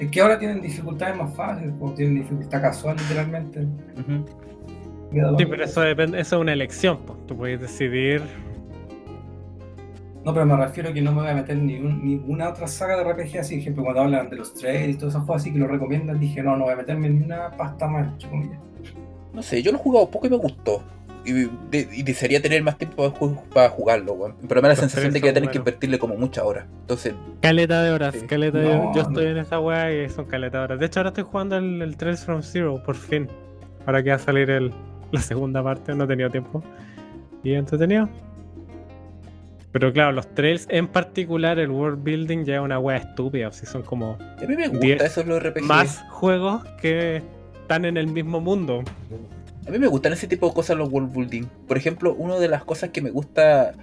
[0.00, 3.66] Es que ahora tienen dificultades más fáciles, pues tienen dificultad casual literalmente.
[5.38, 7.18] Sí, pero eso depende, eso es una elección, pues.
[7.26, 8.22] Tú puedes decidir
[10.24, 12.66] No, pero me refiero a que no me voy a meter en ningún- ninguna otra
[12.66, 13.54] saga de RPG así.
[13.56, 16.18] Por ejemplo, cuando hablan de los trails y todos esos juegos así que lo recomiendan,
[16.18, 18.08] dije, no, no voy a meterme en una pasta más.
[19.34, 20.82] No sé, yo lo he jugado poco y me gustó.
[21.26, 24.34] Y, de- y desearía tener más tiempo para, ju- para jugarlo, weón.
[24.46, 26.44] Pero me da la Los sensación de que voy a tener que invertirle como muchas
[26.44, 26.66] horas.
[26.82, 28.26] Entonces, Caleta de horas, Sí.
[28.26, 28.96] caleta de No, horas.
[28.96, 29.08] Yo no.
[29.08, 30.78] estoy en esa weá y son caleta de horas.
[30.80, 33.28] De hecho, ahora estoy jugando el, el Trails from Zero, por fin.
[33.86, 34.72] Ahora que va a salir el,
[35.12, 36.62] la segunda parte, no he tenido tiempo.
[37.42, 38.08] Y entretenido.
[39.72, 43.50] Pero claro, los trails en particular, el world building ya es una weá estúpida.
[43.50, 45.64] Si son como a mí me gusta Diez eso de los RPG.
[45.64, 47.22] más juegos que
[47.62, 48.84] están en el mismo mundo.
[49.66, 51.44] A mí me gustan ese tipo de cosas los world building.
[51.66, 53.74] Por ejemplo, una de las cosas que me gusta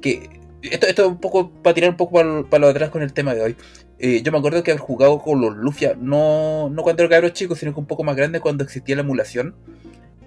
[0.00, 0.28] que
[0.62, 3.34] esto, esto es un poco para tirar un poco para, lo atrás con el tema
[3.34, 3.56] de hoy.
[3.98, 7.32] Eh, yo me acuerdo que haber jugado con los Lufia, no, no cuando era cabros
[7.32, 9.54] chicos, sino que un poco más grande cuando existía la emulación.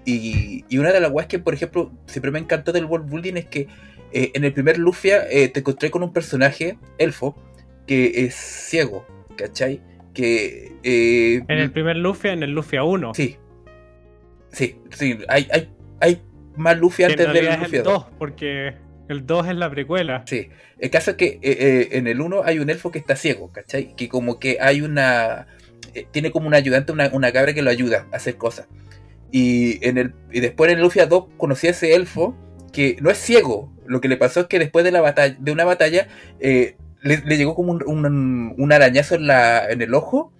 [0.04, 3.36] Y, y una de las weas que, por ejemplo, siempre me encantó del world building
[3.36, 3.66] es que
[4.12, 7.36] eh, en el primer Lufia eh, te encontré con un personaje, elfo,
[7.86, 9.06] que es ciego,
[9.36, 9.80] ¿cachai?
[10.14, 10.72] Que...
[10.82, 13.14] eh, En el primer Luffy, en el Luffy 1.
[13.14, 13.36] Sí.
[14.52, 15.18] Sí, sí.
[15.28, 15.70] Hay, hay,
[16.00, 16.22] hay
[16.56, 17.92] más Luffy que en antes del es Luffy el 2.
[17.94, 18.74] 2, porque
[19.08, 20.22] el 2 es la precuela.
[20.26, 20.48] Sí.
[20.78, 23.50] El caso es que eh, eh, en el 1 hay un elfo que está ciego,
[23.52, 23.94] ¿cachai?
[23.96, 25.46] Que como que hay una.
[25.94, 28.68] eh, tiene como un ayudante, una, una cabra que lo ayuda a hacer cosas.
[29.30, 32.34] Y, en el, y después en el Luffy 2 conocí a ese elfo
[32.72, 33.72] que no es ciego.
[33.86, 36.08] Lo que le pasó es que después de, la batalla, de una batalla
[36.40, 40.32] eh, le, le llegó como un, un- un arañazo en, la, en el ojo.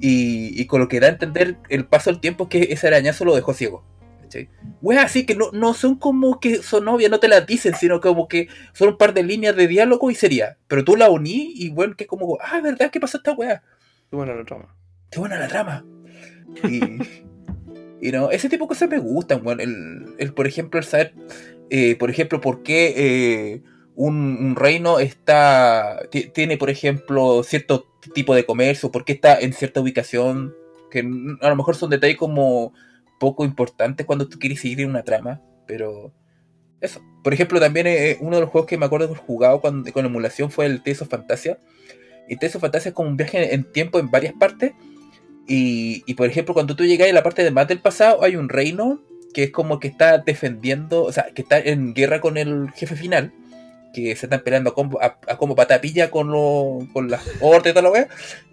[0.00, 2.86] Y, y con lo que da a entender el paso del tiempo es que ese
[2.86, 3.84] arañazo lo dejó ciego.
[4.22, 4.48] ¿cachai?
[4.82, 8.00] Weas así que no, no son como que son obvias, no te las dicen, sino
[8.00, 10.56] como que son un par de líneas de diálogo y sería.
[10.68, 12.90] Pero tú la uní y bueno, que es como, ah, ¿verdad?
[12.90, 13.62] ¿Qué pasó esta wea?
[14.10, 14.74] Qué buena la trama.
[15.10, 15.84] Qué buena la trama.
[16.64, 16.80] Y,
[18.06, 19.60] y no, ese tipo de cosas me gustan, weón.
[19.60, 21.14] El, el, por ejemplo, el saber,
[21.70, 23.62] eh, por ejemplo, por qué eh,
[23.98, 27.84] un, reino está ti- tiene, por ejemplo, cierto
[28.14, 30.54] tipo de comercio, por qué está en cierta ubicación,
[30.90, 32.72] que a lo mejor son detalles como
[33.18, 36.12] poco importantes cuando tú quieres seguir en una trama, pero
[36.80, 37.00] eso.
[37.24, 40.06] Por ejemplo, también eh, uno de los juegos que me acuerdo haber jugado con, con
[40.06, 41.58] emulación fue el Tales of Fantasia.
[42.28, 44.72] Y Tales of Fantasia es como un viaje en tiempo en varias partes.
[45.48, 48.36] Y, y, por ejemplo, cuando tú llegas a la parte de más del pasado, hay
[48.36, 49.00] un reino
[49.34, 52.94] que es como que está defendiendo, o sea, que está en guerra con el jefe
[52.96, 53.32] final,
[53.92, 57.70] que se están peleando a, combo- a- a como patapilla con, lo, con las hordas
[57.70, 58.08] y toda la wea.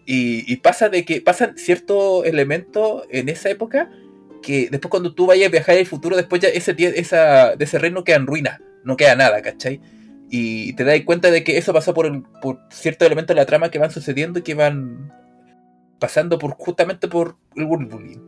[0.05, 3.89] Y, y pasa de que pasan ciertos elementos en esa época
[4.41, 7.79] que después cuando tú vayas a viajar al futuro, después ya ese, esa, de ese
[7.79, 9.81] reino queda en ruina, no queda nada, ¿cachai?
[10.29, 13.45] Y te das cuenta de que eso pasó por, el- por ciertos elementos de la
[13.47, 15.11] trama que van sucediendo y que van
[15.99, 18.19] pasando por justamente por el world building.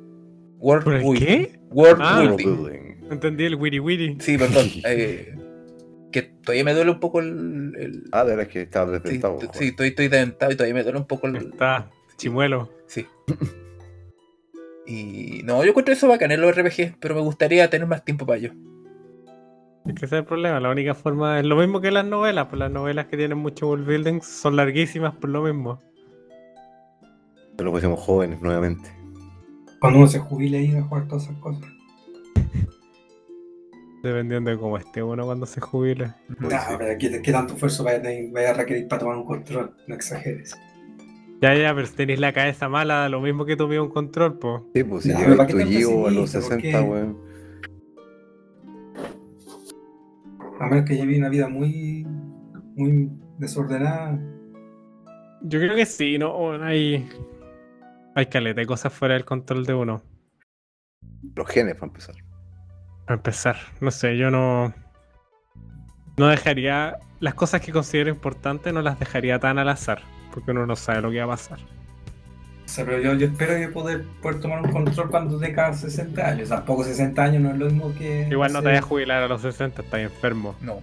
[0.60, 1.26] World ¿Por el building.
[1.26, 1.60] qué?
[1.70, 2.20] World Ah.
[2.22, 2.98] Building.
[3.12, 4.18] Entendí el wiri wiri.
[4.20, 4.68] Sí, perdón.
[4.86, 5.36] eh,
[6.12, 7.74] que todavía me duele un poco el.
[7.78, 9.38] el- Ah, de verdad que estaba sí, desdentado.
[9.38, 11.36] t- sí, estoy, estoy dentado y todavía me duele un poco el.
[11.38, 12.70] Está chimuelo.
[12.88, 13.06] Sí.
[14.90, 18.26] Y no, yo encuentro eso bacán en los RPG, pero me gustaría tener más tiempo
[18.26, 18.54] para ello.
[19.86, 20.62] Es que ese es el problema.
[20.62, 22.48] La única forma es lo mismo que las novelas.
[22.48, 25.80] Pues las novelas que tienen mucho world building son larguísimas por lo mismo.
[27.58, 28.90] Pero pusimos jóvenes nuevamente.
[29.82, 31.70] Cuando uno se jubile ahí va a jugar todas esas cosas.
[34.04, 36.14] Dependiendo de cómo esté uno cuando se jubile.
[36.40, 36.76] Nah, sí.
[36.78, 39.76] pero ¿qué, qué tanto esfuerzo vaya a, tener- vaya a requerir para tomar un control?
[39.88, 40.56] No exageres.
[41.42, 44.62] Ya, ya, pero si tenéis la cabeza mala, lo mismo que tomé un control, pues.
[44.74, 46.40] Sí, pues si llega pero el ¿para qué tan tullido a los pesimista?
[46.40, 46.90] ¿Por 60, qué?
[46.90, 47.18] weón.
[50.60, 52.06] A menos que lleve una vida muy,
[52.76, 54.20] muy desordenada.
[55.44, 56.52] Yo creo que sí, ¿no?
[56.64, 57.08] Hay.
[58.16, 60.02] Hay caleta, hay cosas fuera del control de uno.
[61.36, 62.16] Los genes, para empezar.
[63.08, 64.74] Para empezar, no sé, yo no.
[66.18, 66.98] No dejaría.
[67.22, 70.02] Las cosas que considero importantes no las dejaría tan al azar.
[70.34, 71.58] Porque uno no sabe lo que va a pasar.
[72.66, 76.28] O sea, pero yo, yo espero yo poder, poder tomar un control cuando tenga 60
[76.28, 76.50] años.
[76.50, 78.28] Tampoco 60 años no es lo mismo que.
[78.30, 80.56] Igual no te sé, vayas a jubilar a los 60, estás enfermo.
[80.62, 80.82] No.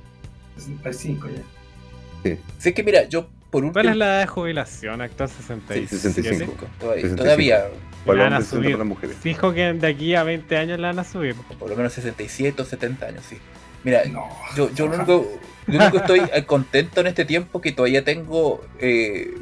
[0.56, 2.36] 65 ya.
[2.58, 3.92] Sé que mira, yo por ¿Cuál último.
[3.92, 5.28] es la edad de jubilación actual?
[5.28, 5.90] 66.
[6.00, 6.66] 65.
[6.80, 7.22] Todavía, 65.
[7.22, 7.64] todavía,
[8.06, 8.76] Para van a subir.
[8.78, 9.16] las mujeres.
[9.20, 11.34] Fijo que de aquí a 20 años la van a subir.
[11.58, 13.38] por lo menos 67 o 70 años, sí.
[13.82, 14.28] Mira, No.
[14.56, 15.26] yo, yo lo único,
[15.66, 19.34] lo único estoy eh, contento en este tiempo que todavía tengo eh,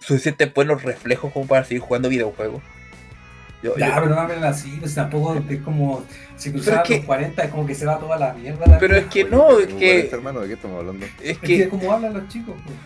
[0.00, 2.62] suficientes buenos reflejos como para seguir jugando videojuegos.
[3.62, 6.04] Yo, Ya, yo- pero no hablen así, pues tampoco es como.
[6.36, 8.66] Si cruzara es que- los 40 es como que se va toda la mierda.
[8.66, 9.04] La pero vida.
[9.06, 9.74] es que no, es que,
[10.10, 11.06] 40, hermano, ¿de qué estamos hablando?
[11.06, 12.76] es Es que que, como hablan los chicos, pues.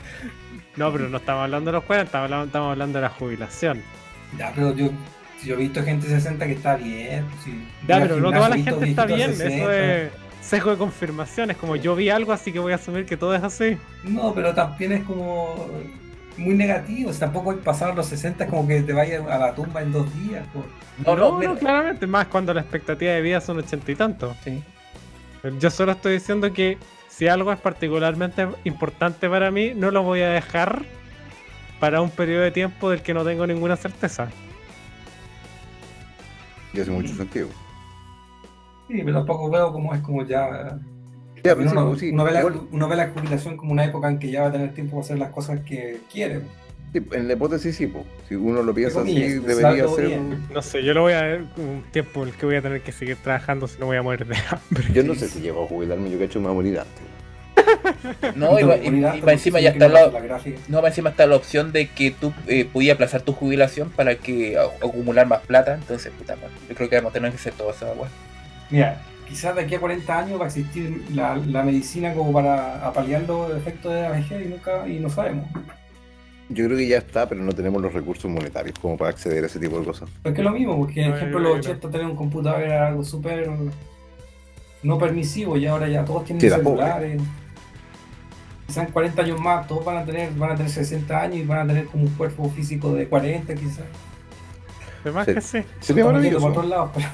[0.76, 3.82] No, pero no estamos hablando de los 40, estamos hablando, estamos hablando de la jubilación.
[4.36, 4.90] Ya, pero yo,
[5.44, 7.24] yo he visto gente de 60 que está bien.
[7.26, 7.68] pues, sí.
[7.86, 9.30] Ya, pero no toda la gente está bien.
[9.30, 9.76] Eso 60.
[9.78, 10.12] es.
[10.42, 11.50] sesgo de confirmación.
[11.50, 13.78] Es como yo vi algo, así que voy a asumir que todo es así.
[14.04, 15.68] No, pero también es como
[16.36, 17.10] muy negativo.
[17.12, 20.46] Tampoco pasar los 60 es como que te vayas a la tumba en dos días.
[20.52, 20.64] po.
[21.04, 21.54] No, no, mira.
[21.56, 22.06] claramente.
[22.06, 24.36] Más cuando la expectativa de vida son ochenta y tantos.
[24.44, 24.62] Sí.
[25.60, 26.78] Yo solo estoy diciendo que
[27.08, 30.84] si algo es particularmente importante para mí, no lo voy a dejar
[31.80, 34.28] para un periodo de tiempo del que no tengo ninguna certeza.
[36.72, 37.48] Y hace mucho sentido.
[38.88, 40.78] Sí, pero tampoco veo como es como ya.
[41.44, 44.08] Ya, sí, uno, sí, uno ve la, igual- uno ve la jubilación como una época
[44.08, 46.40] en que ya va a tener tiempo para hacer las cosas que quiere.
[46.92, 48.04] sí, en la hipótesis sí, po.
[48.28, 50.06] si uno lo piensa así, debería ser.
[50.08, 50.42] bien.
[50.52, 52.82] No sé, yo lo voy a ver un tiempo en el que voy a tener
[52.82, 54.92] que seguir trabajando si no voy a morir de hambre.
[54.92, 57.02] Yo no sé si llego a jubilarme, yo cacho me voy a morir antes.
[58.34, 60.10] No, y va, y- y va encima ya está la,
[60.68, 64.16] no, va encima está la opción de que tú eh, podías aplazar tu jubilación para
[64.16, 65.74] que a- acumular más plata.
[65.74, 68.08] Entonces, puta madre, yo creo que vamos a tener que hacer todo eso, weón.
[68.70, 72.86] Mira, quizás de aquí a 40 años va a existir la, la medicina como para
[72.86, 75.46] apalear los efectos de la vejez y nunca y no sabemos.
[76.50, 79.48] Yo creo que ya está, pero no tenemos los recursos monetarios como para acceder a
[79.48, 80.08] ese tipo de cosas.
[80.22, 81.60] Porque es lo mismo, porque por ejemplo ay, los ay.
[81.72, 83.50] 80 tener un computador era algo súper
[84.82, 87.18] no permisivo y ahora ya todos tienen Sí, pobre.
[88.68, 91.44] Quizás en 40 años más todos van a tener van a tener 60 años y
[91.44, 93.86] van a tener como un cuerpo físico de 40 quizás.
[95.02, 95.34] Además Sí.
[95.34, 95.58] que sí.
[95.80, 96.40] Sería maravilloso.
[96.42, 97.08] por otros lados, pero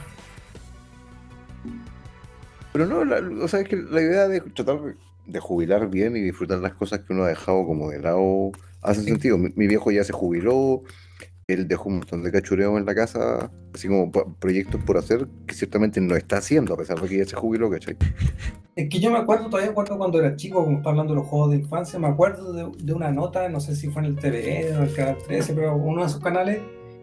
[2.72, 4.80] Pero no, la- o sea, es que la idea de tratar
[5.26, 8.50] de- jubilar bien y disfrutar las cosas que uno ha dejado como de lado
[8.82, 9.38] hace sentido.
[9.38, 10.82] Mi, mi viejo ya se jubiló,
[11.46, 15.54] él dejó un montón de cachureo en la casa, así como proyectos por hacer que
[15.54, 17.96] ciertamente no está haciendo, a pesar de que ya se jubiló, ¿cachai?
[18.76, 21.28] Es que yo me acuerdo, todavía acuerdo cuando era chico, como está hablando de los
[21.28, 24.16] juegos de infancia, me acuerdo de, de una nota, no sé si fue en el
[24.16, 26.60] TVN o en el Canal 13, pero uno de esos canales,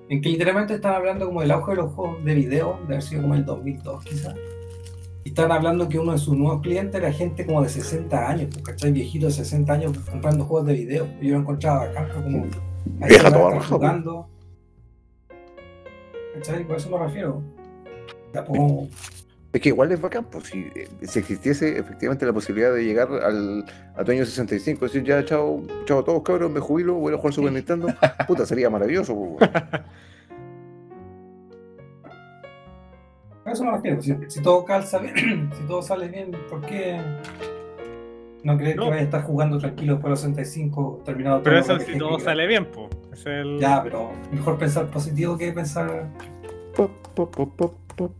[0.09, 3.01] en que literalmente estaban hablando como del auge de los juegos de video, de haber
[3.01, 4.35] sido como el 2002 quizás.
[5.23, 8.49] Y estaban hablando que uno de sus nuevos clientes era gente como de 60 años,
[8.51, 8.91] pues, ¿cachai?
[8.91, 11.07] Viejito de 60 años comprando juegos de video.
[11.21, 12.45] Yo lo encontraba acá, como...
[13.01, 13.65] ahí Vieja toda pues.
[13.67, 14.30] jugando.
[16.35, 16.63] ¿Cachai?
[16.65, 17.41] Por eso me refiero.
[18.31, 18.87] Tampoco...
[19.53, 23.09] Es que igual es bacán, pues si, eh, si existiese efectivamente la posibilidad de llegar
[23.11, 23.65] al,
[23.97, 27.17] a tu año 65, decir ya, chao, chao a todos cabros, me jubilo, voy a
[27.17, 27.87] jugar Super Nintendo,
[28.27, 29.13] puta, sería maravilloso.
[33.43, 34.01] pues, eso me refiero.
[34.01, 37.01] Si, si todo calza bien, si todo sale bien, ¿por qué
[38.43, 38.83] no crees No.
[38.85, 41.97] que vaya a estar jugando tranquilo después de los 65, terminado Pero todo eso si
[41.97, 42.89] todo sale bien, po.
[43.21, 43.59] Es el...
[43.59, 46.07] Ya, pero mejor pensar positivo que pensar.
[46.75, 48.11] Pop, pop, pop, pop, pop.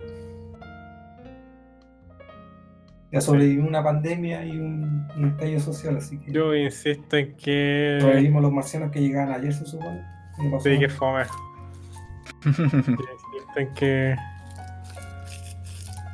[3.12, 7.98] Ya sobrevivimos una pandemia y un, un estallido social, así que Yo insisto en que...
[8.00, 10.02] sobrevivimos los marcianos que llegaban ayer, se supone.
[10.42, 11.24] no Sí, que fome.
[12.46, 14.16] Insisto en que...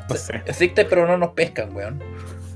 [0.09, 0.41] No sé.
[0.45, 1.99] Existe, pero no nos pescan, weón.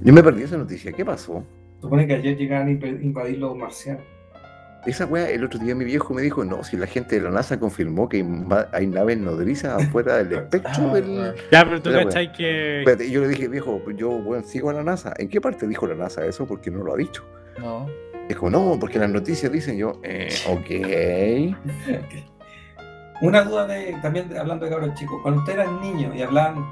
[0.02, 1.44] Yo me perdí esa noticia, ¿qué pasó?
[1.82, 4.04] Supone que ayer llegaban a inv- invadir los marcianos.
[4.86, 7.30] Esa weá, el otro día mi viejo me dijo, no, si la gente de la
[7.30, 8.26] NASA confirmó que
[8.72, 11.36] hay, naves nodrizas afuera del espectro Ah, del...
[11.52, 12.80] Ya, pero tú cachai que...
[12.80, 15.14] Espérate, yo le dije, viejo, yo bueno, sigo a la NASA.
[15.18, 16.48] ¿En qué parte dijo la NASA eso?
[16.48, 17.24] Porque no lo ha dicho.
[17.60, 17.88] No.
[18.28, 21.56] Dijo, no, porque las noticias dicen yo, eh, ok.
[23.22, 26.66] Una duda de, también hablando de cabros chicos, cuando ustedes eran niños y hablaban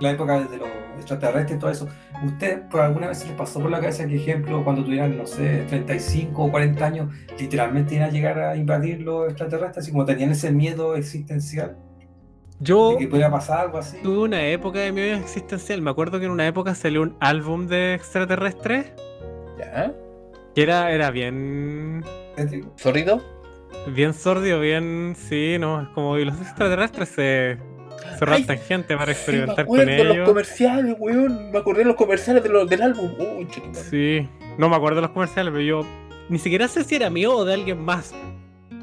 [0.00, 1.88] la época de los extraterrestres y todo eso,
[2.24, 5.26] ¿usted por alguna vez se les pasó por la cabeza que, ejemplo, cuando tuvieran, no
[5.26, 10.04] sé, 35 o 40 años, literalmente iban a llegar a invadir los extraterrestres, así como
[10.04, 11.76] tenían ese miedo existencial
[12.60, 13.98] Yo de que podía pasar algo así?
[14.02, 15.82] tuve una época de mi vida existencial.
[15.82, 18.92] Me acuerdo que en una época salió un álbum de extraterrestres
[19.58, 19.92] ¿Ya?
[20.54, 22.02] que era, era bien...
[22.76, 23.22] ¿Sorrido?
[23.94, 25.14] Bien sordio, bien...
[25.16, 26.18] Sí, no, es como...
[26.18, 27.75] Y los extraterrestres se...
[28.18, 30.28] Se Ay, raptan gente para Sí, me experimentar con acuerdo los ellos.
[30.28, 31.50] comerciales, weón.
[31.52, 33.10] Me acordé de los comerciales de los- del álbum.
[33.38, 33.46] Uy.
[33.72, 34.28] Sí,
[34.58, 35.80] no me acuerdo de los comerciales, pero yo
[36.28, 38.14] ni siquiera sé si era mío o de alguien más.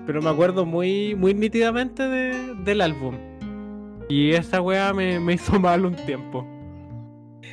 [0.05, 3.15] Pero me acuerdo muy, muy nítidamente de- del álbum.
[4.09, 6.45] Y esa weá me, me hizo mal un tiempo.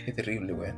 [0.04, 0.74] Qué terrible, weón.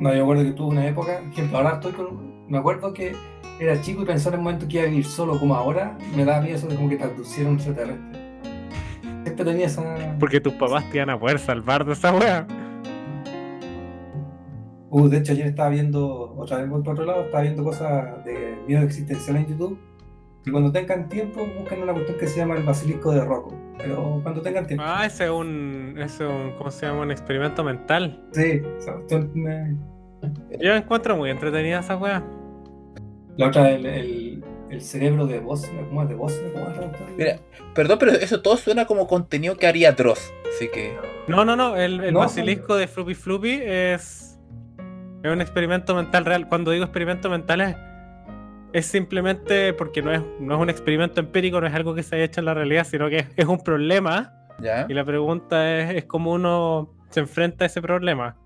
[0.00, 2.34] No, yo me acuerdo que tuve una época, por ejemplo, ahora estoy con.
[2.48, 3.12] Me acuerdo que
[3.60, 6.24] era chico y pensaba en un momento que iba a vivir solo, como ahora, me
[6.24, 8.23] daba miedo eso de como que te abducieron un extraterrestre.
[9.24, 10.16] Siempre tenía esa.
[10.20, 12.46] Porque tus papás te iban a poder salvar de esa weá.
[14.90, 18.56] Uh, de hecho, ayer estaba viendo, otra vez por otro lado, estaba viendo cosas de
[18.68, 19.78] miedo existencial en YouTube.
[20.46, 23.54] Y cuando tengan tiempo, busquen una cuestión que se llama el basilisco de Rocco.
[23.78, 24.84] Pero cuando tengan tiempo.
[24.86, 27.00] Ah, ese es un, ese es un, ¿cómo se llama?
[27.00, 28.22] Un experimento mental.
[28.32, 29.74] Sí, esa cuestión me-
[30.60, 32.22] Yo encuentro muy entretenida esa weá.
[33.36, 34.33] La otra, el, el,
[34.74, 36.50] el cerebro de Bosnia, ¿cómo es de Bosnia?
[37.16, 37.38] Mira,
[37.74, 40.32] perdón, pero eso todo suena como contenido que haría Dross.
[40.54, 40.96] Así que.
[41.28, 44.38] No, no, no, el, el No, basilisco de Floopy Floopy es
[45.22, 46.48] Es un experimento mental real.
[46.48, 47.76] Cuando digo experimento mental es,
[48.72, 52.16] es simplemente porque no es, no es un experimento empírico, no es algo que se
[52.16, 54.32] haya hecho en la realidad, sino que es, es un problema.
[54.60, 54.86] ¿Ya?
[54.88, 58.36] Y la pregunta es, es cómo uno se enfrenta a ese problema.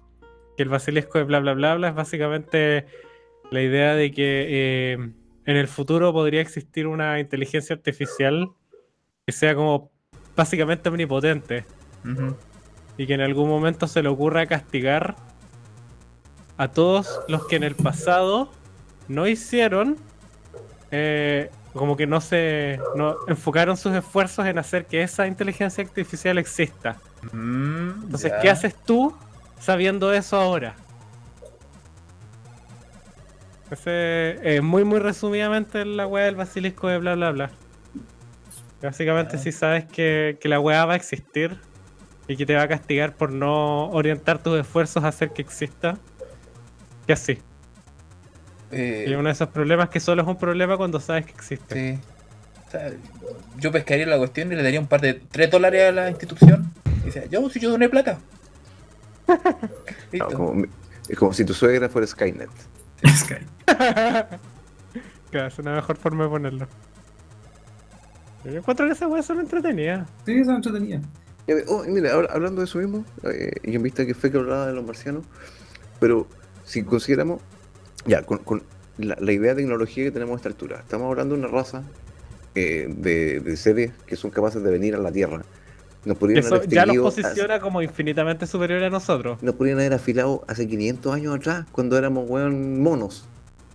[0.56, 2.86] Que el basilisco de bla bla bla bla es básicamente
[3.50, 5.10] la idea de que eh,
[5.48, 8.50] en el futuro podría existir una inteligencia artificial
[9.24, 9.90] que sea como
[10.36, 11.64] básicamente omnipotente
[12.98, 15.16] y que en algún momento se le ocurra castigar
[16.58, 18.50] a todos los que en el pasado
[19.08, 19.96] no hicieron,
[20.90, 26.36] eh, como que no se no enfocaron sus esfuerzos en hacer que esa inteligencia artificial
[26.36, 26.98] exista.
[27.32, 28.34] Mm, Entonces.
[28.42, 29.16] ¿qué haces tú
[29.58, 30.76] sabiendo eso ahora?
[33.70, 37.50] Ese, eh, muy, muy resumidamente la weá del basilisco de bla, bla, bla.
[38.82, 39.38] Básicamente, Ah.
[39.38, 41.58] si sabes que, que la weá va a existir
[42.28, 45.98] y que te va a castigar por no orientar tus esfuerzos a hacer que exista,
[47.06, 47.38] que así.
[48.70, 51.74] Eh, Y uno de esos problemas que solo es un problema cuando sabes que existe.
[51.94, 52.00] sí.
[52.66, 52.90] O sea,
[53.56, 56.70] yo pescaría la cuestión y le daría un par de 3 dólares a la institución.
[57.02, 58.18] Y dice, yo si yo doné plata.
[59.26, 59.34] No,
[60.12, 60.26] Listo.
[60.28, 60.64] como-
[61.08, 62.50] es como si tu suegra fuera Skynet.
[63.06, 63.36] Sky.
[65.30, 66.66] Claro, es una mejor forma de ponerlo.
[68.44, 70.08] Yo encuentro que esas weas son entretenidas.
[70.24, 71.02] Sí, eso es entretenida.
[71.46, 74.38] Ya ve- oh, mira, hablando de eso mismo, eh, y en vista que fue que
[74.38, 75.24] hablaba de los marcianos,
[76.00, 76.26] pero
[76.64, 77.42] si consideramos,
[78.06, 78.62] ya, con, con
[78.96, 81.82] la, la idea de tecnología que tenemos a esta altura, estamos hablando de una raza
[82.54, 85.42] eh, de, de seres que son capaces de venir a la Tierra.
[86.08, 89.42] Nos eso haber ya los extinguido posiciona como infinitamente superiores a nosotros.
[89.42, 93.24] nos podrían haber afilado hace 500 años atrás, cuando éramos weón monos.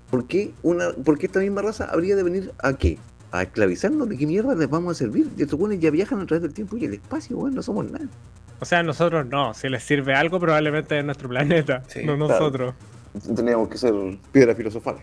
[0.10, 2.98] ¿Por qué, una, ¿Por qué esta misma raza habría de venir a qué?
[3.32, 4.08] ¿A esclavizarnos?
[4.10, 5.28] ¿De qué mierda les vamos a servir?
[5.38, 7.90] Y estos weones ya viajan a través del tiempo y el espacio, weón, no somos
[7.90, 8.06] nada.
[8.60, 9.54] O sea, nosotros no.
[9.56, 12.28] Si les sirve algo, probablemente es nuestro planeta, Sí, no claro.
[12.28, 12.74] nosotros.
[13.36, 13.94] Teníamos que ser
[14.32, 15.02] piedras filosofales.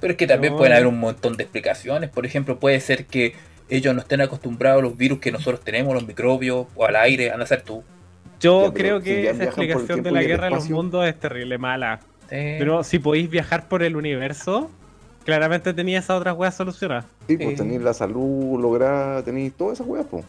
[0.00, 0.58] Pero es que también No.
[0.58, 2.10] pueden haber un montón de explicaciones.
[2.10, 3.34] Por ejemplo, puede ser que
[3.70, 7.30] ellos no estén acostumbrados a los virus que nosotros tenemos, los microbios o al aire.
[7.30, 7.82] Anda a ser tú.
[8.40, 12.00] Yo Ya, creo que esa explicación de la guerra de los mundos es terrible mala.
[12.30, 14.70] Eh, Pero si podéis viajar por el universo,
[15.24, 17.06] claramente tenía esas otras weas solucionadas.
[17.26, 17.56] Sí, pues Sí.
[17.56, 20.24] tenéis la salud lograda, tenéis todas esas weas, pues.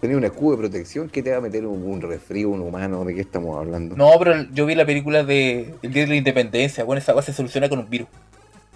[0.00, 3.04] Tenéis un escudo de protección que te va a meter un, un resfrío, un humano,
[3.04, 3.96] ¿de qué estamos hablando?
[3.96, 6.84] No, pero yo vi la película de El Día de la Independencia.
[6.84, 8.08] Bueno, esa cosa se soluciona con un virus.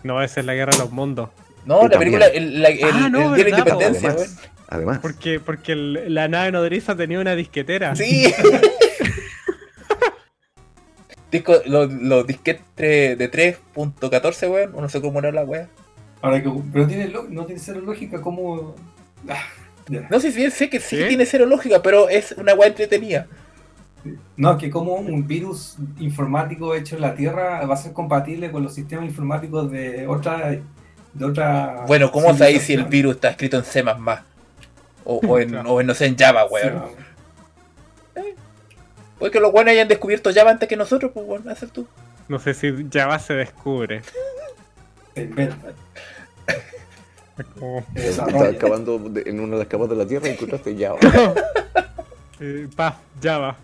[0.03, 1.31] No, esa es la guerra de los mundos.
[1.66, 3.82] No, la película, el, la- el- Ah, no, el Día de la verdad, po.
[3.82, 4.51] Independencia, además, weón.
[4.69, 7.95] además, Porque, porque el- la nave nodriza tenía una disquetera.
[7.97, 8.32] Sí.
[11.31, 12.65] Disco, los, los disquetes
[13.19, 14.73] de 3.14, weón.
[14.74, 15.69] o No sé cómo era la wea.
[16.23, 18.74] Ahora que, pero tiene lo- no tiene cero lógica como.
[19.28, 19.43] Ah.
[20.11, 21.05] No sé si sé que sí, ¿Sí?
[21.09, 23.27] tiene cero lógica, pero es una wea entretenida.
[24.36, 28.62] No, que como un virus informático hecho en la Tierra va a ser compatible con
[28.62, 30.59] los sistemas informáticos de otra.
[31.15, 33.85] De otra Bueno, ¿cómo sabéis si el virus está escrito en C?
[35.05, 36.82] O, o, en, o en, no sé, en Java, Sí, weón.
[39.19, 41.86] Puede que los weones hayan descubierto Java antes que nosotros, pues weón, hacer tú.
[42.28, 44.03] No sé si Java se descubre.
[45.15, 45.73] se inventa,
[47.59, 50.93] como, en una de las capas de la Tierra y encontraste ya.
[52.41, 53.57] eh, paf, Java.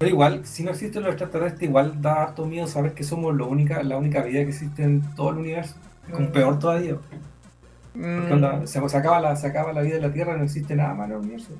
[0.00, 3.46] Pero igual, si no existen los extraterrestres, igual da harto miedo saber que somos lo
[3.46, 5.74] única, la única vida que existe en todo el universo.
[6.10, 6.32] Como Mm.
[6.32, 6.94] peor todavía.
[7.92, 10.44] Porque Mm, onda, se, se acaba la, se acaba la vida en la Tierra, no
[10.44, 11.50] existe nada más en el universo.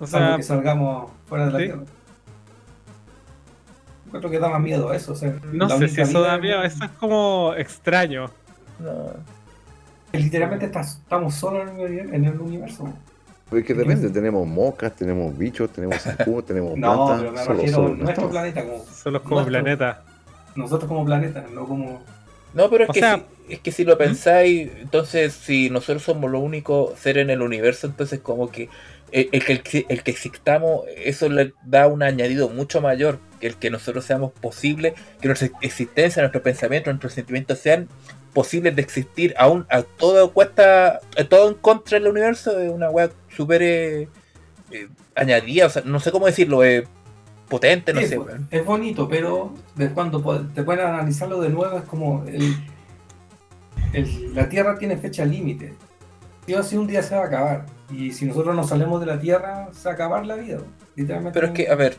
[0.00, 1.64] O Salvo sea, que salgamos fuera de la sí.
[1.66, 1.82] Tierra.
[4.06, 5.12] Encuentro que da más miedo eso.
[5.12, 6.62] O sea, no sé si eso da miedo.
[6.62, 8.30] Eso es como extraño.
[8.80, 9.34] no.
[10.12, 12.88] Literalmente estamos solos en el, uni- en el universo.
[13.52, 17.20] Es que depende, tenemos moscas, tenemos bichos, tenemos zancudos, tenemos No, plantas.
[17.20, 18.30] pero me solo- refiero solo no nuestro estamos.
[18.30, 20.02] planeta, como Solo como Nuestro- planeta.
[20.56, 22.02] nosotros como planeta, no como.
[22.54, 23.16] No, pero es O que, sea-
[23.46, 27.42] si, es que si lo pensáis, entonces si nosotros somos los únicos seres en el
[27.42, 28.68] universo, entonces como que
[29.12, 33.56] el, el que el, que existamos, eso le da un añadido mucho mayor que el
[33.56, 37.88] que nosotros seamos posibles, que nuestra existencia, nuestros pensamientos, nuestros sentimientos sean
[38.34, 42.90] posibles de existir aún a todo cuesta, a todo en contra del universo, es una
[42.90, 44.08] weá súper eh,
[44.70, 46.84] eh, añadida, o sea, no sé cómo decirlo, eh,
[47.48, 48.18] potente, no Sí, sé,
[48.50, 50.20] es bonito, pero de cuando
[50.54, 52.56] te pueden analizarlo de nuevo, es como el,
[53.92, 55.74] el- la Tierra tiene fecha límite.
[56.46, 57.66] Sí o sí un día se va a acabar.
[57.90, 60.58] Y si nosotros nos salimos de la Tierra, se va a acabar la vida.
[60.96, 61.38] Literalmente.
[61.38, 61.96] Pero es que, a ver,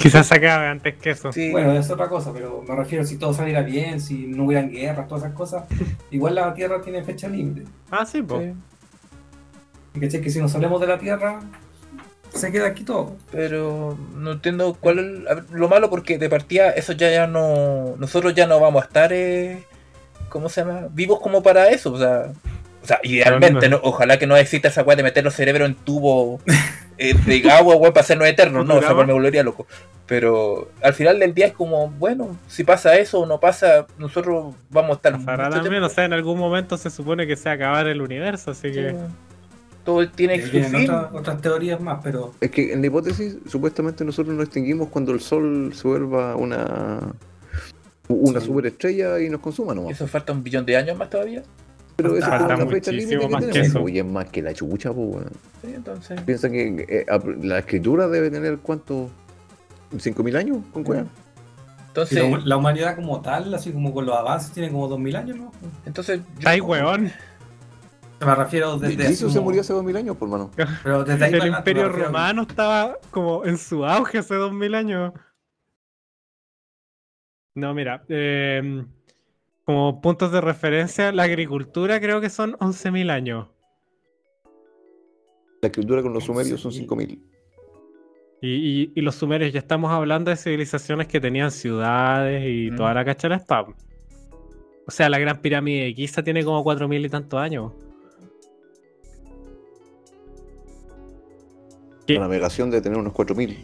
[0.00, 1.32] Quizás se acabe antes que eso.
[1.32, 4.70] sí, Bueno, es otra cosa, pero me refiero si todo saliera bien, si no hubieran
[4.70, 5.64] guerras, todas esas cosas.
[6.10, 7.64] igual la Tierra tiene fecha límite.
[7.90, 8.54] Ah, sí, pues.
[9.94, 10.08] sí.
[10.20, 11.40] Que si nos salimos de la Tierra,
[12.32, 13.16] Se queda aquí todo.
[13.30, 17.94] Pero no entiendo cuál es lo malo porque de partida eso ya, ya no.
[17.98, 19.12] Nosotros ya no vamos a estar.
[19.12, 19.64] Eh,
[20.30, 20.88] ¿Cómo se llama?
[20.92, 21.92] Vivos como para eso.
[21.92, 22.32] O sea,
[22.82, 23.80] o sea idealmente, no.
[23.82, 26.40] ojalá que no exista esa weá de meter los cerebros en tubo
[26.98, 28.66] eh, de agua, weón, para hacernos eternos.
[28.66, 29.66] No, o sea, me volvería loco.
[30.06, 34.54] Pero al final del día es como, bueno, si pasa eso o no pasa, nosotros
[34.70, 35.12] vamos a estar.
[35.12, 38.50] Pasará también, tiempo- o sea, en algún momento se supone que se acabar el universo,
[38.50, 38.94] así que.
[39.84, 40.90] Todo tiene su vienen fin.
[40.90, 45.10] otras, otras teorías más, pero Es que en la hipótesis, supuestamente nosotros nos extinguimos cuando
[45.12, 47.00] el sol se vuelva una
[48.08, 48.46] una Sí.
[48.46, 49.92] superestrella y nos consuma nomás.
[49.92, 51.42] Eso falta un billón de años más todavía.
[51.96, 53.68] Pero esa es Falta la fecha límite muchísimo que más que tenemos.
[53.76, 53.82] eso.
[53.82, 55.30] Oye, es más que la chucha, pues, weón.
[55.62, 56.20] Sí, entonces.
[56.22, 59.10] Piensa que eh, ap- la escritura debe tener cuánto,
[59.92, 61.04] ¿5.000 años con cueva?
[61.88, 65.36] Entonces, la, la humanidad como tal, así como con los avances, tiene como 2000 años,
[65.36, 65.52] ¿no?
[65.84, 67.12] entonces yo- ¡Ay, weón!
[68.24, 69.04] Me refiero desde.
[69.04, 70.50] Jesús se murió hace 2.000 años, por mano.
[70.84, 74.74] Pero desde ahí El para Imperio refiero- Romano estaba como en su auge hace 2000
[74.76, 75.12] años.
[77.54, 78.84] No, mira, eh,
[79.64, 83.48] como puntos de referencia, la agricultura creo que son 11.000 años.
[85.60, 86.86] La escritura con los sumerios son 11.000.
[86.88, 87.18] 5.000.
[88.40, 88.48] Y,
[88.82, 92.76] y- y los sumerios, ya estamos hablando de civilizaciones que tenían ciudades y Mm.
[92.76, 93.74] toda la cachara spam.
[94.84, 97.72] O sea, la gran pirámide de Giza tiene como 4.000 y tantos años.
[102.04, 102.14] ¿Qué?
[102.14, 103.56] La navegación debe tener unos 4.000.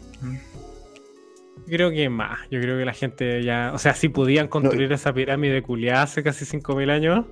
[1.69, 2.39] Creo que más.
[2.49, 3.71] Yo creo que la gente ya.
[3.73, 7.25] O sea, si podían construir esa pirámide culiada hace casi 5.000 años,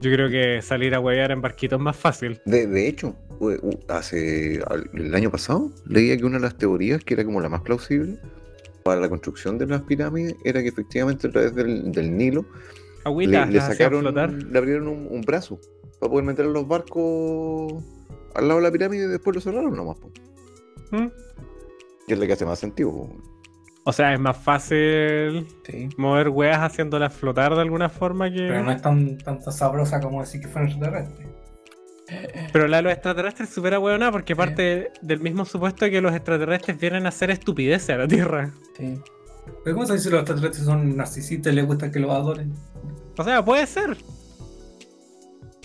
[0.00, 2.40] yo creo que salir a huevear en barquitos es más fácil.
[2.44, 3.16] De, de hecho,
[3.88, 4.60] hace
[4.92, 8.18] el año pasado leía que una de las teorías que era como la más plausible
[8.84, 12.44] para la construcción de las pirámides era que efectivamente a través del, del Nilo
[13.16, 15.58] le, sacaron, le abrieron un, un brazo
[16.00, 17.82] para poder meter los barcos
[18.34, 19.96] al lado de la pirámide y después lo cerraron nomás.
[20.90, 21.06] ¿Mm?
[22.06, 23.08] Que es lo que hace más sentido.
[23.86, 25.88] O sea, es más fácil Sí.
[25.98, 28.36] mover weas haciéndolas flotar de alguna forma que.
[28.38, 31.28] Pero no es tan, tan sabrosa como decir que fueron extraterrestres.
[32.52, 36.14] Pero la de los extraterrestres es súper ahueonada porque parte del mismo supuesto que los
[36.14, 38.50] extraterrestres vienen a hacer estupideces a la Tierra.
[38.76, 38.98] Sí.
[39.64, 42.52] Pero ¿cómo se dice que los extraterrestres son narcisistas y les gusta que los adoren?
[43.18, 43.96] O sea, puede ser.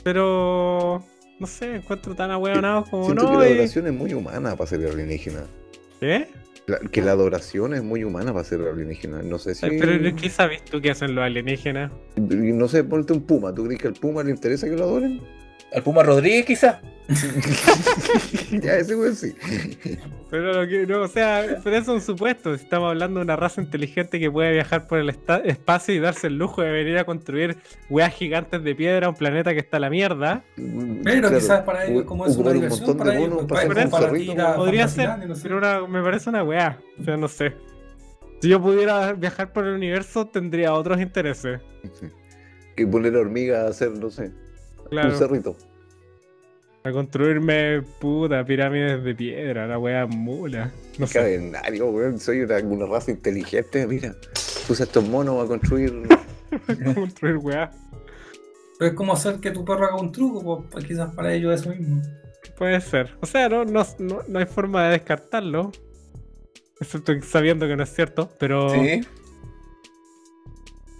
[0.03, 1.03] Pero.
[1.39, 3.31] No sé, encuentro tan ahueonados como Siento no.
[3.31, 5.43] que la y- adoración es muy humana para ser alienígena.
[6.67, 9.23] La- que la adoración es muy humana para ser alienígena.
[9.23, 9.65] No sé si.
[9.65, 11.91] Ay, Pero ¿qué sabes tú que hacen los alienígenas?
[12.17, 13.53] No sé, ponte un puma.
[13.53, 15.19] ¿Tú crees que al puma le interesa que lo adoren?
[15.73, 16.77] Al Puma Rodríguez, quizás.
[18.51, 19.33] ya, ese güey sí.
[20.29, 22.55] Pero lo que, no, o sea, pero eso es un supuesto.
[22.55, 26.27] Si Estamos hablando de una raza inteligente que puede viajar por el espacio y darse
[26.27, 27.57] el lujo de venir a construir
[27.89, 30.43] weas gigantes de piedra a un planeta que está a la mierda.
[31.03, 33.61] Pero quizás para ellos, como es una un diversión para ellos, un para
[34.51, 35.41] a- Podría ser, no sé.
[35.43, 36.79] pero una- me parece una wea.
[36.99, 37.53] O sea, no sé.
[38.41, 41.59] Si yo pudiera viajar por el universo, tendría otros intereses.
[42.75, 44.31] Que poner a hormiga a hacer, no sé,
[44.89, 45.09] Claro.
[45.09, 45.55] un cerrito.
[46.83, 50.71] A construirme puta pirámides de piedra, la wea mula.
[50.97, 51.19] No sé.
[51.19, 52.19] Cavernario, weón.
[52.19, 53.85] Soy una, una raza inteligente.
[53.85, 54.15] Mira,
[54.67, 55.93] puse a estos monos a construir.
[56.95, 57.75] construir weas.
[58.79, 61.61] Pero es como hacer que tu perro haga un truco, pues, quizás para ellos es
[61.61, 62.01] eso mismo.
[62.57, 63.13] Puede ser.
[63.19, 65.71] O sea, no, no, no, no hay forma de descartarlo.
[66.79, 68.29] Excepto sabiendo que no es cierto.
[68.39, 68.69] Pero.
[68.69, 69.01] Sí.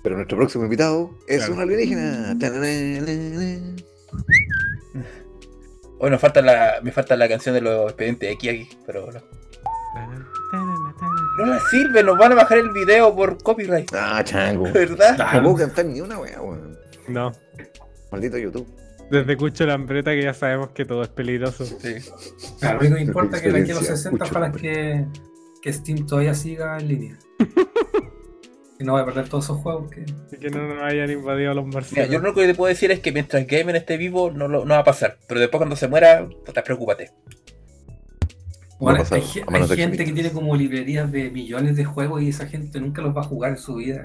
[0.03, 1.53] Pero nuestro próximo invitado es Claro.
[1.55, 2.33] un alienígena.
[6.01, 9.19] Nos falta la, me falta la canción de los expedientes X aquí, pero no.
[11.37, 14.71] No la sirve, nos van a bajar el video por copyright, Ah, chango.
[14.71, 15.17] ¿verdad?
[15.35, 16.77] No puedo cantar ni una wea, weón.
[17.07, 17.31] No.
[18.11, 18.67] Maldito YouTube.
[19.11, 21.65] Desde Cucho Lambreta que ya sabemos que todo es peligroso.
[21.65, 21.95] Sí.
[22.61, 25.05] Lo único que importa es que de aquí a los Experiencia, 60 mucho para que,
[25.61, 27.19] que Steam todavía siga en línea.
[28.79, 30.05] y no voy a perder todos esos juegos que.
[30.31, 32.11] Y que no nos hayan invadido los Mira, marcianos.
[32.11, 34.63] yo lo único que te puedo decir es que mientras Gamer esté vivo no, lo-
[34.65, 37.11] no va a pasar, pero después cuando se muera, puta, preocúpate.
[38.79, 42.79] Bueno, pasar hay, gente que tiene como librerías de millones de juegos y esa gente
[42.79, 44.03] nunca los va a jugar en su vida.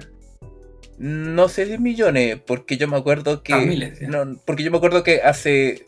[0.97, 3.53] No sé si millones, porque yo me acuerdo que.
[3.53, 5.85] Ah, miles, no, porque yo me acuerdo que hace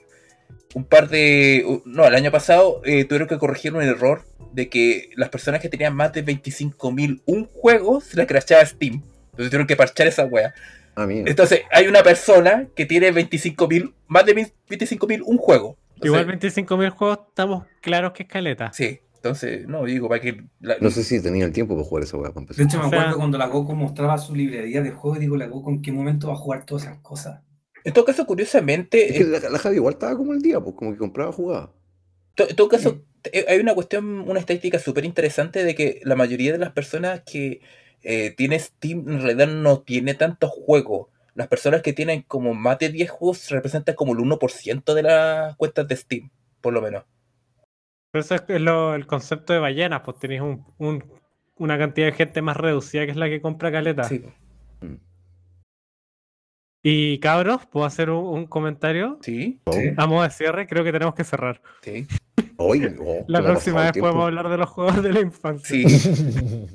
[0.76, 1.82] un par de.
[1.86, 4.24] No, el año pasado eh, tuvieron que corregir un error
[4.54, 8.96] de que las personas que tenían más de 25.000 un juego se les crashaba Steam.
[9.32, 10.54] Entonces tuvieron que parchar esa wea.
[10.96, 11.30] Ah, mira.
[11.30, 15.78] Entonces hay una persona que tiene 25.000, más de 25.000 un juego.
[15.96, 18.72] Entonces, Igual 25.000 juegos estamos claros que es caleta.
[18.74, 20.44] Sí, entonces, no, digo, para que.
[20.60, 22.86] la- No sé si tenía el tiempo para jugar esa wea para De hecho, me
[22.86, 25.70] O sea- acuerdo cuando la Goku mostraba su librería de juegos y digo, la Goku,
[25.72, 27.42] ¿en qué momento va a jugar todas esas cosas?
[27.88, 30.76] En todo caso, curiosamente, Es que la, la Javi igual estaba como el día, pues
[30.76, 31.72] como que compraba, jugaba.
[32.36, 33.02] To- En todo caso,
[33.32, 37.22] eh, hay una cuestión, una estadística súper interesante de que la mayoría de las personas
[37.22, 37.62] que
[38.04, 41.08] eh, tiene Steam en realidad no tiene tantos juegos.
[41.34, 45.56] Las personas que tienen como más de 10 juegos representan como el 1% de las
[45.56, 47.06] cuentas de Steam, por lo menos.
[48.12, 51.06] Pero eso es lo- el concepto de ballenas, pues tenéis un, un-
[51.56, 54.04] una cantidad de gente más reducida que es la que compra caleta.
[54.04, 54.22] Sí,
[56.90, 59.18] Y cabros, ¿puedo hacer un, un comentario?
[59.22, 59.90] sí, Oh, Sí.
[59.98, 61.62] A modo de cierre, creo que tenemos que cerrar.
[61.82, 62.08] sí.
[62.58, 65.90] oye, oh, La ¿cómo ha próxima vez podemos hablar de los juegos de la infancia.
[65.90, 66.68] Sí.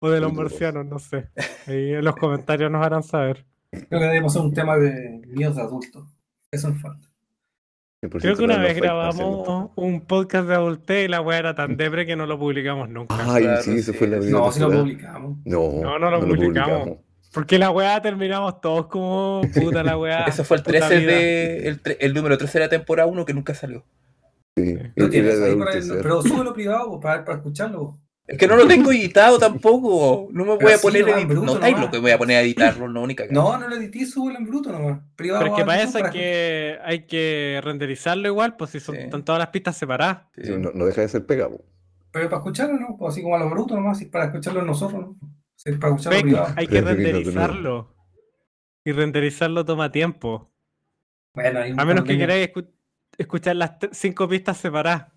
[0.00, 0.48] O de los Muy duro.
[0.50, 1.28] marcianos, no sé.
[1.66, 3.44] Ahí en los comentarios nos harán saber.
[3.70, 6.06] Creo que debemos hacer un tema de míos de adultos.
[6.52, 7.08] Eso nos falta.
[8.02, 11.76] 100% Creo que una vez grabamos un podcast de adultez y la weá era tan
[11.76, 13.16] depre que no lo publicamos nunca.
[13.26, 13.98] Ay, Claro, sí, eso sí.
[13.98, 15.38] fue la No, si lo publicamos.
[15.46, 16.98] No, No, no lo publicamos.
[17.34, 20.24] Porque la weá terminamos todos como puta la weá.
[20.28, 21.12] Eso fue el puta 13 vida.
[21.12, 21.68] de.
[21.68, 23.84] El, tre- el número 13 de la temporada 1 que nunca salió.
[24.56, 24.76] Sí,
[25.10, 25.98] tienes ahí adultecer.
[26.00, 27.98] pero súbelo privado para, para escucharlo.
[28.26, 30.28] Es que no lo tengo editado tampoco.
[30.32, 31.86] No me voy Pero a poner sí, a va, edit- bruto No estáis nomás.
[31.88, 34.46] lo que voy a poner a editarlo, no, única No, no lo edité, súbelo en
[34.46, 35.00] bruto nomás.
[35.16, 38.94] Privado Pero es que para eso hay que, hay que renderizarlo igual, pues si son,
[38.94, 39.02] Sí.
[39.02, 40.18] están todas las pistas separadas.
[40.36, 40.44] Sí.
[40.44, 41.60] Sí, no, no deja de ser pegado.
[42.12, 42.96] Pero para escucharlo, ¿no?
[42.96, 45.16] Pues así como a lo bruto nomás, y para escucharlo nosotros, ¿no?
[45.64, 46.54] Para privado.
[46.56, 47.94] hay que no- renderizarlo.
[48.84, 50.52] Y renderizarlo toma tiempo.
[51.34, 52.70] Bueno, hay un A menos que queráis escu-
[53.16, 55.10] escuchar las cinco pistas separadas.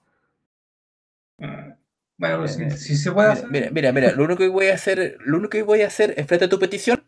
[1.42, 1.76] Ah,
[2.18, 3.52] Bueno, pero si, se puede Mira, hacer.
[3.52, 6.14] mira, mira, mira, lo único que voy a hacer, lo único que voy a hacer
[6.18, 7.04] es frente a tu petición.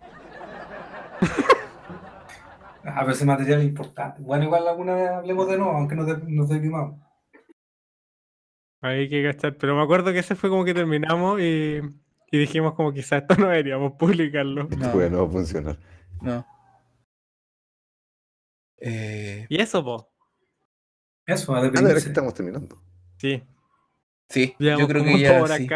[2.86, 4.20] Ah, pero ese material es importante.
[4.20, 7.00] Bueno, igual alguna vez hablemos de nuevo, aunque nos, de- nos deprimamos.
[8.82, 9.56] Hay que gastar.
[9.56, 11.80] Pero me acuerdo que ese fue como que terminamos y,
[12.34, 14.64] y dijimos como quizás esto no deberíamos publicarlo.
[14.64, 15.78] No, Pues no va a funcionar.
[16.20, 16.44] no.
[18.78, 20.10] Eh, Y eso, po.
[21.26, 22.82] Eso, a Ah, no, era que estamos terminando.
[23.18, 23.42] Sí.
[24.28, 25.68] sí, yo creo que ya sí.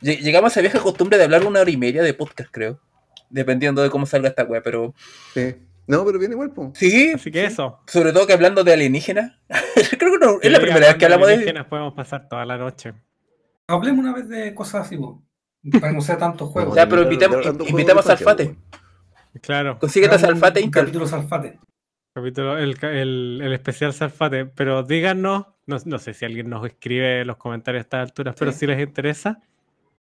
[0.00, 2.80] Llegamos a esa vieja costumbre de hablar una hora y media de podcast, creo.
[3.28, 4.94] Dependiendo de cómo salga esta wea, pero.
[5.34, 5.56] Sí.
[5.86, 6.70] No, pero viene igual, pues.
[6.74, 7.46] Sí, Así que sí.
[7.52, 7.80] eso.
[7.88, 9.32] Sobre todo que hablando de alienígenas.
[9.98, 11.34] creo que no, es la primera vez que hablamos de.
[11.34, 12.94] alienígenas podemos pasar toda la noche.
[13.66, 15.22] Hablemos una vez de cosas así, po,
[15.72, 16.74] para que no sea tantos juegos.
[16.76, 18.56] Ya, pero de- de- invitemos- de- hablando de invitamos de a Alfate.
[19.42, 19.78] Claro.
[19.78, 20.82] Consíguete a un- Salfate un Intel.
[20.84, 21.58] capítulo Salfate.
[22.14, 24.46] Capítulo, el, el, el especial Salfate.
[24.46, 28.36] Pero díganos, no, no sé si alguien nos escribe en los comentarios a estas alturas,
[28.38, 28.60] pero Sí.
[28.60, 29.40] si les interesa.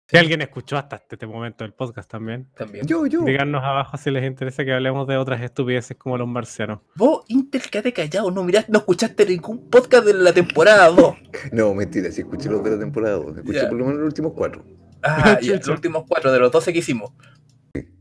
[0.06, 2.50] Si alguien escuchó hasta este momento del podcast también.
[2.58, 2.86] También.
[2.86, 3.22] Yo, yo.
[3.22, 6.80] Díganos abajo si les interesa que hablemos de otras estupideces como los marcianos.
[6.96, 8.30] Vos, Intel, quédate callado.
[8.30, 11.16] No miraste, no escuchaste ningún podcast de la temporada 2.
[11.54, 13.38] No, mentira, si escuché los de la temporada 2.
[13.38, 14.64] Escuché por lo menos los últimos cuatro.
[15.04, 17.12] Ah, y los últimos cuatro de los 12 que hicimos.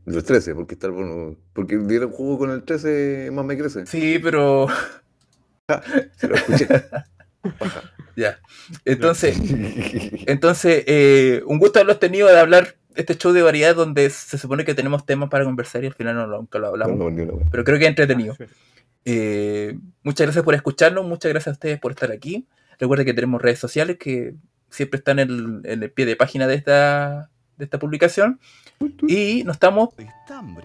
[0.05, 3.85] Los 13, porque está el bueno, Porque vieron juego con el 13 más me crece.
[3.85, 4.67] Sí, pero.
[6.17, 6.67] Se lo escuché.
[7.59, 7.81] Baja.
[8.15, 8.39] Ya.
[8.85, 9.37] Entonces,
[10.27, 14.65] entonces eh, un gusto haberlos tenido de hablar este show de variedad donde se supone
[14.65, 16.95] que tenemos temas para conversar y al final no, lo- nunca lo hablamos.
[16.97, 17.47] No, no, ni una wea.
[17.49, 18.35] Pero creo que es entretenido.
[19.05, 22.47] Eh, muchas gracias por escucharnos, muchas gracias a ustedes por estar aquí.
[22.79, 24.35] Recuerden que tenemos redes sociales que
[24.73, 28.39] siempre están en el, en el pie de página de esta, de esta publicación.
[29.07, 29.89] Y nos estamos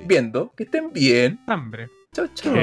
[0.06, 0.52] viendo.
[0.56, 1.38] Que estén bien.
[1.46, 1.88] Hambre.
[2.12, 2.54] Chao, chao.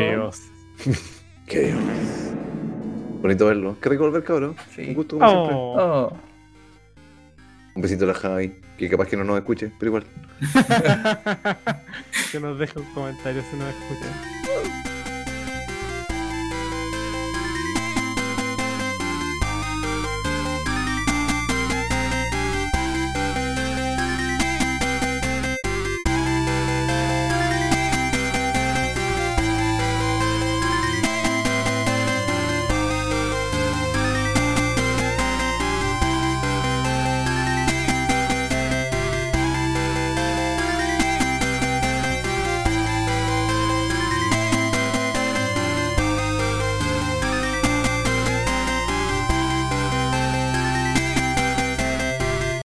[1.48, 1.74] Qué
[3.22, 3.78] bonito verlo.
[3.80, 4.56] Qué rico volver, cabrón.
[4.76, 4.90] Sí.
[4.90, 5.56] Un gusto como siempre.
[5.56, 6.18] Oh.
[7.76, 10.06] Un besito a la Javi, que capaz que no nos escuche, pero igual.
[12.32, 14.95] que nos deje un comentario si nos escuchan.